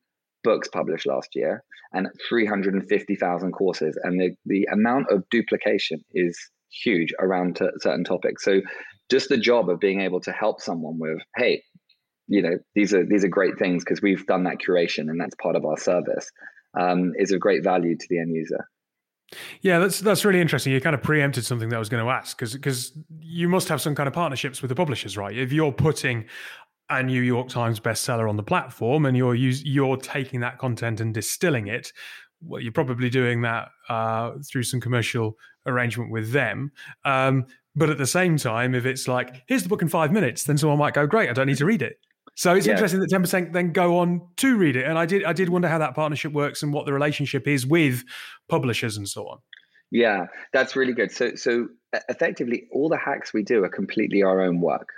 books 0.44 0.68
published 0.68 1.06
last 1.06 1.30
year 1.34 1.64
and 1.92 2.08
350,000 2.28 3.52
courses, 3.52 3.98
and 4.02 4.20
the, 4.20 4.30
the 4.44 4.64
amount 4.72 5.06
of 5.10 5.24
duplication 5.30 6.04
is 6.12 6.38
huge 6.70 7.12
around 7.20 7.56
t- 7.56 7.68
certain 7.78 8.04
topics. 8.04 8.44
So 8.44 8.60
just 9.10 9.28
the 9.28 9.38
job 9.38 9.70
of 9.70 9.80
being 9.80 10.00
able 10.00 10.20
to 10.20 10.32
help 10.32 10.60
someone 10.60 10.98
with, 10.98 11.18
hey, 11.36 11.62
you 12.28 12.42
know 12.42 12.58
these 12.74 12.92
are 12.92 13.04
these 13.04 13.24
are 13.24 13.28
great 13.28 13.58
things 13.58 13.84
because 13.84 14.02
we've 14.02 14.26
done 14.26 14.44
that 14.44 14.58
curation 14.58 15.10
and 15.10 15.20
that's 15.20 15.34
part 15.36 15.56
of 15.56 15.64
our 15.64 15.76
service 15.76 16.30
um, 16.78 17.12
is 17.18 17.32
of 17.32 17.40
great 17.40 17.62
value 17.62 17.96
to 17.96 18.06
the 18.08 18.18
end 18.18 18.34
user. 18.34 18.68
Yeah, 19.60 19.80
that's 19.80 20.00
that's 20.00 20.24
really 20.24 20.40
interesting. 20.40 20.72
You 20.72 20.80
kind 20.80 20.94
of 20.94 21.02
preempted 21.02 21.44
something 21.44 21.68
that 21.70 21.76
I 21.76 21.78
was 21.78 21.88
going 21.88 22.04
to 22.04 22.10
ask 22.10 22.36
because 22.36 22.52
because 22.54 22.92
you 23.18 23.48
must 23.48 23.68
have 23.68 23.80
some 23.80 23.94
kind 23.94 24.06
of 24.06 24.12
partnerships 24.12 24.62
with 24.62 24.68
the 24.68 24.74
publishers, 24.74 25.16
right? 25.16 25.36
If 25.36 25.52
you're 25.52 25.72
putting 25.72 26.26
a 26.88 27.02
New 27.02 27.22
York 27.22 27.48
Times 27.48 27.80
bestseller 27.80 28.28
on 28.28 28.36
the 28.36 28.44
platform 28.44 29.06
and 29.06 29.16
you're 29.16 29.34
use, 29.34 29.64
you're 29.64 29.96
taking 29.96 30.40
that 30.40 30.58
content 30.58 31.00
and 31.00 31.12
distilling 31.12 31.66
it, 31.66 31.92
well, 32.40 32.60
you're 32.60 32.72
probably 32.72 33.10
doing 33.10 33.42
that 33.42 33.68
uh, 33.88 34.32
through 34.48 34.62
some 34.62 34.80
commercial 34.80 35.36
arrangement 35.66 36.12
with 36.12 36.30
them. 36.30 36.70
Um, 37.04 37.46
but 37.74 37.90
at 37.90 37.98
the 37.98 38.06
same 38.06 38.36
time, 38.36 38.74
if 38.74 38.86
it's 38.86 39.08
like, 39.08 39.42
here's 39.48 39.62
the 39.64 39.68
book 39.68 39.82
in 39.82 39.88
five 39.88 40.12
minutes, 40.12 40.44
then 40.44 40.56
someone 40.56 40.78
might 40.78 40.94
go, 40.94 41.06
great, 41.06 41.28
I 41.28 41.32
don't 41.32 41.46
need 41.46 41.58
to 41.58 41.66
read 41.66 41.82
it. 41.82 41.98
So 42.36 42.54
it's 42.54 42.66
yeah. 42.66 42.74
interesting 42.74 43.00
that 43.00 43.08
ten 43.08 43.22
percent 43.22 43.54
then 43.54 43.72
go 43.72 43.98
on 43.98 44.20
to 44.36 44.56
read 44.56 44.76
it, 44.76 44.84
and 44.84 44.98
I 44.98 45.06
did 45.06 45.24
I 45.24 45.32
did 45.32 45.48
wonder 45.48 45.68
how 45.68 45.78
that 45.78 45.94
partnership 45.94 46.32
works 46.32 46.62
and 46.62 46.72
what 46.72 46.84
the 46.84 46.92
relationship 46.92 47.48
is 47.48 47.66
with 47.66 48.04
publishers 48.48 48.96
and 48.96 49.08
so 49.08 49.26
on. 49.26 49.38
Yeah, 49.90 50.26
that's 50.52 50.76
really 50.76 50.92
good. 50.92 51.10
So 51.10 51.34
so 51.34 51.68
effectively, 52.10 52.68
all 52.70 52.90
the 52.90 52.98
hacks 52.98 53.32
we 53.32 53.42
do 53.42 53.64
are 53.64 53.70
completely 53.70 54.22
our 54.22 54.42
own 54.42 54.60
work. 54.60 54.88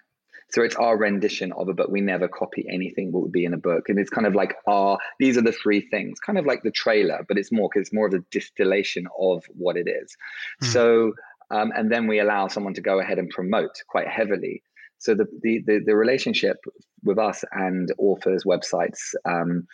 So 0.50 0.62
it's 0.62 0.74
our 0.76 0.96
rendition 0.96 1.52
of 1.52 1.68
a 1.68 1.74
book. 1.74 1.90
We 1.90 2.00
never 2.00 2.26
copy 2.26 2.66
anything 2.72 3.12
that 3.12 3.18
would 3.18 3.32
be 3.32 3.44
in 3.44 3.54
a 3.54 3.58
book, 3.58 3.88
and 3.88 4.00
it's 4.00 4.10
kind 4.10 4.26
of 4.26 4.34
like 4.34 4.56
our 4.66 4.98
these 5.20 5.38
are 5.38 5.42
the 5.42 5.52
three 5.52 5.80
things, 5.80 6.18
kind 6.18 6.38
of 6.38 6.44
like 6.44 6.64
the 6.64 6.72
trailer, 6.72 7.24
but 7.28 7.38
it's 7.38 7.52
more 7.52 7.68
because 7.72 7.86
it's 7.86 7.94
more 7.94 8.08
of 8.08 8.14
a 8.14 8.24
distillation 8.32 9.06
of 9.16 9.44
what 9.56 9.76
it 9.76 9.86
is. 9.86 10.16
Hmm. 10.60 10.66
So 10.66 11.12
um, 11.52 11.72
and 11.76 11.92
then 11.92 12.08
we 12.08 12.18
allow 12.18 12.48
someone 12.48 12.74
to 12.74 12.80
go 12.80 12.98
ahead 12.98 13.18
and 13.18 13.30
promote 13.30 13.82
quite 13.88 14.08
heavily. 14.08 14.64
So 14.98 15.14
the 15.14 15.26
the 15.42 15.62
the, 15.64 15.80
the 15.86 15.94
relationship 15.94 16.56
with 17.04 17.18
us 17.18 17.44
and 17.52 17.88
authors, 17.98 18.44
websites, 18.44 18.98
um, 19.24 19.66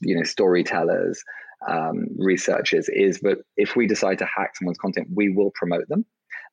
you 0.00 0.16
know, 0.16 0.24
storytellers, 0.24 1.22
um, 1.68 2.06
researchers 2.16 2.88
is 2.88 3.20
that 3.20 3.38
if 3.56 3.76
we 3.76 3.86
decide 3.86 4.18
to 4.18 4.24
hack 4.26 4.56
someone's 4.56 4.78
content, 4.78 5.08
we 5.14 5.28
will 5.28 5.52
promote 5.54 5.88
them. 5.88 6.04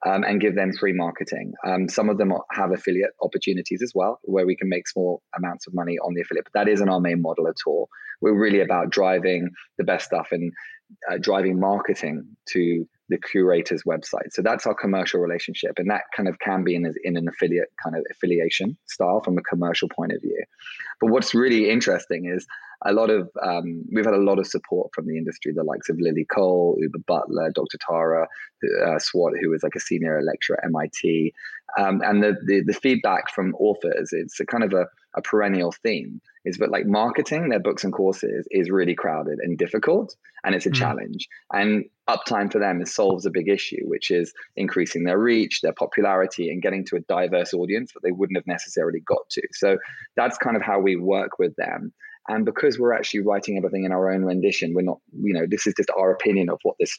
Um, 0.05 0.23
and 0.23 0.39
give 0.39 0.53
them 0.53 0.73
free 0.73 0.93
marketing. 0.93 1.53
Um, 1.65 1.89
some 1.89 2.07
of 2.07 2.19
them 2.19 2.31
have 2.51 2.71
affiliate 2.71 3.09
opportunities 3.23 3.81
as 3.81 3.93
well, 3.95 4.19
where 4.21 4.45
we 4.45 4.55
can 4.55 4.69
make 4.69 4.87
small 4.87 5.23
amounts 5.35 5.65
of 5.65 5.73
money 5.73 5.97
on 5.97 6.13
the 6.13 6.21
affiliate. 6.21 6.45
But 6.45 6.53
that 6.53 6.71
isn't 6.71 6.87
our 6.87 6.99
main 6.99 7.19
model 7.19 7.47
at 7.47 7.55
all. 7.65 7.89
We're 8.21 8.39
really 8.39 8.61
about 8.61 8.91
driving 8.91 9.49
the 9.79 9.83
best 9.83 10.05
stuff 10.05 10.27
and 10.31 10.51
uh, 11.11 11.17
driving 11.19 11.59
marketing 11.59 12.27
to 12.49 12.87
the 13.09 13.17
curator's 13.17 13.83
website. 13.83 14.31
So 14.31 14.41
that's 14.41 14.65
our 14.65 14.73
commercial 14.73 15.19
relationship, 15.19 15.73
and 15.77 15.89
that 15.89 16.03
kind 16.15 16.27
of 16.27 16.39
can 16.39 16.63
be 16.63 16.75
in, 16.75 16.91
in 17.03 17.17
an 17.17 17.27
affiliate 17.27 17.69
kind 17.81 17.95
of 17.95 18.03
affiliation 18.11 18.77
style 18.87 19.21
from 19.23 19.37
a 19.37 19.41
commercial 19.41 19.89
point 19.89 20.11
of 20.11 20.21
view. 20.21 20.43
But 20.99 21.11
what's 21.11 21.33
really 21.33 21.69
interesting 21.69 22.25
is 22.25 22.45
a 22.85 22.93
lot 22.93 23.09
of 23.09 23.29
um, 23.41 23.83
we've 23.91 24.05
had 24.05 24.13
a 24.13 24.17
lot 24.17 24.39
of 24.39 24.47
support 24.47 24.91
from 24.93 25.07
the 25.07 25.17
industry, 25.17 25.51
the 25.53 25.63
likes 25.63 25.89
of 25.89 25.99
Lily 25.99 26.25
Cole, 26.25 26.77
Uber 26.79 26.99
Butler, 27.07 27.51
Dr. 27.51 27.77
Tara 27.87 28.27
uh, 28.85 28.99
Swart, 28.99 29.33
who 29.41 29.53
is 29.53 29.63
like 29.63 29.75
a 29.75 29.79
senior 29.79 30.21
lecturer 30.21 30.59
at 30.61 30.65
MIT, 30.65 31.33
um, 31.79 32.01
and 32.03 32.23
the, 32.23 32.35
the, 32.45 32.61
the 32.65 32.73
feedback 32.73 33.31
from 33.33 33.55
authors. 33.55 34.09
It's 34.11 34.39
a 34.39 34.45
kind 34.45 34.63
of 34.63 34.73
a, 34.73 34.85
a 35.17 35.21
perennial 35.21 35.73
theme 35.83 36.21
is 36.45 36.57
that 36.57 36.71
like 36.71 36.85
marketing 36.85 37.49
their 37.49 37.59
books 37.59 37.83
and 37.83 37.91
courses 37.91 38.47
is 38.51 38.69
really 38.69 38.95
crowded 38.95 39.39
and 39.41 39.57
difficult 39.57 40.15
and 40.43 40.55
it's 40.55 40.65
a 40.65 40.69
mm. 40.69 40.75
challenge 40.75 41.27
and 41.51 41.85
uptime 42.07 42.51
for 42.51 42.59
them 42.59 42.81
is 42.81 42.93
solves 42.93 43.25
a 43.25 43.31
big 43.31 43.49
issue 43.49 43.81
which 43.85 44.11
is 44.11 44.31
increasing 44.55 45.03
their 45.03 45.19
reach 45.19 45.61
their 45.61 45.73
popularity 45.73 46.49
and 46.49 46.61
getting 46.61 46.85
to 46.85 46.95
a 46.95 47.01
diverse 47.01 47.53
audience 47.53 47.91
that 47.93 48.01
they 48.03 48.11
wouldn't 48.11 48.37
have 48.37 48.47
necessarily 48.47 49.01
got 49.01 49.27
to 49.29 49.41
so 49.51 49.77
that's 50.15 50.37
kind 50.37 50.55
of 50.55 50.61
how 50.61 50.79
we 50.79 50.95
work 50.95 51.39
with 51.39 51.55
them 51.55 51.91
and 52.29 52.45
because 52.45 52.77
we're 52.77 52.93
actually 52.93 53.21
writing 53.21 53.57
everything 53.57 53.83
in 53.83 53.91
our 53.91 54.11
own 54.11 54.23
rendition 54.23 54.73
we're 54.73 54.81
not 54.81 54.99
you 55.21 55.33
know 55.33 55.47
this 55.49 55.67
is 55.67 55.73
just 55.75 55.89
our 55.97 56.11
opinion 56.11 56.49
of 56.49 56.59
what 56.63 56.75
this 56.79 56.97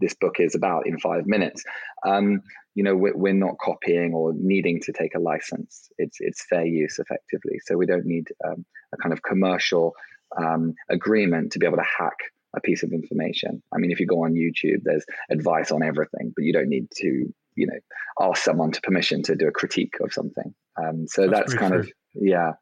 this 0.00 0.14
book 0.14 0.36
is 0.38 0.54
about 0.54 0.86
in 0.86 0.98
five 0.98 1.26
minutes. 1.26 1.64
Um, 2.04 2.42
you 2.76 2.82
know, 2.82 2.94
we're, 2.94 3.16
we're, 3.16 3.32
not 3.32 3.56
copying 3.58 4.12
or 4.12 4.34
needing 4.36 4.80
to 4.82 4.92
take 4.92 5.14
a 5.14 5.18
license. 5.18 5.88
It's 5.96 6.18
it's 6.20 6.44
fair 6.46 6.66
use 6.66 6.98
effectively. 6.98 7.58
So 7.64 7.76
we 7.76 7.86
don't 7.86 8.04
need 8.04 8.28
um, 8.46 8.66
a 8.92 8.98
kind 8.98 9.14
of 9.14 9.22
commercial 9.22 9.94
um, 10.36 10.74
agreement 10.90 11.52
to 11.52 11.58
be 11.58 11.66
able 11.66 11.78
to 11.78 11.82
hack 11.98 12.18
a 12.54 12.60
piece 12.60 12.82
of 12.82 12.92
information. 12.92 13.62
I 13.74 13.78
mean, 13.78 13.90
if 13.90 13.98
you 13.98 14.06
go 14.06 14.24
on 14.24 14.34
YouTube, 14.34 14.82
there's 14.84 15.06
advice 15.30 15.70
on 15.70 15.82
everything, 15.82 16.34
but 16.36 16.44
you 16.44 16.52
don't 16.52 16.68
need 16.68 16.88
to, 16.96 17.32
you 17.54 17.66
know, 17.66 17.78
ask 18.20 18.42
someone 18.44 18.72
to 18.72 18.80
permission 18.82 19.22
to 19.24 19.36
do 19.36 19.48
a 19.48 19.52
critique 19.52 19.94
of 20.02 20.12
something. 20.12 20.54
Um, 20.76 21.06
so 21.08 21.28
that's, 21.28 21.52
that's 21.52 21.54
kind 21.54 21.72
true. 21.72 21.80
of 21.80 21.92
yeah. 22.14 22.52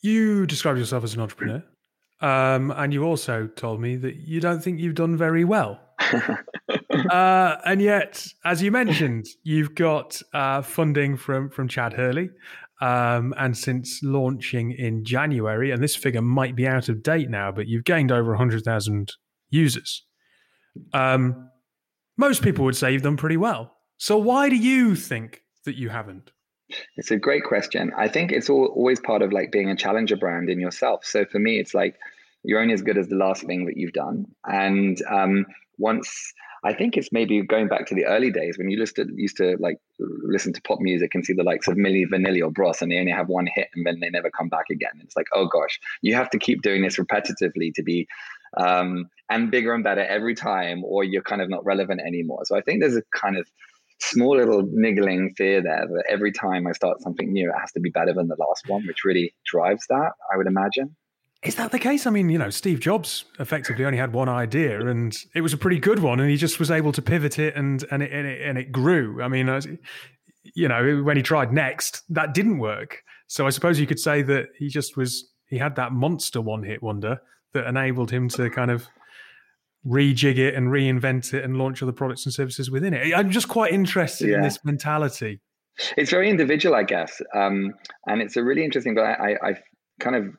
You 0.00 0.46
describe 0.46 0.78
yourself 0.78 1.04
as 1.04 1.12
an 1.14 1.20
entrepreneur. 1.20 1.62
Um, 2.22 2.70
and 2.70 2.94
you 2.94 3.04
also 3.04 3.46
told 3.48 3.80
me 3.80 3.96
that 3.96 4.16
you 4.16 4.40
don't 4.40 4.62
think 4.62 4.80
you've 4.80 4.94
done 4.94 5.18
very 5.18 5.44
well. 5.44 5.80
uh, 7.10 7.56
and 7.64 7.80
yet, 7.80 8.26
as 8.44 8.62
you 8.62 8.70
mentioned, 8.70 9.26
you've 9.42 9.74
got 9.74 10.20
uh, 10.32 10.62
funding 10.62 11.16
from 11.16 11.50
from 11.50 11.68
Chad 11.68 11.94
Hurley, 11.94 12.30
um, 12.80 13.34
and 13.38 13.56
since 13.56 14.00
launching 14.02 14.72
in 14.72 15.04
January, 15.04 15.70
and 15.70 15.82
this 15.82 15.96
figure 15.96 16.22
might 16.22 16.56
be 16.56 16.66
out 16.66 16.88
of 16.88 17.02
date 17.02 17.30
now, 17.30 17.52
but 17.52 17.66
you've 17.66 17.84
gained 17.84 18.12
over 18.12 18.34
hundred 18.34 18.64
thousand 18.64 19.12
users. 19.50 20.04
Um, 20.92 21.50
most 22.16 22.42
people 22.42 22.64
would 22.64 22.76
say 22.76 22.92
you've 22.92 23.02
done 23.02 23.16
pretty 23.16 23.36
well. 23.36 23.76
So 23.96 24.16
why 24.16 24.48
do 24.48 24.56
you 24.56 24.94
think 24.96 25.42
that 25.64 25.76
you 25.76 25.88
haven't? 25.90 26.30
It's 26.96 27.10
a 27.10 27.16
great 27.16 27.44
question. 27.44 27.92
I 27.96 28.08
think 28.08 28.32
it's 28.32 28.48
all, 28.48 28.66
always 28.74 29.00
part 29.00 29.22
of 29.22 29.32
like 29.32 29.52
being 29.52 29.70
a 29.70 29.76
challenger 29.76 30.16
brand 30.16 30.48
in 30.48 30.58
yourself. 30.58 31.04
So 31.04 31.24
for 31.24 31.38
me, 31.38 31.58
it's 31.58 31.74
like 31.74 31.96
you're 32.42 32.60
only 32.60 32.74
as 32.74 32.82
good 32.82 32.98
as 32.98 33.08
the 33.08 33.16
last 33.16 33.44
thing 33.44 33.66
that 33.66 33.76
you've 33.76 33.92
done. 33.92 34.26
And 34.46 35.00
um, 35.10 35.46
once 35.78 36.32
I 36.64 36.74
think 36.74 36.96
it's 36.96 37.10
maybe 37.10 37.42
going 37.42 37.66
back 37.66 37.86
to 37.86 37.94
the 37.94 38.04
early 38.04 38.30
days 38.30 38.56
when 38.56 38.70
you 38.70 38.78
used 38.78 38.96
to 38.96 39.06
used 39.16 39.36
to 39.38 39.56
like 39.58 39.78
listen 39.98 40.52
to 40.52 40.62
pop 40.62 40.78
music 40.80 41.14
and 41.14 41.24
see 41.24 41.32
the 41.32 41.42
likes 41.42 41.66
of 41.66 41.74
Milli 41.74 42.04
Vanilli 42.06 42.42
or 42.42 42.50
Bros, 42.50 42.80
and 42.80 42.90
they 42.90 42.98
only 42.98 43.12
have 43.12 43.28
one 43.28 43.46
hit 43.52 43.68
and 43.74 43.84
then 43.84 43.98
they 44.00 44.10
never 44.10 44.30
come 44.30 44.48
back 44.48 44.66
again. 44.70 44.92
It's 45.00 45.16
like, 45.16 45.26
oh 45.34 45.46
gosh, 45.46 45.80
you 46.02 46.14
have 46.14 46.30
to 46.30 46.38
keep 46.38 46.62
doing 46.62 46.82
this 46.82 46.98
repetitively 46.98 47.74
to 47.74 47.82
be 47.82 48.06
um, 48.56 49.08
and 49.28 49.50
bigger 49.50 49.74
and 49.74 49.82
better 49.82 50.04
every 50.04 50.34
time, 50.34 50.84
or 50.84 51.04
you're 51.04 51.22
kind 51.22 51.42
of 51.42 51.48
not 51.48 51.64
relevant 51.64 52.00
anymore. 52.06 52.44
So 52.44 52.56
I 52.56 52.60
think 52.60 52.80
there's 52.80 52.96
a 52.96 53.02
kind 53.14 53.36
of 53.36 53.48
small 53.98 54.36
little 54.36 54.68
niggling 54.70 55.34
fear 55.36 55.62
there 55.62 55.86
that 55.86 56.04
every 56.08 56.32
time 56.32 56.66
I 56.66 56.72
start 56.72 57.00
something 57.00 57.32
new, 57.32 57.50
it 57.50 57.58
has 57.58 57.72
to 57.72 57.80
be 57.80 57.90
better 57.90 58.12
than 58.12 58.28
the 58.28 58.36
last 58.38 58.68
one, 58.68 58.86
which 58.86 59.04
really 59.04 59.34
drives 59.46 59.86
that, 59.88 60.12
I 60.32 60.36
would 60.36 60.46
imagine. 60.46 60.96
Is 61.42 61.56
that 61.56 61.72
the 61.72 61.78
case? 61.78 62.06
I 62.06 62.10
mean, 62.10 62.28
you 62.28 62.38
know, 62.38 62.50
Steve 62.50 62.78
Jobs 62.78 63.24
effectively 63.40 63.84
only 63.84 63.98
had 63.98 64.12
one 64.12 64.28
idea, 64.28 64.80
and 64.86 65.16
it 65.34 65.40
was 65.40 65.52
a 65.52 65.56
pretty 65.56 65.80
good 65.80 65.98
one, 65.98 66.20
and 66.20 66.30
he 66.30 66.36
just 66.36 66.60
was 66.60 66.70
able 66.70 66.92
to 66.92 67.02
pivot 67.02 67.38
it, 67.38 67.56
and 67.56 67.84
and 67.90 68.02
it 68.02 68.12
and 68.12 68.26
it, 68.26 68.42
and 68.42 68.58
it 68.58 68.70
grew. 68.70 69.20
I 69.20 69.26
mean, 69.26 69.48
you 70.54 70.68
know, 70.68 71.02
when 71.02 71.16
he 71.16 71.22
tried 71.22 71.50
NeXT, 71.50 72.02
that 72.10 72.32
didn't 72.32 72.58
work. 72.58 73.02
So 73.26 73.46
I 73.46 73.50
suppose 73.50 73.80
you 73.80 73.86
could 73.86 73.98
say 73.98 74.22
that 74.22 74.46
he 74.56 74.68
just 74.68 74.96
was 74.96 75.32
he 75.46 75.58
had 75.58 75.74
that 75.76 75.92
monster 75.92 76.40
one 76.40 76.62
hit 76.62 76.82
wonder 76.82 77.20
that 77.54 77.66
enabled 77.66 78.10
him 78.10 78.28
to 78.30 78.48
kind 78.48 78.70
of 78.70 78.86
rejig 79.84 80.38
it 80.38 80.54
and 80.54 80.68
reinvent 80.68 81.34
it 81.34 81.44
and 81.44 81.56
launch 81.56 81.82
other 81.82 81.92
products 81.92 82.24
and 82.24 82.32
services 82.32 82.70
within 82.70 82.94
it. 82.94 83.12
I'm 83.14 83.30
just 83.30 83.48
quite 83.48 83.72
interested 83.72 84.28
yeah. 84.28 84.36
in 84.36 84.42
this 84.42 84.64
mentality. 84.64 85.40
It's 85.96 86.10
very 86.10 86.30
individual, 86.30 86.74
I 86.76 86.84
guess, 86.84 87.20
um, 87.34 87.72
and 88.06 88.22
it's 88.22 88.36
a 88.36 88.44
really 88.44 88.64
interesting. 88.64 88.94
But 88.94 89.04
I, 89.04 89.12
I, 89.12 89.48
I 89.48 89.54
kind 90.02 90.16
of 90.16 90.34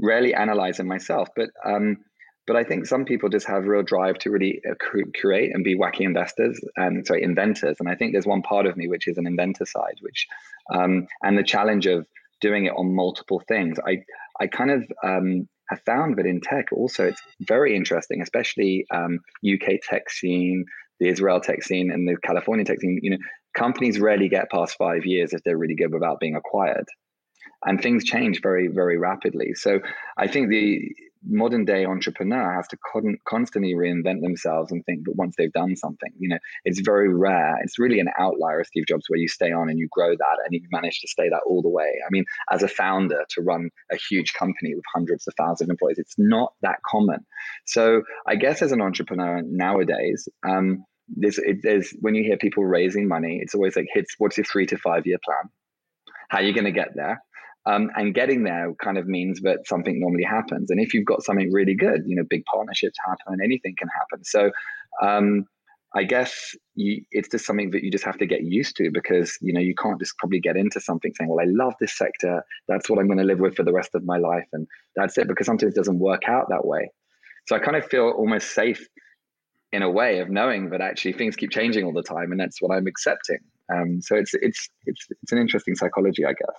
rarely 0.00 0.34
analyze 0.34 0.78
them 0.78 0.86
myself, 0.86 1.28
but 1.36 1.50
um, 1.64 1.98
but 2.46 2.56
I 2.56 2.64
think 2.64 2.86
some 2.86 3.04
people 3.04 3.28
just 3.28 3.46
have 3.46 3.64
real 3.66 3.82
drive 3.82 4.18
to 4.18 4.30
really 4.30 4.60
uh, 4.68 4.74
create 5.14 5.54
and 5.54 5.62
be 5.62 5.78
wacky 5.78 6.00
investors 6.00 6.60
and 6.76 7.06
sorry 7.06 7.22
inventors. 7.22 7.76
And 7.78 7.88
I 7.88 7.94
think 7.94 8.12
there's 8.12 8.26
one 8.26 8.42
part 8.42 8.66
of 8.66 8.76
me 8.76 8.88
which 8.88 9.06
is 9.06 9.18
an 9.18 9.26
inventor 9.26 9.66
side, 9.66 9.98
which 10.00 10.26
um, 10.72 11.06
and 11.22 11.36
the 11.36 11.44
challenge 11.44 11.86
of 11.86 12.06
doing 12.40 12.66
it 12.66 12.72
on 12.76 12.94
multiple 12.94 13.42
things. 13.46 13.78
I 13.86 14.04
I 14.40 14.46
kind 14.46 14.70
of 14.70 14.84
um, 15.04 15.48
have 15.68 15.82
found 15.82 16.16
that 16.16 16.26
in 16.26 16.40
tech 16.40 16.66
also 16.72 17.06
it's 17.06 17.22
very 17.40 17.76
interesting, 17.76 18.22
especially 18.22 18.86
um, 18.92 19.20
UK 19.46 19.80
tech 19.82 20.10
scene, 20.10 20.64
the 21.00 21.08
Israel 21.08 21.40
tech 21.40 21.62
scene, 21.62 21.90
and 21.92 22.08
the 22.08 22.16
California 22.24 22.64
tech 22.64 22.80
scene. 22.80 22.98
You 23.02 23.10
know, 23.10 23.18
companies 23.56 24.00
rarely 24.00 24.28
get 24.28 24.50
past 24.50 24.76
five 24.76 25.06
years 25.06 25.32
if 25.32 25.42
they're 25.44 25.58
really 25.58 25.76
good 25.76 25.92
without 25.92 26.18
being 26.18 26.36
acquired 26.36 26.86
and 27.64 27.80
things 27.80 28.04
change 28.04 28.40
very 28.42 28.68
very 28.68 28.98
rapidly. 28.98 29.54
So 29.54 29.80
i 30.18 30.26
think 30.26 30.48
the 30.48 30.80
modern 31.28 31.64
day 31.64 31.84
entrepreneur 31.84 32.54
has 32.54 32.66
to 32.68 32.76
con- 32.92 33.18
constantly 33.28 33.74
reinvent 33.74 34.22
themselves 34.22 34.72
and 34.72 34.84
think 34.84 35.04
that 35.04 35.14
once 35.14 35.34
they've 35.38 35.52
done 35.52 35.76
something 35.76 36.10
you 36.18 36.28
know 36.28 36.38
it's 36.64 36.80
very 36.80 37.08
rare. 37.12 37.56
It's 37.62 37.78
really 37.78 38.00
an 38.00 38.08
outlier 38.18 38.60
of 38.60 38.66
steve 38.66 38.86
jobs 38.88 39.04
where 39.08 39.18
you 39.18 39.28
stay 39.28 39.52
on 39.52 39.68
and 39.68 39.78
you 39.78 39.88
grow 39.90 40.10
that 40.10 40.36
and 40.44 40.52
you 40.52 40.60
manage 40.70 41.00
to 41.00 41.08
stay 41.08 41.28
that 41.28 41.42
all 41.46 41.62
the 41.62 41.68
way. 41.68 41.90
I 42.06 42.08
mean 42.10 42.24
as 42.50 42.62
a 42.62 42.68
founder 42.68 43.24
to 43.30 43.42
run 43.42 43.70
a 43.90 43.96
huge 43.96 44.32
company 44.34 44.74
with 44.74 44.84
hundreds 44.92 45.26
of 45.28 45.34
thousands 45.36 45.68
of 45.68 45.70
employees 45.70 45.98
it's 45.98 46.14
not 46.18 46.54
that 46.62 46.78
common. 46.86 47.24
So 47.66 48.02
i 48.26 48.34
guess 48.36 48.62
as 48.62 48.72
an 48.72 48.80
entrepreneur 48.80 49.42
nowadays 49.44 50.28
um, 50.48 50.84
it, 51.20 51.58
there's 51.62 51.90
when 52.00 52.14
you 52.14 52.24
hear 52.24 52.36
people 52.36 52.64
raising 52.64 53.06
money 53.06 53.40
it's 53.42 53.54
always 53.54 53.76
like 53.76 53.86
hits 53.92 54.14
what's 54.18 54.36
your 54.36 54.44
three 54.44 54.66
to 54.66 54.76
five 54.78 55.06
year 55.06 55.18
plan? 55.24 55.50
How 56.28 56.38
are 56.38 56.42
you 56.42 56.54
going 56.54 56.64
to 56.64 56.72
get 56.72 56.94
there 56.94 57.22
Um, 57.64 57.90
and 57.94 58.12
getting 58.14 58.42
there 58.42 58.74
kind 58.82 58.98
of 58.98 59.06
means 59.06 59.40
that 59.42 59.66
something 59.66 60.00
normally 60.00 60.24
happens. 60.24 60.70
And 60.70 60.80
if 60.80 60.92
you've 60.92 61.04
got 61.04 61.22
something 61.22 61.52
really 61.52 61.74
good, 61.74 62.02
you 62.06 62.16
know, 62.16 62.24
big 62.28 62.44
partnerships 62.44 62.98
happen, 63.06 63.38
anything 63.42 63.74
can 63.78 63.88
happen. 63.88 64.24
So 64.24 64.50
um, 65.00 65.46
I 65.94 66.04
guess 66.04 66.56
you, 66.74 67.04
it's 67.10 67.28
just 67.28 67.44
something 67.44 67.70
that 67.70 67.84
you 67.84 67.90
just 67.90 68.04
have 68.04 68.18
to 68.18 68.26
get 68.26 68.42
used 68.42 68.76
to 68.76 68.90
because 68.90 69.36
you 69.42 69.52
know 69.52 69.60
you 69.60 69.74
can't 69.74 69.98
just 70.00 70.16
probably 70.18 70.40
get 70.40 70.56
into 70.56 70.80
something 70.80 71.12
saying, 71.14 71.28
"Well, 71.28 71.44
I 71.44 71.48
love 71.48 71.74
this 71.80 71.96
sector. 71.96 72.42
That's 72.66 72.88
what 72.88 72.98
I'm 72.98 73.06
going 73.06 73.18
to 73.18 73.24
live 73.24 73.40
with 73.40 73.56
for 73.56 73.62
the 73.62 73.72
rest 73.72 73.94
of 73.94 74.04
my 74.04 74.16
life," 74.16 74.46
and 74.52 74.66
that's 74.96 75.18
it. 75.18 75.28
Because 75.28 75.46
sometimes 75.46 75.74
it 75.74 75.76
doesn't 75.76 75.98
work 75.98 76.22
out 76.26 76.46
that 76.48 76.66
way. 76.66 76.90
So 77.46 77.56
I 77.56 77.58
kind 77.58 77.76
of 77.76 77.84
feel 77.84 78.08
almost 78.08 78.54
safe 78.54 78.86
in 79.72 79.82
a 79.82 79.90
way 79.90 80.20
of 80.20 80.30
knowing 80.30 80.70
that 80.70 80.80
actually 80.80 81.12
things 81.12 81.36
keep 81.36 81.50
changing 81.50 81.84
all 81.84 81.92
the 81.92 82.02
time, 82.02 82.30
and 82.30 82.40
that's 82.40 82.62
what 82.62 82.74
I'm 82.74 82.86
accepting. 82.86 83.38
Um, 83.72 84.00
so 84.00 84.16
it's 84.16 84.32
it's 84.34 84.70
it's 84.86 85.06
it's 85.22 85.32
an 85.32 85.38
interesting 85.38 85.74
psychology, 85.74 86.24
I 86.24 86.32
guess. 86.32 86.56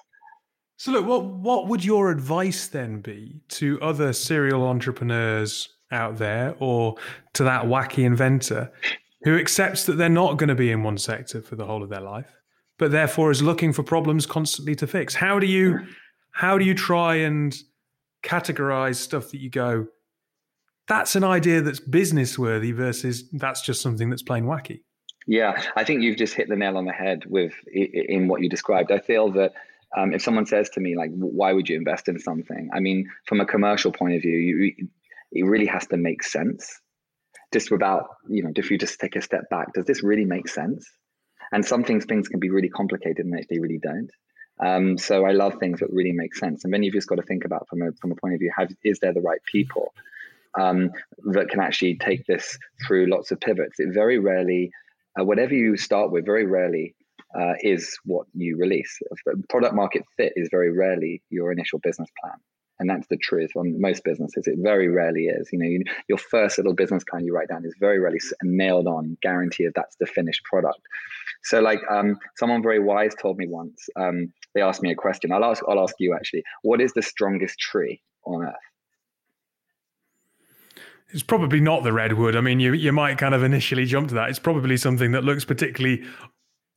So 0.77 0.91
look, 0.91 1.05
what 1.05 1.25
what 1.25 1.67
would 1.67 1.85
your 1.85 2.11
advice 2.11 2.67
then 2.67 2.99
be 2.99 3.41
to 3.49 3.79
other 3.81 4.13
serial 4.13 4.63
entrepreneurs 4.63 5.69
out 5.91 6.17
there, 6.17 6.55
or 6.59 6.95
to 7.33 7.43
that 7.43 7.65
wacky 7.65 8.03
inventor 8.03 8.71
who 9.23 9.37
accepts 9.37 9.85
that 9.85 9.93
they're 9.93 10.09
not 10.09 10.37
going 10.37 10.49
to 10.49 10.55
be 10.55 10.71
in 10.71 10.83
one 10.83 10.97
sector 10.97 11.41
for 11.41 11.55
the 11.55 11.65
whole 11.65 11.83
of 11.83 11.89
their 11.89 12.01
life, 12.01 12.35
but 12.77 12.91
therefore 12.91 13.31
is 13.31 13.41
looking 13.41 13.71
for 13.71 13.83
problems 13.83 14.25
constantly 14.25 14.75
to 14.75 14.87
fix. 14.87 15.15
How 15.15 15.39
do 15.39 15.47
you 15.47 15.79
how 16.31 16.57
do 16.57 16.65
you 16.65 16.73
try 16.73 17.15
and 17.15 17.55
categorize 18.23 18.95
stuff 18.95 19.29
that 19.31 19.39
you 19.39 19.49
go, 19.49 19.87
that's 20.87 21.15
an 21.15 21.23
idea 21.23 21.61
that's 21.61 21.79
business 21.79 22.37
worthy 22.37 22.71
versus 22.71 23.29
that's 23.33 23.61
just 23.61 23.81
something 23.81 24.09
that's 24.09 24.23
plain 24.23 24.45
wacky? 24.45 24.81
Yeah, 25.27 25.61
I 25.75 25.83
think 25.83 26.01
you've 26.01 26.17
just 26.17 26.33
hit 26.33 26.49
the 26.49 26.55
nail 26.55 26.75
on 26.75 26.85
the 26.85 26.91
head 26.91 27.25
with 27.27 27.53
in 27.71 28.27
what 28.27 28.41
you 28.41 28.49
described. 28.49 28.91
I 28.91 28.99
feel 28.99 29.29
that 29.31 29.53
um, 29.97 30.13
if 30.13 30.21
someone 30.21 30.45
says 30.45 30.69
to 30.71 30.79
me 30.79 30.95
like, 30.95 31.11
"Why 31.13 31.53
would 31.53 31.69
you 31.69 31.77
invest 31.77 32.07
in 32.07 32.19
something?" 32.19 32.69
I 32.73 32.79
mean, 32.79 33.09
from 33.25 33.41
a 33.41 33.45
commercial 33.45 33.91
point 33.91 34.15
of 34.15 34.21
view, 34.21 34.37
you, 34.37 34.87
it 35.31 35.43
really 35.43 35.67
has 35.67 35.87
to 35.87 35.97
make 35.97 36.23
sense 36.23 36.79
just 37.53 37.71
without, 37.71 38.07
you 38.27 38.43
know, 38.43 38.51
if 38.55 38.71
you 38.71 38.77
just 38.77 38.99
take 38.99 39.15
a 39.15 39.21
step 39.21 39.49
back, 39.49 39.73
does 39.73 39.85
this 39.85 40.03
really 40.03 40.25
make 40.25 40.49
sense? 40.49 40.89
And 41.51 41.63
some 41.63 41.83
things 41.83 42.05
things 42.05 42.27
can 42.27 42.39
be 42.39 42.49
really 42.49 42.69
complicated 42.69 43.25
and 43.25 43.33
they 43.49 43.59
really 43.59 43.79
don't. 43.81 44.09
Um, 44.63 44.97
so 44.97 45.25
I 45.25 45.31
love 45.31 45.55
things 45.59 45.79
that 45.79 45.89
really 45.91 46.11
make 46.11 46.35
sense. 46.35 46.63
And 46.63 46.73
then 46.73 46.83
you've 46.83 46.93
just 46.93 47.07
got 47.07 47.15
to 47.15 47.23
think 47.23 47.45
about 47.45 47.67
from 47.69 47.81
a 47.81 47.91
from 48.01 48.11
a 48.11 48.15
point 48.15 48.33
of 48.33 48.39
view, 48.39 48.51
have, 48.57 48.69
is 48.83 48.99
there 48.99 49.13
the 49.13 49.21
right 49.21 49.41
people 49.51 49.93
um, 50.59 50.91
that 51.31 51.49
can 51.49 51.59
actually 51.59 51.97
take 51.97 52.25
this 52.25 52.57
through 52.85 53.07
lots 53.07 53.31
of 53.31 53.39
pivots? 53.39 53.79
It 53.79 53.93
very 53.93 54.19
rarely, 54.19 54.71
uh, 55.19 55.23
whatever 55.23 55.53
you 55.53 55.77
start 55.77 56.11
with, 56.11 56.25
very 56.25 56.45
rarely 56.45 56.95
uh, 57.37 57.53
is 57.61 57.97
what 58.05 58.27
you 58.33 58.57
release. 58.57 58.99
Product 59.49 59.73
market 59.73 60.03
fit 60.17 60.33
is 60.35 60.49
very 60.51 60.71
rarely 60.71 61.21
your 61.29 61.51
initial 61.51 61.79
business 61.79 62.09
plan. 62.21 62.37
And 62.79 62.89
that's 62.89 63.07
the 63.07 63.17
truth 63.17 63.51
on 63.55 63.79
most 63.79 64.03
businesses. 64.03 64.47
It 64.47 64.57
very 64.61 64.87
rarely 64.87 65.25
is. 65.25 65.49
You 65.51 65.59
know 65.59 65.65
you, 65.65 65.83
your 66.09 66.17
first 66.17 66.57
little 66.57 66.73
business 66.73 67.03
plan 67.09 67.23
you 67.23 67.33
write 67.33 67.47
down 67.47 67.65
is 67.65 67.75
very 67.79 67.99
rarely 67.99 68.19
nailed 68.41 68.87
on 68.87 69.17
guarantee 69.21 69.65
that 69.65 69.73
that's 69.75 69.95
the 69.99 70.07
finished 70.07 70.43
product. 70.43 70.81
So 71.43 71.59
like 71.61 71.79
um, 71.89 72.17
someone 72.35 72.63
very 72.63 72.79
wise 72.79 73.13
told 73.21 73.37
me 73.37 73.47
once 73.47 73.87
um, 73.95 74.33
they 74.55 74.61
asked 74.61 74.81
me 74.81 74.91
a 74.91 74.95
question. 74.95 75.31
I'll 75.31 75.45
ask 75.45 75.63
i'll 75.67 75.81
ask 75.81 75.95
you 75.99 76.15
actually. 76.15 76.43
What 76.63 76.81
is 76.81 76.93
the 76.93 77.03
strongest 77.03 77.59
tree 77.59 78.01
on 78.25 78.43
earth? 78.43 78.55
It's 81.13 81.23
probably 81.23 81.59
not 81.59 81.83
the 81.83 81.93
redwood. 81.93 82.35
I 82.35 82.41
mean, 82.41 82.59
you 82.59 82.73
you 82.73 82.91
might 82.91 83.19
kind 83.19 83.35
of 83.35 83.43
initially 83.43 83.85
jump 83.85 84.09
to 84.09 84.15
that. 84.15 84.29
It's 84.29 84.39
probably 84.39 84.77
something 84.77 85.11
that 85.11 85.23
looks 85.23 85.45
particularly, 85.45 86.03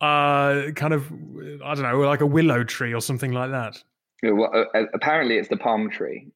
uh, 0.00 0.72
kind 0.74 0.92
of, 0.92 1.10
I 1.64 1.74
don't 1.74 1.82
know, 1.82 2.00
like 2.00 2.20
a 2.20 2.26
willow 2.26 2.64
tree 2.64 2.92
or 2.92 3.00
something 3.00 3.32
like 3.32 3.50
that. 3.50 3.82
Well, 4.22 4.50
uh, 4.54 4.84
apparently, 4.94 5.36
it's 5.36 5.48
the 5.48 5.56
palm 5.56 5.90
tree. 5.90 6.28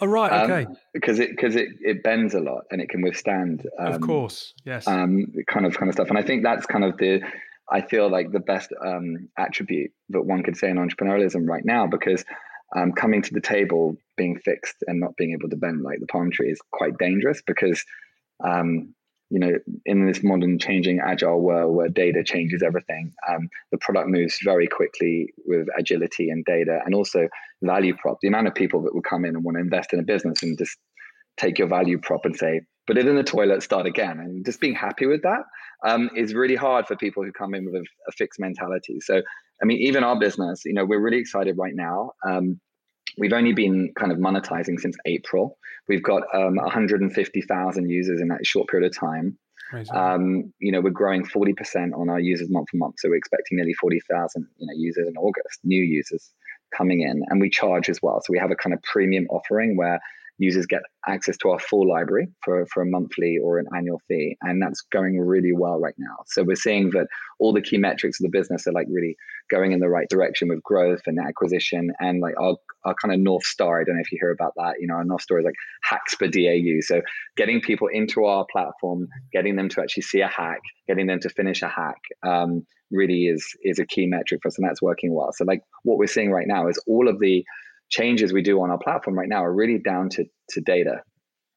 Oh 0.00 0.06
right, 0.06 0.32
um, 0.32 0.50
okay. 0.50 0.72
Because 0.92 1.18
it 1.18 1.30
because 1.30 1.56
it, 1.56 1.68
it 1.80 2.02
bends 2.02 2.34
a 2.34 2.40
lot 2.40 2.64
and 2.70 2.80
it 2.80 2.88
can 2.88 3.02
withstand. 3.02 3.66
Um, 3.78 3.92
of 3.92 4.00
course, 4.00 4.54
yes. 4.64 4.86
Um, 4.86 5.26
kind 5.48 5.66
of 5.66 5.76
kind 5.76 5.88
of 5.88 5.94
stuff, 5.94 6.08
and 6.08 6.18
I 6.18 6.22
think 6.22 6.42
that's 6.42 6.66
kind 6.66 6.84
of 6.84 6.96
the. 6.98 7.20
I 7.70 7.80
feel 7.80 8.10
like 8.10 8.32
the 8.32 8.40
best 8.40 8.72
um, 8.84 9.28
attribute 9.38 9.92
that 10.10 10.22
one 10.22 10.42
could 10.42 10.56
say 10.56 10.68
in 10.68 10.76
entrepreneurialism 10.76 11.48
right 11.48 11.64
now, 11.64 11.86
because 11.86 12.24
um, 12.76 12.92
coming 12.92 13.22
to 13.22 13.32
the 13.32 13.40
table 13.40 13.96
being 14.16 14.38
fixed 14.38 14.76
and 14.86 15.00
not 15.00 15.16
being 15.16 15.32
able 15.32 15.48
to 15.48 15.56
bend 15.56 15.82
like 15.82 16.00
the 16.00 16.06
palm 16.06 16.30
tree 16.30 16.50
is 16.50 16.60
quite 16.70 16.98
dangerous 16.98 17.40
because 17.46 17.84
um, 18.44 18.94
you 19.32 19.38
know, 19.38 19.52
in 19.86 20.06
this 20.06 20.22
modern 20.22 20.58
changing 20.58 21.00
agile 21.00 21.40
world 21.40 21.74
where 21.74 21.88
data 21.88 22.22
changes 22.22 22.62
everything, 22.62 23.14
um, 23.26 23.48
the 23.70 23.78
product 23.78 24.08
moves 24.08 24.38
very 24.44 24.66
quickly 24.66 25.32
with 25.46 25.68
agility 25.78 26.28
and 26.28 26.44
data 26.44 26.80
and 26.84 26.94
also 26.94 27.28
value 27.62 27.96
prop. 27.96 28.18
The 28.20 28.28
amount 28.28 28.48
of 28.48 28.54
people 28.54 28.82
that 28.82 28.94
will 28.94 29.00
come 29.00 29.24
in 29.24 29.34
and 29.34 29.42
want 29.42 29.56
to 29.56 29.62
invest 29.62 29.94
in 29.94 30.00
a 30.00 30.02
business 30.02 30.42
and 30.42 30.58
just 30.58 30.76
take 31.38 31.58
your 31.58 31.66
value 31.66 31.98
prop 31.98 32.26
and 32.26 32.36
say, 32.36 32.60
put 32.86 32.98
it 32.98 33.08
in 33.08 33.16
the 33.16 33.22
toilet, 33.22 33.62
start 33.62 33.86
again. 33.86 34.20
And 34.20 34.44
just 34.44 34.60
being 34.60 34.74
happy 34.74 35.06
with 35.06 35.22
that 35.22 35.44
um, 35.82 36.10
is 36.14 36.34
really 36.34 36.56
hard 36.56 36.86
for 36.86 36.94
people 36.94 37.24
who 37.24 37.32
come 37.32 37.54
in 37.54 37.64
with 37.64 37.76
a, 37.76 37.84
a, 38.08 38.12
fixed 38.12 38.38
mentality. 38.38 38.98
So, 39.00 39.22
I 39.62 39.64
mean, 39.64 39.78
even 39.78 40.04
our 40.04 40.18
business, 40.18 40.60
you 40.66 40.74
know, 40.74 40.84
we're 40.84 41.00
really 41.00 41.20
excited 41.20 41.56
right 41.56 41.74
now. 41.74 42.12
Um, 42.28 42.60
we've 43.18 43.32
only 43.32 43.52
been 43.52 43.92
kind 43.98 44.12
of 44.12 44.18
monetizing 44.18 44.80
since 44.80 44.96
April. 45.06 45.58
We've 45.88 46.02
got 46.02 46.22
um, 46.34 46.56
150,000 46.56 47.90
users 47.90 48.20
in 48.20 48.28
that 48.28 48.46
short 48.46 48.68
period 48.68 48.90
of 48.90 48.98
time. 48.98 49.38
Um, 49.94 50.52
you 50.58 50.70
know, 50.70 50.80
we're 50.80 50.90
growing 50.90 51.24
40% 51.24 51.98
on 51.98 52.08
our 52.10 52.20
users 52.20 52.50
month 52.50 52.68
for 52.70 52.76
month. 52.76 52.96
So 52.98 53.08
we're 53.08 53.16
expecting 53.16 53.56
nearly 53.56 53.74
40,000 53.74 54.46
you 54.58 54.66
know, 54.66 54.72
users 54.76 55.08
in 55.08 55.16
August, 55.16 55.60
new 55.64 55.82
users 55.82 56.30
coming 56.76 57.02
in. 57.02 57.22
And 57.28 57.40
we 57.40 57.48
charge 57.48 57.88
as 57.88 58.00
well. 58.02 58.20
So 58.20 58.30
we 58.30 58.38
have 58.38 58.50
a 58.50 58.56
kind 58.56 58.74
of 58.74 58.82
premium 58.82 59.26
offering 59.30 59.76
where 59.76 60.00
users 60.42 60.66
get 60.66 60.82
access 61.06 61.36
to 61.38 61.50
our 61.50 61.58
full 61.58 61.88
library 61.88 62.28
for, 62.44 62.66
for 62.66 62.82
a 62.82 62.86
monthly 62.86 63.38
or 63.42 63.58
an 63.58 63.66
annual 63.76 64.00
fee. 64.08 64.36
And 64.42 64.60
that's 64.60 64.80
going 64.92 65.18
really 65.18 65.52
well 65.52 65.78
right 65.78 65.94
now. 65.98 66.16
So 66.26 66.42
we're 66.42 66.56
seeing 66.56 66.90
that 66.90 67.06
all 67.38 67.52
the 67.52 67.62
key 67.62 67.78
metrics 67.78 68.20
of 68.20 68.24
the 68.24 68.36
business 68.36 68.66
are 68.66 68.72
like 68.72 68.86
really 68.90 69.16
going 69.50 69.72
in 69.72 69.80
the 69.80 69.88
right 69.88 70.08
direction 70.08 70.48
with 70.48 70.62
growth 70.62 71.02
and 71.06 71.18
acquisition 71.18 71.92
and 72.00 72.20
like 72.20 72.34
our, 72.40 72.56
our 72.84 72.94
kind 73.00 73.14
of 73.14 73.20
North 73.20 73.44
Star. 73.44 73.80
I 73.80 73.84
don't 73.84 73.96
know 73.96 74.02
if 74.02 74.10
you 74.10 74.18
hear 74.20 74.32
about 74.32 74.54
that. 74.56 74.74
You 74.80 74.88
know, 74.88 74.94
our 74.94 75.04
North 75.04 75.22
Star 75.22 75.38
is 75.38 75.44
like 75.44 75.54
hacks 75.82 76.14
per 76.14 76.26
DAU. 76.26 76.80
So 76.80 77.02
getting 77.36 77.60
people 77.60 77.88
into 77.88 78.24
our 78.24 78.44
platform, 78.50 79.08
getting 79.32 79.56
them 79.56 79.68
to 79.70 79.80
actually 79.80 80.02
see 80.02 80.20
a 80.20 80.28
hack, 80.28 80.60
getting 80.88 81.06
them 81.06 81.20
to 81.20 81.28
finish 81.28 81.62
a 81.62 81.68
hack. 81.68 82.00
Um, 82.26 82.66
really 82.90 83.24
is 83.24 83.56
is 83.62 83.78
a 83.78 83.86
key 83.86 84.06
metric 84.06 84.40
for 84.42 84.48
us 84.48 84.58
and 84.58 84.68
that's 84.68 84.82
working 84.82 85.14
well 85.14 85.30
so 85.32 85.46
like 85.46 85.62
what 85.82 85.96
we're 85.96 86.06
seeing 86.06 86.30
right 86.30 86.46
now 86.46 86.68
is 86.68 86.78
all 86.86 87.08
of 87.08 87.18
the 87.20 87.42
changes 87.92 88.32
we 88.32 88.42
do 88.42 88.60
on 88.62 88.70
our 88.70 88.78
platform 88.78 89.16
right 89.16 89.28
now 89.28 89.44
are 89.44 89.54
really 89.54 89.78
down 89.78 90.08
to, 90.08 90.24
to 90.50 90.60
data 90.60 91.02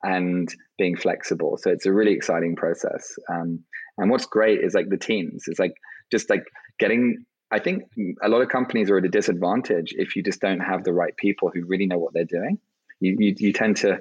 and 0.04 0.54
being 0.78 0.96
flexible. 0.96 1.58
So 1.58 1.72
it's 1.72 1.86
a 1.86 1.94
really 1.94 2.14
exciting 2.14 2.56
process. 2.56 3.16
Um, 3.34 3.64
and 3.98 4.12
what's 4.12 4.26
great 4.26 4.60
is 4.60 4.74
like 4.74 4.90
the 4.90 4.98
teams. 4.98 5.46
It's 5.48 5.60
like 5.60 5.74
just 6.12 6.30
like 6.30 6.44
getting. 6.80 7.26
I 7.52 7.60
think 7.60 7.84
a 8.22 8.28
lot 8.28 8.42
of 8.42 8.50
companies 8.50 8.90
are 8.90 8.98
at 8.98 9.06
a 9.06 9.10
disadvantage 9.10 9.94
if 9.98 10.16
you 10.16 10.24
just 10.24 10.42
don't 10.42 10.60
have 10.60 10.84
the 10.84 10.94
right 10.94 11.16
people 11.16 11.52
who 11.54 11.64
really 11.66 11.86
know 11.86 11.98
what 11.98 12.14
they're 12.14 12.26
doing. 12.26 12.60
You 13.00 13.16
you, 13.18 13.36
you 13.38 13.54
tend 13.54 13.78
to 13.78 14.00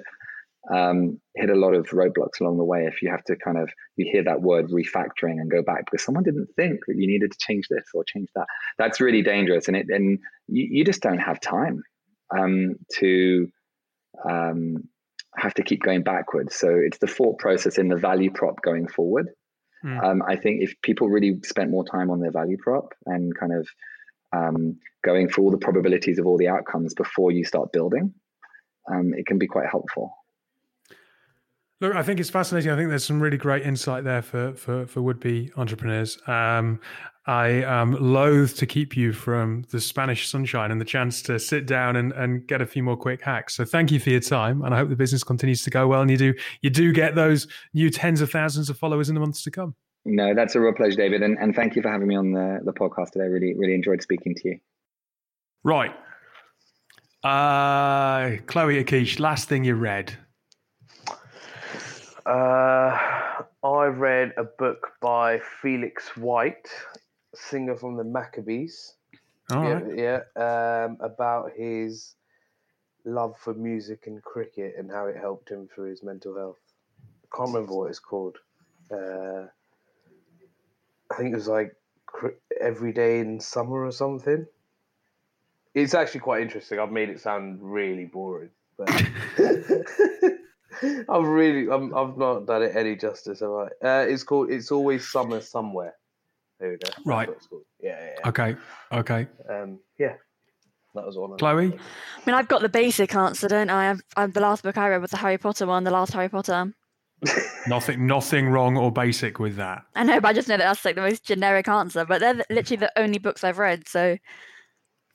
um, 0.73 1.21
hit 1.35 1.49
a 1.49 1.55
lot 1.55 1.73
of 1.75 1.85
roadblocks 1.87 2.41
along 2.41 2.57
the 2.57 2.63
way 2.63 2.85
if 2.85 3.01
you 3.01 3.09
have 3.09 3.23
to 3.25 3.35
kind 3.35 3.57
of 3.57 3.69
you 3.97 4.09
hear 4.11 4.23
that 4.23 4.41
word 4.41 4.69
refactoring 4.71 5.39
and 5.39 5.49
go 5.49 5.61
back 5.61 5.85
because 5.85 6.03
someone 6.03 6.23
didn't 6.23 6.49
think 6.55 6.79
that 6.87 6.95
you 6.97 7.07
needed 7.07 7.31
to 7.31 7.37
change 7.39 7.67
this 7.69 7.85
or 7.93 8.03
change 8.03 8.27
that. 8.35 8.47
That's 8.77 8.99
really 8.99 9.21
dangerous, 9.21 9.67
and 9.67 9.77
it 9.77 9.87
and 9.89 10.19
you, 10.47 10.67
you 10.69 10.83
just 10.83 11.01
don't 11.01 11.19
have 11.19 11.39
time 11.39 11.83
um, 12.37 12.75
to 12.99 13.51
um, 14.27 14.87
have 15.37 15.53
to 15.55 15.63
keep 15.63 15.83
going 15.83 16.03
backwards. 16.03 16.55
So 16.55 16.69
it's 16.69 16.97
the 16.97 17.07
thought 17.07 17.39
process 17.39 17.77
in 17.77 17.89
the 17.89 17.97
value 17.97 18.31
prop 18.31 18.61
going 18.61 18.87
forward. 18.87 19.29
Mm. 19.83 20.03
Um, 20.03 20.23
I 20.27 20.35
think 20.35 20.61
if 20.61 20.73
people 20.81 21.09
really 21.09 21.39
spent 21.43 21.69
more 21.69 21.85
time 21.85 22.09
on 22.09 22.19
their 22.19 22.31
value 22.31 22.57
prop 22.57 22.93
and 23.05 23.37
kind 23.37 23.53
of 23.53 23.67
um, 24.33 24.79
going 25.03 25.29
through 25.29 25.45
all 25.45 25.51
the 25.51 25.57
probabilities 25.57 26.17
of 26.17 26.25
all 26.25 26.37
the 26.37 26.47
outcomes 26.47 26.93
before 26.93 27.31
you 27.31 27.45
start 27.45 27.71
building, 27.71 28.13
um, 28.91 29.13
it 29.15 29.25
can 29.25 29.37
be 29.37 29.47
quite 29.47 29.67
helpful. 29.69 30.15
Look, 31.81 31.93
I 31.93 32.03
think 32.03 32.19
it's 32.19 32.29
fascinating. 32.29 32.71
I 32.71 32.75
think 32.77 32.89
there's 32.89 33.03
some 33.03 33.21
really 33.21 33.37
great 33.37 33.63
insight 33.63 34.05
there 34.05 34.21
for 34.21 34.53
for, 34.53 34.87
for 34.87 35.01
would 35.01 35.19
be 35.19 35.51
entrepreneurs. 35.57 36.17
Um, 36.25 36.79
I 37.27 37.47
am 37.47 37.93
loath 37.93 38.55
to 38.57 38.67
keep 38.67 38.95
you 38.95 39.11
from 39.11 39.65
the 39.71 39.81
Spanish 39.81 40.27
sunshine 40.27 40.69
and 40.69 40.79
the 40.79 40.85
chance 40.85 41.23
to 41.23 41.39
sit 41.39 41.65
down 41.65 41.95
and, 41.95 42.11
and 42.11 42.45
get 42.45 42.61
a 42.61 42.67
few 42.67 42.83
more 42.83 42.95
quick 42.95 43.23
hacks. 43.23 43.55
So 43.55 43.65
thank 43.65 43.91
you 43.91 43.99
for 43.99 44.11
your 44.11 44.19
time, 44.19 44.61
and 44.61 44.75
I 44.75 44.77
hope 44.77 44.89
the 44.89 44.95
business 44.95 45.23
continues 45.23 45.63
to 45.63 45.71
go 45.71 45.87
well, 45.87 46.01
and 46.01 46.11
you 46.11 46.17
do 46.17 46.33
you 46.61 46.69
do 46.69 46.93
get 46.93 47.15
those 47.15 47.47
new 47.73 47.89
tens 47.89 48.21
of 48.21 48.29
thousands 48.29 48.69
of 48.69 48.77
followers 48.77 49.09
in 49.09 49.15
the 49.15 49.21
months 49.21 49.41
to 49.43 49.51
come. 49.51 49.73
No, 50.05 50.35
that's 50.35 50.53
a 50.53 50.59
real 50.59 50.73
pleasure, 50.73 50.97
David, 50.97 51.23
and, 51.23 51.35
and 51.39 51.55
thank 51.55 51.75
you 51.75 51.81
for 51.81 51.89
having 51.89 52.07
me 52.07 52.15
on 52.15 52.31
the, 52.31 52.59
the 52.63 52.73
podcast 52.73 53.11
today. 53.11 53.25
Really, 53.25 53.55
really 53.57 53.73
enjoyed 53.73 54.03
speaking 54.03 54.35
to 54.35 54.49
you. 54.49 54.59
Right, 55.63 55.95
uh, 57.23 58.37
Chloe 58.45 58.83
Akish, 58.83 59.19
last 59.19 59.49
thing 59.49 59.63
you 59.63 59.73
read. 59.73 60.15
Uh, 62.23 62.97
I 63.63 63.85
read 63.85 64.33
a 64.37 64.43
book 64.43 64.89
by 65.01 65.39
Felix 65.61 66.15
White 66.15 66.67
singer 67.35 67.75
from 67.75 67.97
the 67.97 68.03
Maccabees. 68.03 68.95
All 69.51 69.63
yeah, 69.63 69.73
right. 69.73 70.23
yeah. 70.35 70.85
Um, 70.85 70.97
about 71.01 71.51
his 71.55 72.15
love 73.05 73.35
for 73.39 73.53
music 73.53 74.07
and 74.07 74.21
cricket 74.23 74.75
and 74.77 74.89
how 74.91 75.05
it 75.07 75.15
helped 75.15 75.49
him 75.49 75.67
through 75.73 75.91
his 75.91 76.03
mental 76.03 76.35
health. 76.35 76.57
I 77.23 77.37
can't 77.37 77.53
remember 77.53 77.75
what 77.75 77.89
it's 77.89 77.99
called. 77.99 78.37
Uh, 78.91 79.45
I 81.11 81.15
think 81.15 81.31
it 81.31 81.35
was 81.35 81.47
like 81.47 81.75
every 82.59 82.93
day 82.93 83.19
in 83.19 83.39
summer 83.39 83.85
or 83.85 83.91
something. 83.91 84.45
It's 85.73 85.93
actually 85.93 86.21
quite 86.21 86.41
interesting. 86.41 86.79
I've 86.79 86.91
made 86.91 87.09
it 87.09 87.19
sound 87.19 87.59
really 87.61 88.05
boring, 88.05 88.49
but 88.77 88.89
I've 91.09 91.27
really, 91.27 91.69
I'm, 91.69 91.93
I've 91.93 92.17
not 92.17 92.45
done 92.45 92.63
it 92.63 92.75
any 92.75 92.95
justice. 92.95 93.41
Have 93.41 93.51
I? 93.51 93.65
Uh, 93.85 94.05
it's 94.07 94.23
called. 94.23 94.49
It's 94.49 94.71
always 94.71 95.09
summer 95.09 95.41
somewhere. 95.41 95.95
There 96.59 96.71
we 96.71 96.77
go. 96.77 96.91
Right. 97.05 97.27
what 97.27 97.37
it's 97.37 97.47
called. 97.47 97.63
Yeah, 97.81 97.99
yeah, 97.99 98.11
yeah. 98.19 98.29
Okay. 98.29 98.55
Okay. 98.91 99.27
Um, 99.49 99.79
yeah, 99.99 100.13
that 100.95 101.05
was 101.05 101.17
all. 101.17 101.35
Chloe? 101.37 101.67
I 101.67 102.25
mean, 102.25 102.35
I've 102.35 102.47
got 102.47 102.61
the 102.61 102.69
basic 102.69 103.15
answer, 103.15 103.47
don't 103.47 103.69
I? 103.69 103.91
I've, 103.91 104.01
i 104.15 104.27
the 104.27 104.39
last 104.39 104.63
book 104.63 104.77
I 104.77 104.87
read 104.89 105.01
was 105.01 105.11
the 105.11 105.17
Harry 105.17 105.37
Potter 105.37 105.65
one, 105.67 105.83
the 105.83 105.91
last 105.91 106.13
Harry 106.13 106.29
Potter. 106.29 106.73
Nothing. 107.67 108.07
Nothing 108.07 108.49
wrong 108.49 108.77
or 108.77 108.91
basic 108.91 109.39
with 109.39 109.55
that. 109.55 109.83
I 109.95 110.03
know, 110.03 110.19
but 110.19 110.29
I 110.29 110.33
just 110.33 110.47
know 110.47 110.57
that 110.57 110.63
that's 110.63 110.85
like 110.85 110.95
the 110.95 111.01
most 111.01 111.25
generic 111.25 111.67
answer. 111.67 112.05
But 112.05 112.19
they're 112.19 112.43
literally 112.49 112.77
the 112.77 112.91
only 112.97 113.17
books 113.17 113.43
I've 113.43 113.57
read. 113.57 113.87
So 113.87 114.17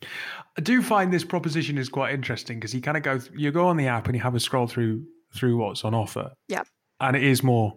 I 0.02 0.60
do 0.60 0.82
find 0.82 1.12
this 1.12 1.24
proposition 1.24 1.78
is 1.78 1.88
quite 1.88 2.14
interesting 2.14 2.58
because 2.58 2.74
you 2.74 2.80
kind 2.80 2.96
of 2.96 3.02
go, 3.02 3.20
you 3.36 3.50
go 3.50 3.66
on 3.68 3.76
the 3.76 3.86
app 3.86 4.06
and 4.06 4.16
you 4.16 4.22
have 4.22 4.34
a 4.34 4.40
scroll 4.40 4.66
through 4.66 5.04
through 5.34 5.56
what's 5.58 5.84
on 5.84 5.94
offer. 5.94 6.32
Yeah. 6.48 6.62
and 7.00 7.16
it 7.16 7.22
is 7.22 7.42
more 7.42 7.76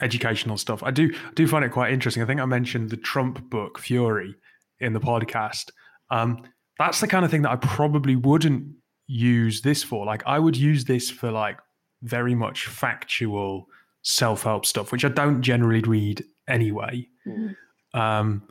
educational 0.00 0.56
stuff. 0.56 0.82
I 0.82 0.90
do 0.90 1.12
do 1.34 1.46
find 1.46 1.64
it 1.64 1.70
quite 1.70 1.92
interesting. 1.92 2.22
I 2.22 2.26
think 2.26 2.40
I 2.40 2.44
mentioned 2.44 2.90
the 2.90 2.96
Trump 2.96 3.50
book 3.50 3.78
Fury 3.78 4.34
in 4.80 4.92
the 4.92 5.00
podcast. 5.00 5.70
Um, 6.10 6.42
that's 6.78 7.00
the 7.00 7.08
kind 7.08 7.24
of 7.24 7.30
thing 7.30 7.42
that 7.42 7.50
I 7.50 7.56
probably 7.56 8.16
wouldn't 8.16 8.74
use 9.06 9.62
this 9.62 9.82
for. 9.82 10.06
Like 10.06 10.22
I 10.26 10.38
would 10.38 10.56
use 10.56 10.84
this 10.84 11.10
for 11.10 11.30
like 11.30 11.58
very 12.02 12.34
much 12.34 12.66
factual 12.66 13.66
self 14.02 14.44
help 14.44 14.64
stuff, 14.64 14.92
which 14.92 15.04
I 15.04 15.08
don't 15.08 15.42
generally 15.42 15.80
read 15.80 16.24
anyway. 16.48 17.08
Um, 17.94 18.42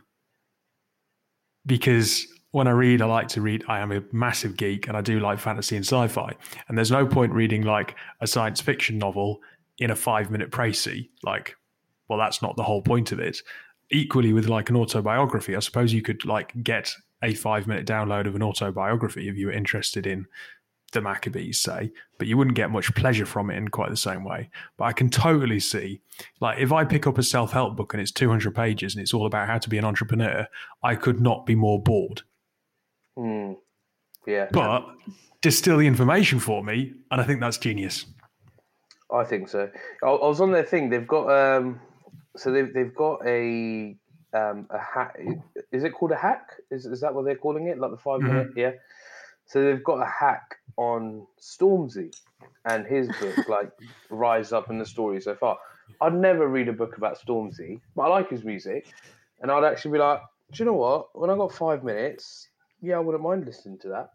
because 1.66 2.26
when 2.52 2.68
I 2.68 2.72
read, 2.72 3.02
I 3.02 3.06
like 3.06 3.28
to 3.30 3.42
read. 3.42 3.64
I 3.68 3.80
am 3.80 3.92
a 3.92 4.02
massive 4.12 4.58
geek, 4.58 4.88
and 4.88 4.98
I 4.98 5.02
do 5.02 5.20
like 5.20 5.40
fantasy 5.40 5.76
and 5.76 5.86
sci-fi. 5.86 6.34
And 6.68 6.78
there's 6.78 6.92
no 6.92 7.06
point 7.06 7.34
reading 7.34 7.64
like 7.64 7.96
a 8.22 8.28
science 8.28 8.62
fiction 8.62 8.98
novel 8.98 9.40
in 9.80 9.92
a 9.92 9.96
five-minute 9.96 10.52
précis. 10.52 11.10
Like, 11.24 11.56
well, 12.08 12.20
that's 12.20 12.42
not 12.42 12.56
the 12.56 12.64
whole 12.64 12.82
point 12.82 13.12
of 13.12 13.20
it. 13.20 13.40
Equally 13.92 14.34
with 14.34 14.48
like 14.48 14.70
an 14.70 14.76
autobiography, 14.76 15.56
I 15.56 15.60
suppose 15.60 15.94
you 15.94 16.02
could 16.02 16.26
like 16.26 16.54
get 16.64 16.94
a 17.24 17.34
five-minute 17.34 17.86
download 17.86 18.28
of 18.28 18.36
an 18.36 18.44
autobiography 18.44 19.28
if 19.28 19.38
you 19.38 19.48
were 19.48 19.54
interested 19.54 20.06
in 20.06 20.28
the 20.94 21.02
Maccabees, 21.02 21.60
say, 21.60 21.92
but 22.18 22.28
you 22.28 22.38
wouldn't 22.38 22.56
get 22.56 22.72
much 22.72 22.94
pleasure 22.96 23.26
from 23.26 23.50
it 23.50 23.58
in 23.58 23.68
quite 23.68 23.90
the 23.90 23.98
same 23.98 24.24
way. 24.24 24.50
But 24.78 24.86
I 24.86 24.94
can 24.94 25.10
totally 25.10 25.60
see, 25.60 26.02
like, 26.40 26.60
if 26.60 26.72
I 26.72 26.86
pick 26.86 27.08
up 27.08 27.18
a 27.18 27.24
self 27.24 27.52
help 27.52 27.76
book 27.76 27.94
and 27.94 28.02
it's 28.02 28.12
200 28.12 28.56
pages 28.56 28.96
and 28.96 29.02
it's 29.02 29.14
all 29.14 29.26
about 29.26 29.48
how 29.48 29.58
to 29.58 29.70
be 29.70 29.78
an 29.78 29.86
entrepreneur, 29.86 30.48
I 30.84 30.96
could 30.96 31.20
not 31.20 31.46
be 31.46 31.56
more 31.56 31.82
bored. 31.82 32.22
Hmm. 33.18 33.54
Yeah, 34.26 34.48
But 34.52 34.86
distill 35.42 35.78
the 35.78 35.88
information 35.88 36.40
for 36.40 36.64
me, 36.64 36.94
and 37.12 37.22
I 37.22 37.24
think 37.24 37.40
that's 37.40 37.58
genius. 37.58 38.06
I 39.12 39.24
think 39.24 39.50
so. 39.50 39.70
I, 40.04 40.08
I 40.08 40.28
was 40.28 40.42
on 40.42 40.52
their 40.52 40.64
thing. 40.66 40.90
They've 40.90 41.08
got 41.08 41.30
um, 41.30 41.80
so 42.36 42.52
they've 42.52 42.74
they've 42.74 42.94
got 42.94 43.26
a 43.26 43.96
um 44.34 44.68
a 44.70 44.80
hack. 44.80 45.20
Is 45.72 45.84
it 45.84 45.94
called 45.94 46.12
a 46.12 46.16
hack? 46.18 46.48
Is 46.72 46.86
is 46.86 47.02
that 47.02 47.14
what 47.14 47.26
they're 47.26 47.36
calling 47.36 47.68
it? 47.68 47.78
Like 47.80 47.92
the 47.92 47.98
5 47.98 48.22
minute? 48.22 48.48
Yeah. 48.56 48.72
So 49.46 49.64
they've 49.64 49.84
got 49.84 50.02
a 50.02 50.06
hack 50.06 50.58
on 50.76 51.26
Stormzy 51.42 52.14
and 52.66 52.86
his 52.86 53.08
book, 53.08 53.38
like 53.48 53.72
Rise 54.10 54.52
Up 54.52 54.70
in 54.70 54.78
the 54.78 54.86
Story 54.86 55.22
so 55.22 55.36
far. 55.36 55.58
I'd 56.02 56.14
never 56.14 56.48
read 56.48 56.68
a 56.68 56.74
book 56.74 56.98
about 56.98 57.18
Stormzy, 57.18 57.80
but 57.96 58.04
I 58.04 58.08
like 58.10 58.30
his 58.30 58.44
music, 58.44 58.86
and 59.42 59.50
I'd 59.50 59.64
actually 59.64 59.92
be 59.94 60.00
like, 60.00 60.20
do 60.52 60.64
you 60.64 60.66
know 60.66 60.74
what? 60.74 61.18
When 61.18 61.30
I 61.30 61.36
got 61.36 61.54
five 61.54 61.84
minutes, 61.84 62.50
yeah, 62.82 62.98
I 62.98 63.00
wouldn't 63.00 63.24
mind 63.24 63.46
listening 63.46 63.80
to 63.80 63.88
that 63.90 64.10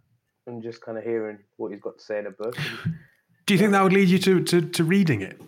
and 0.46 0.62
just 0.62 0.83
kind 0.83 0.98
of 0.98 1.05
hearing 1.05 1.38
what 1.57 1.72
he's 1.72 1.81
got 1.81 1.98
to 1.98 2.05
say 2.05 2.18
in 2.18 2.26
a 2.26 2.31
book. 2.31 2.57
Do 3.46 3.55
you 3.55 3.59
think 3.59 3.72
that 3.72 3.83
would 3.83 3.92
lead 3.92 4.09
you 4.09 4.18
to, 4.18 4.42
to, 4.44 4.61
to 4.62 4.85
reading 4.85 5.20
it? 5.20 5.40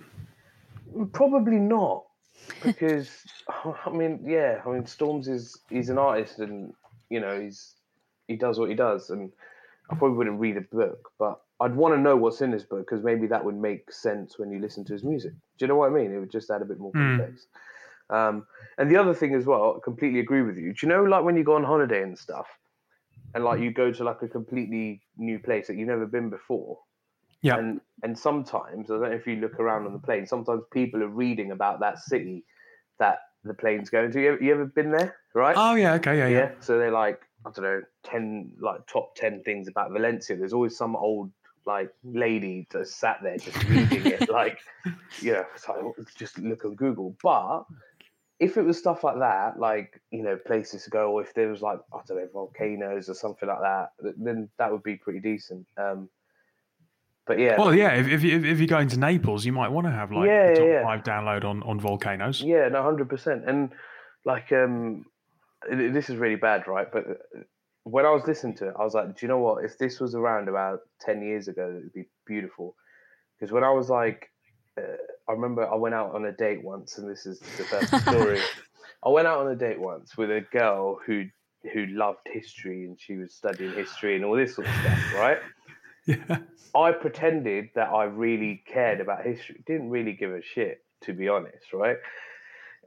Probably 1.13 1.57
not, 1.59 2.05
because 2.63 3.09
I 3.87 3.91
mean, 3.91 4.21
yeah, 4.25 4.61
I 4.65 4.71
mean, 4.71 4.85
Stormzy 4.85 5.31
is 5.31 5.59
he's 5.69 5.91
an 5.91 5.99
artist, 5.99 6.39
and 6.39 6.73
you 7.11 7.21
know, 7.21 7.41
he's 7.41 7.75
he 8.29 8.37
does 8.37 8.59
what 8.59 8.69
he 8.69 8.75
does, 8.75 9.11
and 9.11 9.33
I 9.91 9.95
probably 9.97 10.17
wouldn't 10.17 10.41
read 10.41 10.57
a 10.57 10.63
book, 10.63 11.11
but 11.19 11.41
I'd 11.61 11.77
want 11.77 11.95
to 11.95 12.01
know 12.01 12.17
what's 12.17 12.41
in 12.41 12.53
his 12.53 12.65
book 12.65 12.81
because 12.81 13.05
maybe 13.05 13.27
that 13.29 13.45
would 13.45 13.57
make 13.57 13.93
sense 13.93 14.39
when 14.39 14.51
you 14.51 14.59
listen 14.61 14.85
to 14.87 14.93
his 14.93 15.05
music. 15.05 15.33
Do 15.59 15.65
you 15.65 15.69
know 15.69 15.77
what 15.77 15.91
I 15.91 15.95
mean? 15.95 16.13
It 16.13 16.19
would 16.19 16.31
just 16.31 16.51
add 16.51 16.63
a 16.63 16.65
bit 16.65 16.79
more 16.79 16.93
Mm. 16.93 17.19
context. 17.19 17.49
Um, 18.11 18.47
and 18.77 18.91
the 18.91 18.97
other 18.97 19.15
thing 19.15 19.35
as 19.35 19.47
well, 19.47 19.77
I 19.77 19.85
completely 19.85 20.21
agree 20.21 20.43
with 20.43 20.57
you. 20.57 20.73
Do 20.73 20.87
you 20.87 20.89
know, 20.89 21.05
like 21.05 21.25
when 21.25 21.37
you 21.37 21.45
go 21.45 21.55
on 21.55 21.65
holiday 21.65 22.03
and 22.03 22.19
stuff, 22.19 22.47
and 23.35 23.45
like 23.45 23.61
you 23.61 23.73
go 23.73 23.93
to 23.93 24.05
like 24.05 24.23
a 24.23 24.29
completely 24.29 25.03
new 25.17 25.39
place 25.39 25.67
that 25.69 25.77
you've 25.77 25.89
never 25.89 26.07
been 26.07 26.29
before, 26.31 26.79
Yeah. 27.45 27.59
and 27.59 27.81
and 28.03 28.19
sometimes 28.19 28.91
I 28.91 28.95
don't 28.95 29.03
know 29.03 29.11
if 29.11 29.27
you 29.27 29.37
look 29.37 29.61
around 29.61 29.87
on 29.87 29.93
the 29.93 29.99
plane. 29.99 30.27
Sometimes 30.27 30.63
people 30.73 31.03
are 31.03 31.09
reading 31.09 31.51
about 31.51 31.81
that 31.81 31.99
city 31.99 32.43
that 32.99 33.19
the 33.45 33.53
plane's 33.53 33.91
going 33.91 34.11
to. 34.13 34.21
You 34.21 34.33
ever, 34.33 34.43
you 34.43 34.53
ever 34.53 34.65
been 34.65 34.91
there? 34.91 35.17
Right? 35.35 35.55
Oh, 35.59 35.75
yeah. 35.75 35.95
Okay. 35.95 36.17
Yeah. 36.17 36.29
yeah. 36.29 36.39
Yeah. 36.39 36.51
So 36.61 36.79
they're 36.79 36.91
like 36.91 37.21
I 37.47 37.51
don't 37.51 37.65
know 37.65 37.83
ten 38.03 38.51
like 38.59 38.87
top 38.87 39.15
ten 39.15 39.43
things 39.43 39.69
about 39.69 39.93
Valencia. 39.93 40.37
There's 40.37 40.55
always 40.55 40.77
some 40.77 40.97
old 40.97 41.31
like 41.67 41.91
lady 42.03 42.67
that's 42.71 42.95
sat 42.95 43.19
there 43.23 43.37
just 43.37 43.63
reading 43.65 44.07
it. 44.07 44.29
Like 44.31 44.59
you 45.21 45.33
know, 45.33 45.45
it's 45.55 45.69
like, 45.69 45.85
just 46.17 46.39
look 46.39 46.65
on 46.65 46.75
Google. 46.77 47.15
But 47.23 47.65
if 48.41 48.57
it 48.57 48.63
was 48.63 48.79
stuff 48.79 49.05
like 49.05 49.19
that, 49.19 49.59
like 49.59 50.01
you 50.11 50.23
know, 50.23 50.37
places 50.37 50.85
to 50.85 50.91
go, 50.91 51.13
or 51.13 51.23
if 51.23 51.35
there 51.35 51.49
was 51.49 51.61
like 51.61 51.79
I 51.93 51.99
don't 52.07 52.17
know 52.17 52.29
volcanoes 52.33 53.11
or 53.11 53.15
something 53.15 53.49
like 53.49 53.61
that, 53.61 53.91
then 54.17 54.49
that 54.59 54.73
would 54.73 54.83
be 54.83 54.97
pretty 54.97 55.21
decent. 55.21 55.67
Um, 55.77 56.09
but 57.27 57.39
yeah, 57.39 57.59
Well, 57.59 57.75
yeah. 57.75 57.95
If, 57.95 58.09
if, 58.09 58.23
you, 58.23 58.45
if 58.45 58.59
you're 58.59 58.67
going 58.67 58.89
to 58.89 58.99
Naples, 58.99 59.45
you 59.45 59.53
might 59.53 59.71
want 59.71 59.87
to 59.87 59.91
have 59.93 60.13
like 60.13 60.27
Yeah, 60.27 60.51
the 60.51 60.55
top 60.57 60.67
yeah, 60.67 60.73
yeah. 60.73 60.83
five 60.83 61.03
download 61.03 61.45
on, 61.45 61.63
on 61.63 61.81
volcanoes. 61.81 62.41
Yeah, 62.43 62.69
no, 62.69 62.83
hundred 62.83 63.09
percent. 63.09 63.49
And 63.49 63.71
like, 64.25 64.53
um, 64.53 65.07
this 65.71 66.11
is 66.11 66.17
really 66.17 66.37
bad, 66.37 66.67
right? 66.67 66.91
But 66.91 67.09
uh, 67.09 67.41
when 67.85 68.05
I 68.05 68.11
was 68.11 68.27
listening 68.27 68.57
to 68.57 68.69
it, 68.69 68.75
I 68.79 68.85
was 68.85 68.95
like, 68.95 69.17
do 69.17 69.25
you 69.25 69.29
know 69.29 69.39
what? 69.39 69.65
If 69.65 69.79
this 69.79 70.01
was 70.01 70.15
around 70.15 70.49
about 70.49 70.81
ten 71.01 71.23
years 71.23 71.49
ago, 71.49 71.69
it 71.69 71.75
would 71.75 71.93
be 71.93 72.09
beautiful. 72.27 72.77
Because 73.39 73.53
when 73.53 73.65
I 73.65 73.71
was 73.71 73.89
like, 73.91 74.31
uh, 74.79 74.83
I 75.29 75.33
remember 75.33 75.67
I 75.67 75.77
went 75.77 75.95
out 75.95 76.15
on 76.15 76.25
a 76.27 76.33
date 76.33 76.63
once, 76.63 76.99
and 76.99 77.11
this 77.11 77.27
is 77.27 77.41
the 77.41 77.65
first 77.65 77.95
story. 78.09 78.41
I 79.05 79.09
went 79.09 79.27
out 79.27 79.39
on 79.41 79.51
a 79.51 79.57
date 79.57 79.81
once 79.81 80.17
with 80.17 80.31
a 80.31 80.43
girl 80.53 80.99
who 81.07 81.25
who 81.73 81.87
loved 81.87 82.21
history, 82.27 82.85
and 82.85 83.01
she 83.01 83.17
was 83.17 83.35
studying 83.35 83.73
history 83.73 84.17
and 84.17 84.25
all 84.25 84.37
this 84.37 84.55
sort 84.55 84.67
of 84.67 84.75
stuff, 84.83 85.15
right? 85.15 85.39
Yeah. 86.29 86.39
I 86.75 86.91
pretended 86.91 87.71
that 87.77 87.91
I 87.91 88.05
really 88.05 88.63
cared 88.67 89.01
about 89.01 89.25
history. 89.25 89.63
Didn't 89.65 89.91
really 89.91 90.13
give 90.13 90.33
a 90.33 90.43
shit, 90.43 90.85
to 91.03 91.13
be 91.13 91.29
honest, 91.29 91.73
right? 91.73 91.97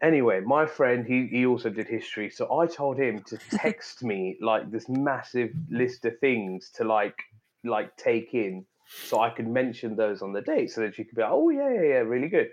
Anyway, 0.01 0.41
my 0.41 0.65
friend, 0.65 1.06
he, 1.06 1.27
he 1.27 1.45
also 1.45 1.69
did 1.69 1.88
history, 1.88 2.30
so 2.30 2.60
I 2.60 2.67
told 2.67 2.99
him 2.99 3.23
to 3.27 3.38
text 3.51 4.03
me 4.03 4.38
like 4.41 4.69
this 4.71 4.89
massive 4.89 5.51
list 5.69 6.06
of 6.06 6.19
things 6.19 6.69
to 6.75 6.84
like 6.84 7.17
like 7.63 7.95
take 7.97 8.34
in, 8.34 8.65
so 9.08 9.21
I 9.21 9.30
could 9.30 9.47
mention 9.47 9.95
those 9.95 10.21
on 10.21 10.34
the 10.34 10.41
date, 10.41 10.69
so 10.71 10.82
that 10.82 10.95
she 10.95 11.03
could 11.03 11.15
be 11.15 11.21
like, 11.21 11.32
oh 11.32 11.49
yeah, 11.49 11.73
yeah, 11.73 11.82
yeah, 11.82 11.99
really 11.99 12.30
good. 12.30 12.49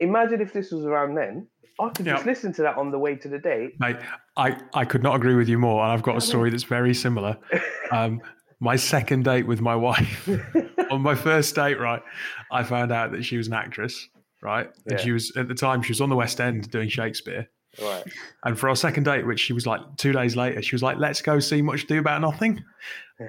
Imagine 0.00 0.40
if 0.40 0.52
this 0.52 0.70
was 0.70 0.84
around 0.84 1.16
then. 1.16 1.48
I 1.80 1.90
could 1.90 2.06
just 2.06 2.26
listen 2.26 2.52
to 2.54 2.62
that 2.62 2.76
on 2.76 2.90
the 2.90 2.98
way 2.98 3.14
to 3.14 3.28
the 3.28 3.38
date. 3.38 3.78
Mate, 3.78 3.98
I, 4.36 4.56
I 4.74 4.84
could 4.84 5.02
not 5.02 5.14
agree 5.14 5.36
with 5.36 5.48
you 5.48 5.58
more. 5.58 5.84
And 5.84 5.92
I've 5.92 6.02
got 6.02 6.16
a 6.16 6.20
story 6.20 6.50
that's 6.50 6.64
very 6.64 6.94
similar. 6.94 7.36
Um, 7.90 8.20
my 8.60 8.76
second 8.76 9.24
date 9.24 9.46
with 9.46 9.60
my 9.60 9.76
wife, 9.76 10.28
on 10.90 11.02
my 11.02 11.14
first 11.14 11.54
date, 11.54 11.78
right, 11.78 12.02
I 12.50 12.62
found 12.64 12.90
out 12.92 13.12
that 13.12 13.24
she 13.24 13.36
was 13.36 13.46
an 13.46 13.52
actress, 13.54 14.08
right? 14.42 14.66
And 14.86 14.98
Yeah. 14.98 15.04
she 15.04 15.12
was, 15.12 15.32
at 15.36 15.48
the 15.48 15.54
time, 15.54 15.82
she 15.82 15.92
was 15.92 16.00
on 16.00 16.08
the 16.08 16.16
West 16.16 16.40
End 16.40 16.70
doing 16.70 16.88
Shakespeare. 16.88 17.48
Right. 17.80 18.02
And 18.44 18.58
for 18.58 18.68
our 18.68 18.74
second 18.76 19.04
date, 19.04 19.26
which 19.26 19.38
she 19.40 19.52
was 19.52 19.66
like 19.66 19.80
two 19.96 20.12
days 20.12 20.34
later, 20.34 20.60
she 20.62 20.74
was 20.74 20.82
like, 20.82 20.98
let's 20.98 21.22
go 21.22 21.38
see 21.38 21.62
Much 21.62 21.84
Ado 21.84 21.98
About 22.00 22.20
Nothing. 22.20 22.64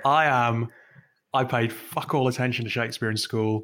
I 0.06 0.26
am, 0.26 0.70
I 1.34 1.44
paid 1.44 1.72
fuck 1.72 2.13
all 2.15 2.28
attention 2.28 2.65
to 2.65 2.72
Shakespeare 2.72 3.12
in 3.12 3.18
school. 3.18 3.63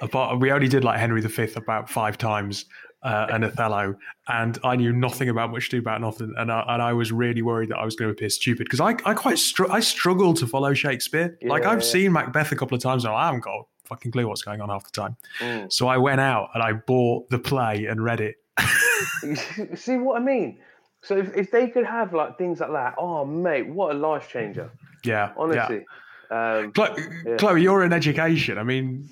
Apart, 0.00 0.38
we 0.40 0.50
only 0.52 0.68
did 0.68 0.84
like 0.84 0.98
Henry 0.98 1.20
V 1.20 1.48
about 1.56 1.90
five 1.90 2.16
times 2.16 2.64
uh, 3.02 3.26
and 3.30 3.44
Othello, 3.44 3.96
and 4.28 4.58
I 4.62 4.76
knew 4.76 4.92
nothing 4.92 5.28
about 5.28 5.50
Much 5.50 5.68
Ado 5.68 5.78
About 5.78 6.00
Nothing. 6.00 6.34
And 6.36 6.52
I, 6.52 6.64
and 6.68 6.82
I 6.82 6.92
was 6.92 7.10
really 7.12 7.42
worried 7.42 7.70
that 7.70 7.78
I 7.78 7.84
was 7.84 7.96
going 7.96 8.08
to 8.08 8.12
appear 8.12 8.30
stupid 8.30 8.64
because 8.64 8.80
I, 8.80 8.90
I 9.04 9.14
quite 9.14 9.38
str- 9.38 9.70
I 9.70 9.80
struggle 9.80 10.34
to 10.34 10.46
follow 10.46 10.72
Shakespeare. 10.74 11.36
like 11.42 11.64
I've 11.64 11.80
yeah. 11.80 11.84
seen 11.86 12.12
Macbeth 12.12 12.52
a 12.52 12.56
couple 12.56 12.76
of 12.76 12.82
times 12.82 13.04
and 13.04 13.12
I 13.12 13.26
haven't 13.26 13.44
got 13.44 13.54
a 13.54 13.62
fucking 13.84 14.12
clue 14.12 14.28
what's 14.28 14.42
going 14.42 14.60
on 14.60 14.68
half 14.68 14.84
the 14.84 14.90
time. 14.90 15.16
Mm. 15.40 15.72
So 15.72 15.88
I 15.88 15.96
went 15.98 16.20
out 16.20 16.50
and 16.54 16.62
I 16.62 16.72
bought 16.72 17.28
the 17.30 17.38
play 17.38 17.86
and 17.86 18.02
read 18.02 18.20
it. 18.20 18.36
See 19.78 19.96
what 19.96 20.20
I 20.20 20.24
mean? 20.24 20.58
So 21.02 21.16
if, 21.16 21.34
if 21.36 21.50
they 21.50 21.68
could 21.68 21.84
have 21.84 22.14
like 22.14 22.38
things 22.38 22.60
like 22.60 22.70
that, 22.70 22.94
oh 22.98 23.24
mate, 23.24 23.68
what 23.68 23.94
a 23.94 23.98
life 23.98 24.28
changer! 24.28 24.70
Yeah, 25.04 25.32
Honestly, 25.36 25.84
um, 26.30 26.72
Chloe, 26.72 27.02
Yeah. 27.26 27.36
Chloe, 27.36 27.62
you're 27.62 27.84
in 27.84 27.92
education. 27.92 28.56
I 28.56 28.62
mean, 28.62 29.10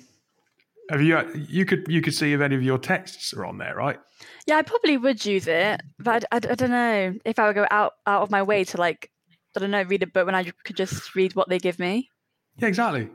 have 0.91 1.01
you 1.01 1.45
you 1.49 1.65
could 1.65 1.85
you 1.87 2.01
could 2.01 2.13
see 2.13 2.33
if 2.33 2.41
any 2.41 2.55
of 2.55 2.61
your 2.63 2.77
texts 2.77 3.33
are 3.33 3.45
on 3.45 3.57
there, 3.57 3.75
right? 3.75 3.99
Yeah, 4.45 4.57
I 4.57 4.61
probably 4.61 4.97
would 4.97 5.25
use 5.25 5.47
it, 5.47 5.81
but 5.99 6.25
I, 6.31 6.35
I, 6.35 6.51
I 6.51 6.55
don't 6.55 6.69
know 6.71 7.13
if 7.25 7.39
I 7.39 7.47
would 7.47 7.55
go 7.55 7.65
out 7.71 7.93
out 8.05 8.21
of 8.21 8.29
my 8.31 8.43
way 8.43 8.63
to 8.65 8.77
like 8.77 9.09
I 9.55 9.59
don't 9.59 9.71
know 9.71 9.83
read 9.83 10.03
a 10.03 10.07
book 10.07 10.25
when 10.25 10.35
I 10.35 10.43
could 10.63 10.75
just 10.77 11.15
read 11.15 11.35
what 11.35 11.49
they 11.49 11.59
give 11.59 11.79
me. 11.79 12.09
Yeah, 12.57 12.67
exactly. 12.67 13.09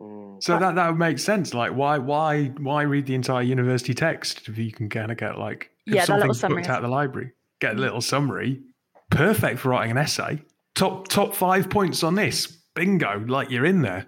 mm, 0.00 0.42
So 0.42 0.58
that 0.58 0.74
that 0.74 0.88
would 0.88 0.98
make 0.98 1.18
sense. 1.18 1.54
Like, 1.54 1.72
why 1.72 1.98
why 1.98 2.46
why 2.58 2.82
read 2.82 3.06
the 3.06 3.14
entire 3.14 3.42
university 3.42 3.94
text 3.94 4.48
if 4.48 4.58
you 4.58 4.72
can 4.72 4.88
kind 4.88 5.10
of 5.12 5.16
get 5.18 5.38
like 5.38 5.70
if 5.86 5.94
Yeah, 5.94 6.06
that 6.06 6.12
little 6.14 6.34
something's 6.34 6.40
summary. 6.40 6.62
booked 6.62 6.70
out 6.70 6.78
of 6.78 6.90
the 6.90 6.94
library, 6.94 7.32
get 7.60 7.76
a 7.76 7.78
little 7.80 8.00
summary, 8.00 8.60
perfect 9.10 9.60
for 9.60 9.70
writing 9.70 9.92
an 9.92 9.98
essay. 9.98 10.42
Top 10.74 11.08
top 11.08 11.34
five 11.34 11.70
points 11.70 12.02
on 12.02 12.14
this, 12.16 12.46
bingo! 12.74 13.24
Like 13.26 13.50
you're 13.50 13.66
in 13.66 13.82
there. 13.82 14.06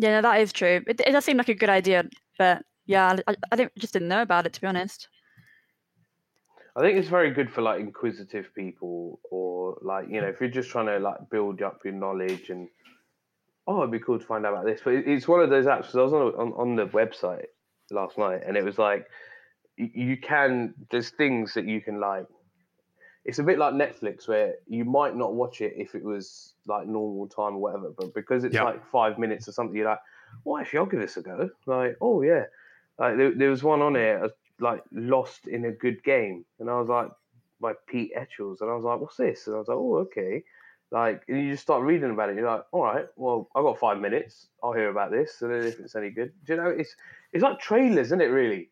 Yeah, 0.00 0.20
no, 0.20 0.22
that 0.22 0.40
is 0.40 0.52
true. 0.52 0.82
It, 0.86 1.00
it 1.00 1.10
does 1.12 1.24
seem 1.24 1.36
like 1.38 1.48
a 1.48 1.54
good 1.54 1.68
idea, 1.68 2.04
but 2.38 2.64
yeah, 2.86 3.16
I, 3.26 3.36
I 3.52 3.56
didn't, 3.56 3.76
just 3.76 3.92
didn't 3.92 4.08
know 4.08 4.22
about 4.22 4.46
it 4.46 4.52
to 4.54 4.60
be 4.60 4.66
honest. 4.66 5.08
I 6.76 6.80
think 6.80 6.98
it's 6.98 7.08
very 7.08 7.30
good 7.32 7.50
for 7.52 7.60
like 7.62 7.80
inquisitive 7.80 8.54
people, 8.54 9.20
or 9.30 9.78
like 9.82 10.08
you 10.08 10.20
know, 10.20 10.28
if 10.28 10.40
you're 10.40 10.48
just 10.48 10.70
trying 10.70 10.86
to 10.86 10.98
like 10.98 11.28
build 11.30 11.60
up 11.60 11.80
your 11.84 11.94
knowledge 11.94 12.50
and 12.50 12.68
oh, 13.66 13.78
it'd 13.78 13.90
be 13.90 13.98
cool 13.98 14.18
to 14.18 14.24
find 14.24 14.46
out 14.46 14.54
about 14.54 14.64
this. 14.64 14.80
But 14.82 14.94
it's 14.94 15.28
one 15.28 15.40
of 15.42 15.50
those 15.50 15.66
apps. 15.66 15.86
'cause 15.86 15.96
I 15.96 16.02
was 16.02 16.12
on, 16.12 16.22
on 16.36 16.52
on 16.54 16.76
the 16.76 16.86
website 16.86 17.46
last 17.90 18.16
night, 18.16 18.42
and 18.46 18.56
it 18.56 18.64
was 18.64 18.78
like 18.78 19.06
you 19.76 20.16
can. 20.16 20.74
There's 20.90 21.10
things 21.10 21.54
that 21.54 21.66
you 21.66 21.80
can 21.80 22.00
like. 22.00 22.26
It's 23.24 23.38
a 23.38 23.42
bit 23.42 23.58
like 23.58 23.74
Netflix, 23.74 24.26
where 24.26 24.54
you 24.66 24.84
might 24.84 25.14
not 25.14 25.34
watch 25.34 25.60
it 25.60 25.74
if 25.76 25.94
it 25.94 26.02
was 26.04 26.54
like 26.66 26.86
normal 26.86 27.28
time 27.28 27.56
or 27.56 27.58
whatever, 27.58 27.90
but 27.96 28.14
because 28.14 28.44
it's 28.44 28.54
Yeah. 28.54 28.64
like 28.64 28.86
five 28.86 29.18
minutes 29.18 29.48
or 29.48 29.52
something, 29.52 29.76
you're 29.76 29.88
like, 29.88 29.98
well, 30.44 30.60
actually, 30.60 30.80
I'll 30.80 30.86
give 30.86 31.00
this 31.00 31.16
a 31.16 31.22
go. 31.22 31.50
Like, 31.66 31.96
oh 32.00 32.22
yeah, 32.22 32.44
like 32.98 33.16
there, 33.16 33.34
there 33.34 33.50
was 33.50 33.62
one 33.62 33.82
on 33.82 33.94
here, 33.94 34.20
uh, 34.24 34.28
like 34.60 34.82
lost 34.92 35.46
in 35.46 35.64
a 35.64 35.72
good 35.72 36.02
game, 36.02 36.44
and 36.58 36.70
I 36.70 36.78
was 36.78 36.88
like, 36.88 37.10
by 37.60 37.72
Pete 37.86 38.12
Etchells, 38.14 38.60
and 38.60 38.70
I 38.70 38.74
was 38.74 38.84
like, 38.84 39.00
what's 39.00 39.16
this? 39.16 39.46
And 39.46 39.56
I 39.56 39.58
was 39.58 39.68
like, 39.68 39.76
oh 39.76 39.96
okay. 39.98 40.44
Like, 40.90 41.22
and 41.28 41.38
you 41.42 41.50
just 41.50 41.64
start 41.64 41.82
reading 41.82 42.10
about 42.10 42.30
it. 42.30 42.36
You're 42.36 42.50
like, 42.50 42.64
all 42.72 42.82
right, 42.82 43.04
well, 43.16 43.50
I've 43.54 43.62
got 43.62 43.78
five 43.78 43.98
minutes. 44.00 44.46
I'll 44.62 44.72
hear 44.72 44.88
about 44.88 45.10
this, 45.10 45.42
and 45.42 45.52
then 45.52 45.64
if 45.64 45.78
it's 45.80 45.94
any 45.94 46.10
good, 46.10 46.32
do 46.46 46.54
you 46.54 46.60
know, 46.60 46.68
it's 46.68 46.94
it's 47.32 47.42
like 47.42 47.58
trailers, 47.58 48.06
isn't 48.06 48.22
it? 48.22 48.26
Really? 48.26 48.70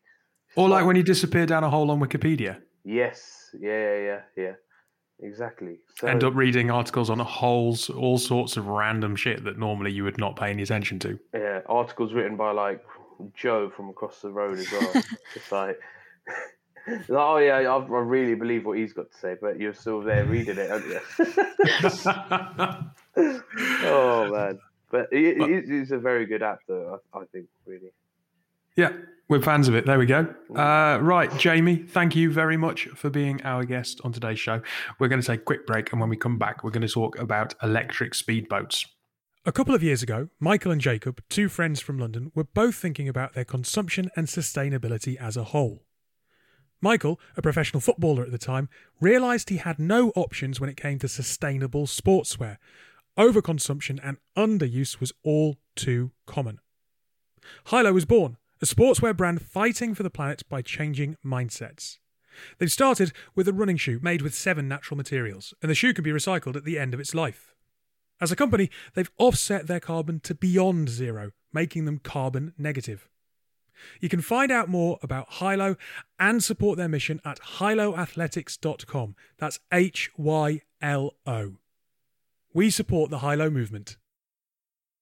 Or 0.55 0.67
like 0.67 0.85
when 0.85 0.95
you 0.95 1.03
disappear 1.03 1.45
down 1.45 1.63
a 1.63 1.69
hole 1.69 1.91
on 1.91 1.99
Wikipedia, 1.99 2.61
Yes, 2.87 3.53
yeah, 3.59 3.69
yeah, 3.69 4.01
yeah, 4.01 4.21
yeah. 4.37 4.53
Exactly. 5.19 5.79
So, 5.95 6.07
end 6.07 6.23
up 6.23 6.35
reading 6.35 6.69
articles 6.69 7.09
on 7.09 7.19
holes, 7.19 7.89
all 7.89 8.17
sorts 8.17 8.55
of 8.55 8.67
random 8.67 9.15
shit 9.15 9.43
that 9.45 9.57
normally 9.57 9.91
you 9.91 10.03
would 10.03 10.19
not 10.19 10.35
pay 10.35 10.51
any 10.51 10.61
attention 10.63 10.99
to. 10.99 11.19
yeah, 11.33 11.61
articles 11.67 12.13
written 12.13 12.37
by 12.37 12.51
like 12.51 12.85
Joe 13.35 13.69
from 13.69 13.89
across 13.89 14.21
the 14.21 14.29
road 14.29 14.59
as 14.59 14.71
well. 14.71 14.93
Just 15.33 15.51
like, 15.51 15.79
like, 16.87 17.09
oh 17.09 17.37
yeah, 17.37 17.55
I, 17.55 17.77
I 17.77 17.99
really 17.99 18.35
believe 18.35 18.65
what 18.65 18.77
he's 18.77 18.93
got 18.93 19.11
to 19.11 19.17
say, 19.17 19.35
but 19.41 19.59
you're 19.59 19.73
still 19.73 20.01
there 20.01 20.23
reading 20.25 20.57
it, 20.59 20.69
aren't 20.69 20.85
you? 20.85 20.99
oh 23.83 24.31
man, 24.31 24.59
but 24.91 25.11
it, 25.11 25.41
it, 25.41 25.65
it's 25.67 25.91
a 25.91 25.97
very 25.97 26.27
good 26.27 26.43
app, 26.43 26.59
though. 26.67 26.99
I, 27.13 27.19
I 27.19 27.25
think 27.25 27.47
really. 27.65 27.91
Yeah, 28.77 28.93
we're 29.27 29.41
fans 29.41 29.67
of 29.67 29.75
it. 29.75 29.87
There 29.87 29.97
we 29.97 30.05
go. 30.05 30.33
Uh, 30.55 30.99
right, 31.01 31.35
Jamie, 31.39 31.77
thank 31.77 32.15
you 32.15 32.31
very 32.31 32.57
much 32.57 32.87
for 32.95 33.09
being 33.09 33.41
our 33.43 33.65
guest 33.65 33.99
on 34.03 34.13
today's 34.13 34.39
show. 34.39 34.61
We're 34.99 35.07
going 35.07 35.19
to 35.19 35.25
take 35.25 35.41
a 35.41 35.43
quick 35.43 35.65
break, 35.65 35.91
and 35.91 35.99
when 35.99 36.09
we 36.09 36.15
come 36.15 36.37
back, 36.37 36.63
we're 36.63 36.69
going 36.69 36.87
to 36.87 36.93
talk 36.93 37.17
about 37.17 37.55
electric 37.63 38.13
speedboats. 38.13 38.85
A 39.47 39.51
couple 39.51 39.73
of 39.73 39.81
years 39.81 40.03
ago, 40.03 40.29
Michael 40.39 40.71
and 40.71 40.79
Jacob, 40.79 41.23
two 41.27 41.49
friends 41.49 41.81
from 41.81 41.97
London, 41.97 42.31
were 42.35 42.43
both 42.43 42.75
thinking 42.75 43.09
about 43.09 43.33
their 43.33 43.45
consumption 43.45 44.11
and 44.15 44.27
sustainability 44.27 45.17
as 45.17 45.35
a 45.35 45.45
whole. 45.45 45.83
Michael, 46.79 47.19
a 47.35 47.41
professional 47.41 47.81
footballer 47.81 48.23
at 48.23 48.31
the 48.31 48.37
time, 48.37 48.69
realised 49.01 49.49
he 49.49 49.57
had 49.57 49.79
no 49.79 50.11
options 50.15 50.61
when 50.61 50.69
it 50.69 50.77
came 50.77 50.99
to 50.99 51.07
sustainable 51.07 51.87
sportswear. 51.87 52.57
Overconsumption 53.17 53.99
and 54.03 54.17
underuse 54.37 54.99
was 54.99 55.13
all 55.23 55.57
too 55.75 56.11
common. 56.27 56.59
Hylo 57.65 57.93
was 57.93 58.05
born, 58.05 58.37
a 58.61 58.65
sportswear 58.65 59.15
brand 59.15 59.41
fighting 59.41 59.93
for 59.93 60.03
the 60.03 60.09
planet 60.09 60.43
by 60.49 60.61
changing 60.61 61.17
mindsets. 61.25 61.97
They've 62.57 62.71
started 62.71 63.11
with 63.35 63.47
a 63.47 63.53
running 63.53 63.77
shoe 63.77 63.99
made 64.01 64.21
with 64.21 64.35
seven 64.35 64.67
natural 64.67 64.97
materials, 64.97 65.53
and 65.61 65.69
the 65.69 65.75
shoe 65.75 65.93
can 65.93 66.03
be 66.03 66.11
recycled 66.11 66.55
at 66.55 66.65
the 66.65 66.77
end 66.77 66.93
of 66.93 66.99
its 66.99 67.15
life. 67.15 67.53
As 68.19 68.31
a 68.31 68.35
company, 68.35 68.69
they've 68.93 69.11
offset 69.17 69.67
their 69.67 69.79
carbon 69.79 70.19
to 70.21 70.33
beyond 70.33 70.89
zero, 70.89 71.31
making 71.53 71.85
them 71.85 71.99
carbon 71.99 72.53
negative. 72.57 73.09
You 73.99 74.09
can 74.09 74.21
find 74.21 74.51
out 74.51 74.69
more 74.69 74.97
about 75.03 75.27
Hylo 75.33 75.77
and 76.19 76.43
support 76.43 76.77
their 76.77 76.87
mission 76.87 77.21
at 77.23 77.39
hyloathletics.com. 77.39 79.15
That's 79.37 79.59
H 79.71 80.09
Y 80.17 80.61
L 80.81 81.13
O. 81.27 81.53
We 82.53 82.71
support 82.71 83.11
the 83.11 83.19
Hylo 83.19 83.51
movement. 83.51 83.97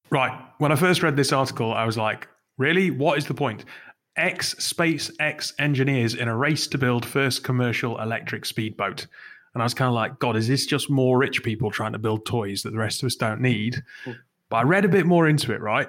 Right. 0.09 0.37
When 0.57 0.71
I 0.73 0.75
first 0.75 1.01
read 1.01 1.15
this 1.15 1.31
article, 1.31 1.73
I 1.73 1.85
was 1.85 1.97
like, 1.97 2.27
really? 2.57 2.91
What 2.91 3.17
is 3.17 3.25
the 3.25 3.33
point? 3.33 3.65
Ex 4.17 4.55
SpaceX 4.55 5.53
engineers 5.59 6.15
in 6.15 6.27
a 6.27 6.35
race 6.35 6.67
to 6.67 6.77
build 6.77 7.05
first 7.05 7.43
commercial 7.43 7.99
electric 7.99 8.45
speedboat. 8.45 9.07
And 9.53 9.61
I 9.61 9.65
was 9.65 9.73
kind 9.73 9.87
of 9.87 9.95
like, 9.95 10.19
God, 10.19 10.35
is 10.35 10.47
this 10.47 10.65
just 10.65 10.89
more 10.89 11.17
rich 11.17 11.43
people 11.43 11.71
trying 11.71 11.93
to 11.93 11.99
build 11.99 12.25
toys 12.25 12.63
that 12.63 12.71
the 12.71 12.77
rest 12.77 13.01
of 13.01 13.07
us 13.07 13.15
don't 13.15 13.41
need? 13.41 13.81
But 14.49 14.57
I 14.57 14.63
read 14.63 14.85
a 14.85 14.89
bit 14.89 15.05
more 15.05 15.27
into 15.27 15.53
it, 15.53 15.61
right? 15.61 15.87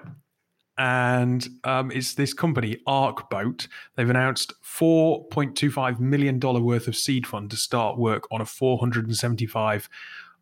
And 0.78 1.46
um, 1.64 1.90
it's 1.90 2.14
this 2.14 2.34
company, 2.34 2.78
Arc 2.86 3.30
Boat. 3.30 3.66
They've 3.96 4.08
announced 4.08 4.52
$4.25 4.62 6.00
million 6.00 6.38
worth 6.38 6.86
of 6.86 6.96
seed 6.96 7.26
fund 7.26 7.50
to 7.50 7.56
start 7.56 7.98
work 7.98 8.24
on 8.30 8.40
a 8.40 8.44
475 8.44 9.88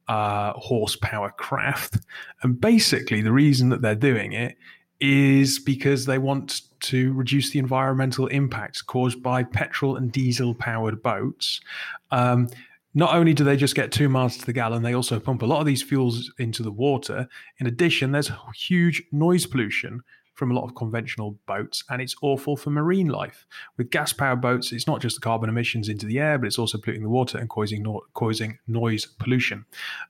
uh, 0.09 0.53
horsepower 0.55 1.31
craft. 1.31 1.99
And 2.43 2.61
basically, 2.61 3.23
the 3.23 3.33
reason 3.33 3.69
that 3.71 3.81
they're 3.81 3.95
doing 3.95 4.33
it 4.33 4.57
is 5.01 5.59
because 5.59 6.07
they 6.07 6.19
want 6.19 6.63
to 6.81 7.13
reduce 7.15 7.51
the 7.51 7.59
environmental 7.59 8.27
impacts 8.29 8.83
caused 8.83 9.23
by 9.23 9.43
petrol 9.43 9.97
and 9.97 10.13
diesel 10.13 10.55
powered 10.55 11.03
boats. 11.03 11.61
Um, 12.11 12.49
not 12.95 13.15
only 13.15 13.35
do 13.35 13.43
they 13.43 13.57
just 13.57 13.75
get 13.75 13.91
two 13.91 14.09
miles 14.09 14.37
to 14.37 14.47
the 14.47 14.53
gallon, 14.53 14.83
they 14.83 14.95
also 14.95 15.19
pump 15.19 15.43
a 15.43 15.47
lot 15.47 15.61
of 15.61 15.67
these 15.67 15.83
fuels 15.83 16.33
into 16.39 16.63
the 16.63 16.71
water. 16.71 17.29
In 17.59 17.67
addition, 17.67 18.13
there's 18.13 18.31
huge 18.55 19.03
noise 19.11 19.47
pollution 19.47 20.01
from 20.35 20.51
a 20.51 20.55
lot 20.55 20.65
of 20.65 20.75
conventional 20.75 21.39
boats, 21.47 21.85
and 21.91 22.03
it's 22.03 22.17
awful 22.23 22.57
for 22.57 22.71
marine 22.71 23.09
life. 23.09 23.47
With 23.77 23.91
gas 23.91 24.13
powered 24.13 24.41
boats, 24.41 24.73
it's 24.73 24.87
not 24.87 25.01
just 25.01 25.17
the 25.17 25.21
carbon 25.21 25.49
emissions 25.49 25.89
into 25.89 26.07
the 26.07 26.19
air, 26.19 26.39
but 26.39 26.47
it's 26.47 26.59
also 26.59 26.79
polluting 26.79 27.03
the 27.03 27.09
water 27.09 27.39
and 27.39 27.49
causing, 27.49 27.83
no- 27.83 28.03
causing 28.15 28.59
noise 28.67 29.07
pollution. 29.07 29.65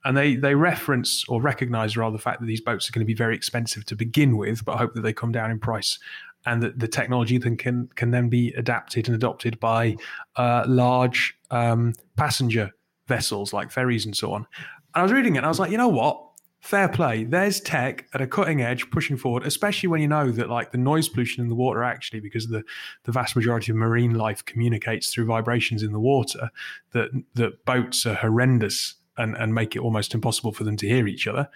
And 0.04 0.16
they, 0.16 0.36
they 0.36 0.54
reference 0.54 1.24
or 1.28 1.40
recognize 1.40 1.96
rather 1.96 2.16
the 2.16 2.22
fact 2.22 2.40
that 2.40 2.46
these 2.46 2.60
boats 2.60 2.88
are 2.88 2.92
going 2.92 3.04
to 3.04 3.06
be 3.06 3.14
very 3.14 3.34
expensive 3.34 3.84
to 3.86 3.96
begin 3.96 4.36
with, 4.36 4.64
but 4.64 4.76
I 4.76 4.78
hope 4.78 4.94
that 4.94 5.02
they 5.02 5.12
come 5.12 5.32
down 5.32 5.50
in 5.50 5.58
price 5.58 5.98
and 6.46 6.62
that 6.62 6.78
the 6.78 6.88
technology 6.88 7.38
then 7.38 7.56
can 7.56 7.88
can 7.94 8.10
then 8.10 8.28
be 8.28 8.52
adapted 8.52 9.08
and 9.08 9.14
adopted 9.14 9.58
by 9.60 9.96
uh, 10.36 10.64
large 10.66 11.36
um, 11.50 11.94
passenger 12.16 12.70
vessels 13.08 13.52
like 13.52 13.70
ferries 13.70 14.06
and 14.06 14.16
so 14.16 14.32
on. 14.32 14.46
And 14.94 15.00
I 15.00 15.02
was 15.02 15.12
reading 15.12 15.34
it 15.34 15.38
and 15.38 15.46
I 15.46 15.48
was 15.48 15.58
like, 15.58 15.70
you 15.70 15.76
know 15.76 15.88
what? 15.88 16.23
Fair 16.64 16.88
play. 16.88 17.24
There's 17.24 17.60
tech 17.60 18.08
at 18.14 18.22
a 18.22 18.26
cutting 18.26 18.62
edge 18.62 18.90
pushing 18.90 19.18
forward, 19.18 19.44
especially 19.46 19.86
when 19.86 20.00
you 20.00 20.08
know 20.08 20.30
that 20.30 20.48
like 20.48 20.72
the 20.72 20.78
noise 20.78 21.10
pollution 21.10 21.42
in 21.42 21.50
the 21.50 21.54
water 21.54 21.84
actually, 21.84 22.20
because 22.20 22.48
the, 22.48 22.64
the 23.02 23.12
vast 23.12 23.36
majority 23.36 23.70
of 23.70 23.76
marine 23.76 24.14
life 24.14 24.42
communicates 24.46 25.12
through 25.12 25.26
vibrations 25.26 25.82
in 25.82 25.92
the 25.92 26.00
water, 26.00 26.48
that 26.92 27.10
that 27.34 27.66
boats 27.66 28.06
are 28.06 28.14
horrendous 28.14 28.94
and, 29.18 29.36
and 29.36 29.54
make 29.54 29.76
it 29.76 29.80
almost 29.80 30.14
impossible 30.14 30.52
for 30.52 30.64
them 30.64 30.74
to 30.78 30.88
hear 30.88 31.06
each 31.06 31.26
other. 31.26 31.50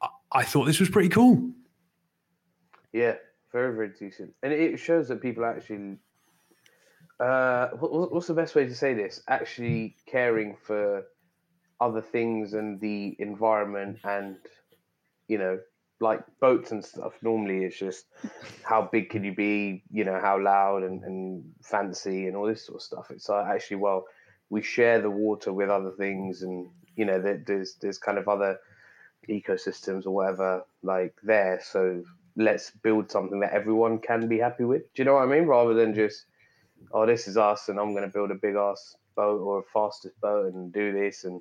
I, 0.00 0.08
I 0.30 0.44
thought 0.44 0.66
this 0.66 0.78
was 0.78 0.88
pretty 0.88 1.08
cool. 1.08 1.50
Yeah, 2.92 3.16
very 3.50 3.74
very 3.74 3.88
decent, 3.88 4.34
and 4.44 4.52
it 4.52 4.78
shows 4.78 5.08
that 5.08 5.20
people 5.20 5.44
actually. 5.44 5.96
Uh, 7.18 7.70
what, 7.70 8.12
what's 8.12 8.28
the 8.28 8.34
best 8.34 8.54
way 8.54 8.66
to 8.66 8.74
say 8.74 8.94
this? 8.94 9.20
Actually, 9.26 9.96
caring 10.06 10.56
for 10.62 11.02
other 11.80 12.02
things 12.02 12.54
and 12.54 12.80
the 12.80 13.16
environment, 13.18 13.98
and 14.04 14.36
you 15.28 15.38
know, 15.38 15.58
like 16.00 16.20
boats 16.40 16.72
and 16.72 16.84
stuff. 16.84 17.14
Normally, 17.22 17.64
it's 17.64 17.78
just 17.78 18.06
how 18.62 18.88
big 18.90 19.10
can 19.10 19.24
you 19.24 19.34
be? 19.34 19.82
You 19.90 20.04
know, 20.04 20.18
how 20.20 20.40
loud 20.40 20.82
and, 20.82 21.02
and 21.04 21.44
fancy 21.62 22.26
and 22.26 22.36
all 22.36 22.46
this 22.46 22.66
sort 22.66 22.76
of 22.76 22.82
stuff. 22.82 23.10
It's 23.10 23.28
like 23.28 23.46
actually, 23.46 23.78
well, 23.78 24.04
we 24.50 24.62
share 24.62 25.00
the 25.00 25.10
water 25.10 25.52
with 25.52 25.70
other 25.70 25.92
things, 25.92 26.42
and 26.42 26.68
you 26.96 27.04
know, 27.04 27.20
there's 27.46 27.74
there's 27.80 27.98
kind 27.98 28.18
of 28.18 28.28
other 28.28 28.58
ecosystems 29.28 30.06
or 30.06 30.10
whatever 30.10 30.64
like 30.82 31.14
there. 31.22 31.60
So 31.62 32.02
let's 32.36 32.70
build 32.70 33.10
something 33.10 33.40
that 33.40 33.52
everyone 33.52 33.98
can 33.98 34.28
be 34.28 34.38
happy 34.38 34.64
with. 34.64 34.82
Do 34.94 35.02
you 35.02 35.04
know 35.04 35.14
what 35.14 35.24
I 35.24 35.26
mean? 35.26 35.46
Rather 35.46 35.74
than 35.74 35.94
just, 35.94 36.24
oh, 36.92 37.04
this 37.06 37.28
is 37.28 37.36
us 37.36 37.68
and 37.68 37.78
I'm 37.78 37.92
going 37.92 38.04
to 38.04 38.12
build 38.12 38.30
a 38.30 38.36
big 38.36 38.54
ass 38.54 38.96
boat 39.16 39.40
or 39.40 39.58
a 39.58 39.62
fastest 39.64 40.20
boat 40.20 40.52
and 40.54 40.72
do 40.72 40.92
this 40.92 41.24
and 41.24 41.40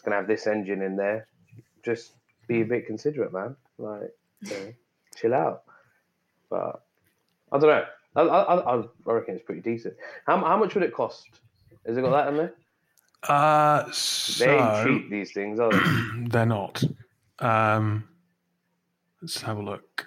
it's 0.00 0.06
gonna 0.06 0.16
have 0.16 0.26
this 0.26 0.46
engine 0.46 0.80
in 0.80 0.96
there. 0.96 1.26
Just 1.82 2.12
be 2.48 2.62
a 2.62 2.64
bit 2.64 2.86
considerate, 2.86 3.34
man. 3.34 3.54
Like, 3.76 4.14
you 4.40 4.50
know, 4.50 4.72
chill 5.14 5.34
out. 5.34 5.64
But 6.48 6.82
I 7.52 7.58
don't 7.58 7.68
know. 7.68 7.84
I, 8.16 8.22
I, 8.22 8.76
I, 8.80 8.84
reckon 9.04 9.34
it's 9.34 9.44
pretty 9.44 9.60
decent. 9.60 9.94
How, 10.26 10.38
how 10.38 10.56
much 10.56 10.74
would 10.74 10.84
it 10.84 10.94
cost? 10.94 11.28
Has 11.86 11.98
it 11.98 12.00
got 12.00 12.12
that 12.12 12.28
in 12.28 12.36
there? 12.38 12.54
Uh, 13.28 13.82
They 14.38 14.56
ain't 14.58 14.86
cheap 14.86 15.10
these 15.10 15.32
things, 15.32 15.60
are 15.60 15.70
they? 15.70 15.78
they're 16.28 16.46
not. 16.46 16.82
Um, 17.38 18.08
let's 19.20 19.42
have 19.42 19.58
a 19.58 19.62
look. 19.62 20.06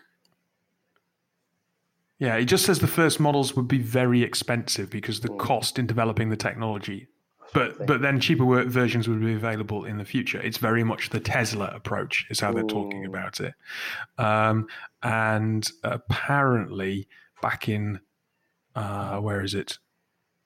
Yeah, 2.18 2.36
it 2.38 2.46
just 2.46 2.66
says 2.66 2.80
the 2.80 2.88
first 2.88 3.20
models 3.20 3.56
would 3.56 3.68
be 3.68 3.78
very 3.78 4.24
expensive 4.24 4.90
because 4.90 5.20
the 5.20 5.30
Mm. 5.30 5.38
cost 5.38 5.78
in 5.78 5.86
developing 5.86 6.30
the 6.30 6.36
technology. 6.36 7.10
But 7.54 7.78
thing. 7.78 7.88
but 7.88 8.02
then 8.02 8.20
cheaper 8.20 8.46
work 8.46 8.68
versions 8.68 9.08
would 9.08 9.22
be 9.22 9.34
available 9.34 9.86
in 9.86 9.98
the 9.98 10.06
future. 10.06 10.42
It's 10.42 10.58
very 10.58 10.84
much 10.84 11.10
the 11.10 11.20
Tesla 11.20 11.68
approach, 11.74 12.26
is 12.30 12.40
how 12.40 12.52
they're 12.52 12.64
talking 12.64 13.06
about 13.06 13.40
it. 13.40 13.54
Um, 14.18 14.68
and 15.02 15.68
apparently, 15.84 17.08
back 17.42 17.70
in 17.70 18.00
uh, 18.76 19.20
where 19.20 19.44
is 19.44 19.54
it? 19.54 19.78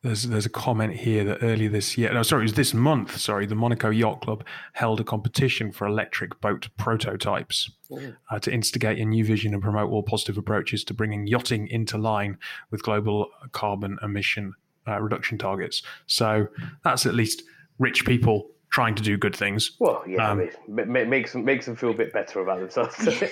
There's 0.03 0.23
there's 0.23 0.45
a 0.45 0.49
comment 0.49 0.93
here 0.93 1.23
that 1.23 1.39
earlier 1.41 1.69
this 1.69 1.97
year, 1.97 2.13
no, 2.13 2.21
sorry, 2.21 2.43
it 2.43 2.45
was 2.45 2.53
this 2.53 2.73
month. 2.73 3.17
Sorry, 3.17 3.45
the 3.45 3.55
Monaco 3.55 3.89
Yacht 3.89 4.21
Club 4.21 4.45
held 4.73 4.99
a 4.99 5.03
competition 5.03 5.71
for 5.71 5.87
electric 5.87 6.39
boat 6.39 6.69
prototypes 6.77 7.71
Ooh. 7.91 8.15
uh, 8.29 8.39
to 8.39 8.53
instigate 8.53 8.99
a 8.99 9.05
new 9.05 9.25
vision 9.25 9.53
and 9.53 9.63
promote 9.63 9.89
all 9.89 10.03
positive 10.03 10.37
approaches 10.37 10.83
to 10.85 10.93
bringing 10.93 11.25
yachting 11.25 11.67
into 11.67 11.97
line 11.97 12.37
with 12.69 12.83
global 12.83 13.27
carbon 13.53 13.97
emission 14.03 14.53
uh, 14.87 14.99
reduction 15.01 15.37
targets. 15.37 15.81
So 16.07 16.47
that's 16.83 17.05
at 17.05 17.13
least 17.15 17.43
rich 17.79 18.05
people 18.05 18.49
trying 18.69 18.95
to 18.95 19.03
do 19.03 19.17
good 19.17 19.35
things. 19.35 19.71
Well, 19.79 20.03
yeah, 20.07 20.29
Um, 20.31 20.39
I 20.39 20.41
mean, 20.43 20.51
ma- 20.67 20.85
ma- 20.85 21.05
makes 21.05 21.31
them 21.33 21.45
makes 21.45 21.65
them 21.65 21.75
feel 21.75 21.91
a 21.91 21.93
bit 21.93 22.11
better 22.13 22.41
about 22.41 22.59
themselves. 22.59 22.95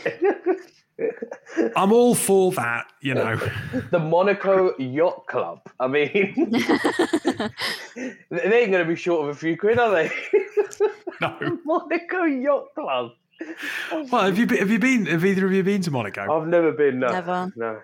I'm 1.75 1.91
all 1.91 2.15
for 2.15 2.53
that, 2.53 2.85
you 3.01 3.13
know. 3.13 3.35
the 3.91 3.99
Monaco 3.99 4.77
Yacht 4.77 5.27
Club. 5.27 5.59
I 5.79 5.87
mean, 5.87 6.33
they 7.95 8.61
ain't 8.61 8.71
gonna 8.71 8.85
be 8.85 8.95
short 8.95 9.23
of 9.29 9.35
a 9.35 9.37
few 9.37 9.57
quid, 9.57 9.77
are 9.77 9.91
they? 9.91 10.09
no. 11.21 11.59
Monaco 11.65 12.23
Yacht 12.23 12.73
Club. 12.75 13.11
Well, 14.09 14.23
have 14.23 14.37
you 14.39 14.45
been, 14.47 14.57
have 14.59 14.69
you 14.71 14.79
been? 14.79 15.05
Have 15.07 15.25
either 15.25 15.45
of 15.45 15.51
you 15.51 15.63
been 15.63 15.81
to 15.81 15.91
Monaco? 15.91 16.31
I've 16.41 16.47
never 16.47 16.71
been. 16.71 16.99
No, 16.99 17.09
Never. 17.11 17.51
No. 17.57 17.79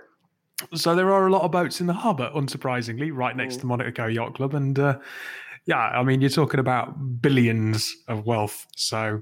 So 0.74 0.95
there 0.95 1.12
are 1.12 1.28
a 1.28 1.32
lot 1.32 1.43
of 1.43 1.51
boats 1.51 1.82
in 1.82 1.88
the 1.88 1.93
harbour, 1.93 2.32
unsurprisingly, 2.36 3.12
right 3.14 3.36
next 3.36 3.57
to 3.57 3.66
Monaco 3.66 4.07
Yacht 4.07 4.36
Club, 4.36 4.53
and 4.53 4.78
uh, 4.78 4.99
yeah, 5.66 5.78
I 5.78 6.03
mean 6.03 6.22
you're 6.22 6.30
talking 6.30 6.59
about 6.59 7.22
billions 7.22 7.95
of 8.07 8.26
wealth. 8.26 8.68
So 8.76 9.22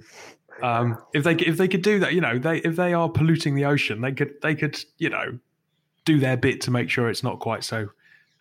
um, 0.62 0.98
if 1.14 1.24
they 1.24 1.36
if 1.36 1.58
they 1.58 1.68
could 1.68 1.82
do 1.82 2.00
that, 2.00 2.14
you 2.14 2.22
know, 2.22 2.38
they 2.38 2.58
if 2.60 2.76
they 2.76 2.94
are 2.94 3.10
polluting 3.10 3.56
the 3.56 3.66
ocean, 3.66 4.02
they 4.02 4.12
could 4.12 4.34
they 4.42 4.56
could 4.56 4.80
you 4.98 5.10
know 5.10 5.40
do 6.06 6.20
their 6.20 6.38
bit 6.38 6.62
to 6.62 6.72
make 6.72 6.90
sure 6.90 7.10
it's 7.10 7.24
not 7.24 7.40
quite 7.40 7.64
so 7.64 7.90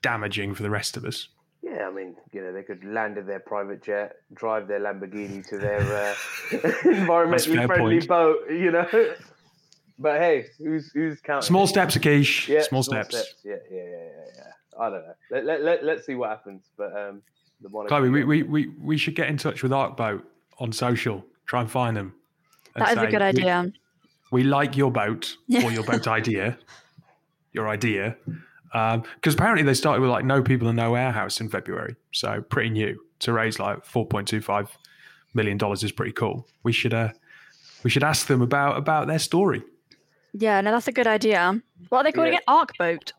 damaging 0.03 0.55
for 0.55 0.63
the 0.63 0.71
rest 0.71 0.97
of 0.97 1.05
us. 1.05 1.29
Yeah, 1.63 1.89
I 1.89 1.91
mean, 1.91 2.15
you 2.33 2.41
know, 2.41 2.53
they 2.53 2.63
could 2.63 2.85
land 2.85 3.19
in 3.19 3.27
their 3.27 3.41
private 3.41 3.83
jet, 3.83 4.17
drive 4.33 4.69
their 4.69 4.81
Lamborghini 4.81 5.47
to 5.49 5.59
their 5.59 5.81
uh, 5.81 6.15
environmentally 6.85 7.67
friendly 7.67 7.99
point. 7.99 8.09
boat, 8.09 8.39
you 8.49 8.71
know. 8.71 8.87
But 9.99 10.21
hey, 10.21 10.47
who's 10.59 10.91
who's 10.93 11.21
counting? 11.21 11.47
Small 11.47 11.67
steps, 11.67 11.97
Akish. 11.97 12.49
Yeah, 12.49 12.63
small, 12.63 12.83
steps. 12.83 13.35
Yeah, 13.45 13.57
yeah, 13.71 13.77
yeah, 13.77 13.83
yeah, 13.83 14.25
yeah. 14.37 14.81
I 14.81 14.91
don't 14.91 15.05
know. 15.07 15.15
Let, 15.31 15.45
let, 15.45 15.63
let, 15.63 15.85
let's 15.85 16.07
see 16.07 16.15
what 16.15 16.31
happens. 16.31 16.63
But 16.77 16.97
um, 16.97 17.23
the 17.61 17.69
Monaco 17.69 17.89
Chloe, 17.89 18.11
we, 18.11 18.25
we, 18.25 18.43
we, 18.45 18.69
we 18.81 18.97
should 18.97 19.17
get 19.17 19.29
in 19.29 19.37
touch 19.37 19.63
with 19.63 19.73
Arcboat 19.73 20.25
on 20.59 20.71
social. 20.73 21.25
Try 21.47 21.63
and 21.63 21.71
find 21.71 21.97
them. 21.97 22.15
and 22.77 22.85
That 22.85 22.99
is 22.99 23.03
a 23.05 23.07
good 23.09 23.23
idea. 23.23 23.73
we 24.31 24.45
like 24.45 24.77
your 24.77 24.93
boat 24.93 25.37
or 25.65 25.73
your 25.73 25.83
boat 25.83 26.07
idea, 26.19 26.57
your 27.53 27.69
idea. 27.69 28.17
Because 28.73 29.35
apparently 29.35 29.65
they 29.65 29.75
started 29.75 30.01
with 30.01 30.11
like 30.11 30.25
no 30.25 30.43
people 30.43 30.69
and 30.69 30.77
no 30.77 30.93
warehouse 30.93 31.41
in 31.41 31.49
February, 31.49 31.97
so 32.13 32.41
pretty 32.43 32.71
new. 32.71 32.99
To 33.21 33.33
raise 33.33 33.59
like 33.59 33.85
four 33.85 34.07
point 34.07 34.29
two 34.29 34.41
five 34.41 34.69
million 35.35 35.59
dollars 35.59 35.83
is 35.83 35.91
pretty 35.91 36.13
cool. 36.13 36.47
We 36.63 36.71
should 36.73 36.95
uh, 36.95 37.09
we 37.83 37.91
should 37.91 38.05
ask 38.05 38.29
them 38.29 38.43
about 38.43 38.77
about 38.77 39.09
their 39.09 39.19
story. 39.19 39.65
Yeah, 40.41 40.61
no, 40.61 40.71
that's 40.71 40.89
a 40.89 40.93
good 40.93 41.07
idea. 41.09 41.61
What 41.89 41.99
are 41.99 42.05
they 42.05 42.13
called 42.13 42.29
Yeah. 42.29 42.35
again? 42.35 42.43
Arc 42.47 42.77
boat. 42.79 43.13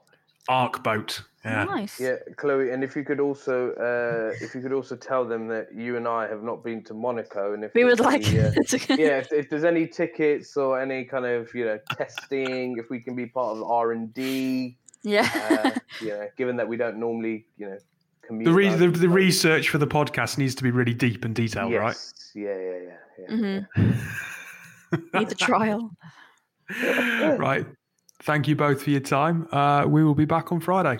Arc 0.48 0.84
boat, 0.84 1.22
yeah. 1.46 1.66
Nice. 1.66 2.00
Yeah, 2.00 2.16
Chloe, 2.38 2.72
and 2.72 2.84
if 2.84 2.96
you 2.96 3.04
could 3.04 3.20
also, 3.20 3.72
uh, 3.74 4.34
if 4.42 4.56
you 4.56 4.62
could 4.62 4.72
also 4.72 4.96
tell 4.96 5.26
them 5.26 5.48
that 5.50 5.68
you 5.76 5.98
and 5.98 6.08
I 6.08 6.28
have 6.28 6.42
not 6.44 6.64
been 6.64 6.84
to 6.86 6.94
Monaco, 6.94 7.54
and 7.54 7.64
if 7.64 7.74
We 7.74 7.84
would 7.84 7.98
there's 7.98 8.06
like. 8.06 8.28
any, 8.28 8.40
uh, 8.40 8.52
yeah, 8.98 9.18
if, 9.20 9.32
if 9.32 9.50
there's 9.50 9.64
any 9.66 9.86
tickets 9.86 10.58
or 10.58 10.80
any 10.82 11.04
kind 11.06 11.26
of 11.26 11.54
you 11.54 11.66
know 11.66 11.80
testing, 11.96 12.78
if 12.78 12.90
we 12.90 13.00
can 13.00 13.16
be 13.16 13.26
part 13.28 13.58
of 13.58 13.64
R 13.64 13.92
and 13.92 14.14
D, 14.14 14.78
yeah. 15.04 15.30
uh, 15.52 15.72
you 16.02 16.10
know, 16.10 16.28
given 16.38 16.56
that 16.56 16.68
we 16.68 16.78
don't 16.78 16.98
normally, 16.98 17.46
you 17.58 17.68
know. 17.68 17.78
The, 18.32 18.54
re- 18.54 18.70
the 18.70 18.90
the 18.90 19.10
research 19.10 19.70
for 19.70 19.80
the 19.80 19.88
podcast 19.88 20.38
needs 20.38 20.54
to 20.56 20.64
be 20.64 20.70
really 20.70 20.94
deep 20.94 21.26
and 21.26 21.34
detailed, 21.34 21.74
right? 21.74 21.96
yes. 21.96 22.32
Yeah, 22.36 22.56
yeah, 22.56 22.78
yeah, 22.78 23.28
yeah. 23.28 23.66
hmm 23.76 25.00
Needs 25.18 25.32
a 25.32 25.36
trial. 25.36 25.92
right. 27.38 27.66
Thank 28.24 28.48
you 28.48 28.56
both 28.56 28.84
for 28.84 28.90
your 28.90 29.00
time. 29.00 29.48
Uh, 29.52 29.86
we 29.88 30.04
will 30.04 30.16
be 30.16 30.26
back 30.26 30.52
on 30.52 30.60
Friday. 30.60 31.00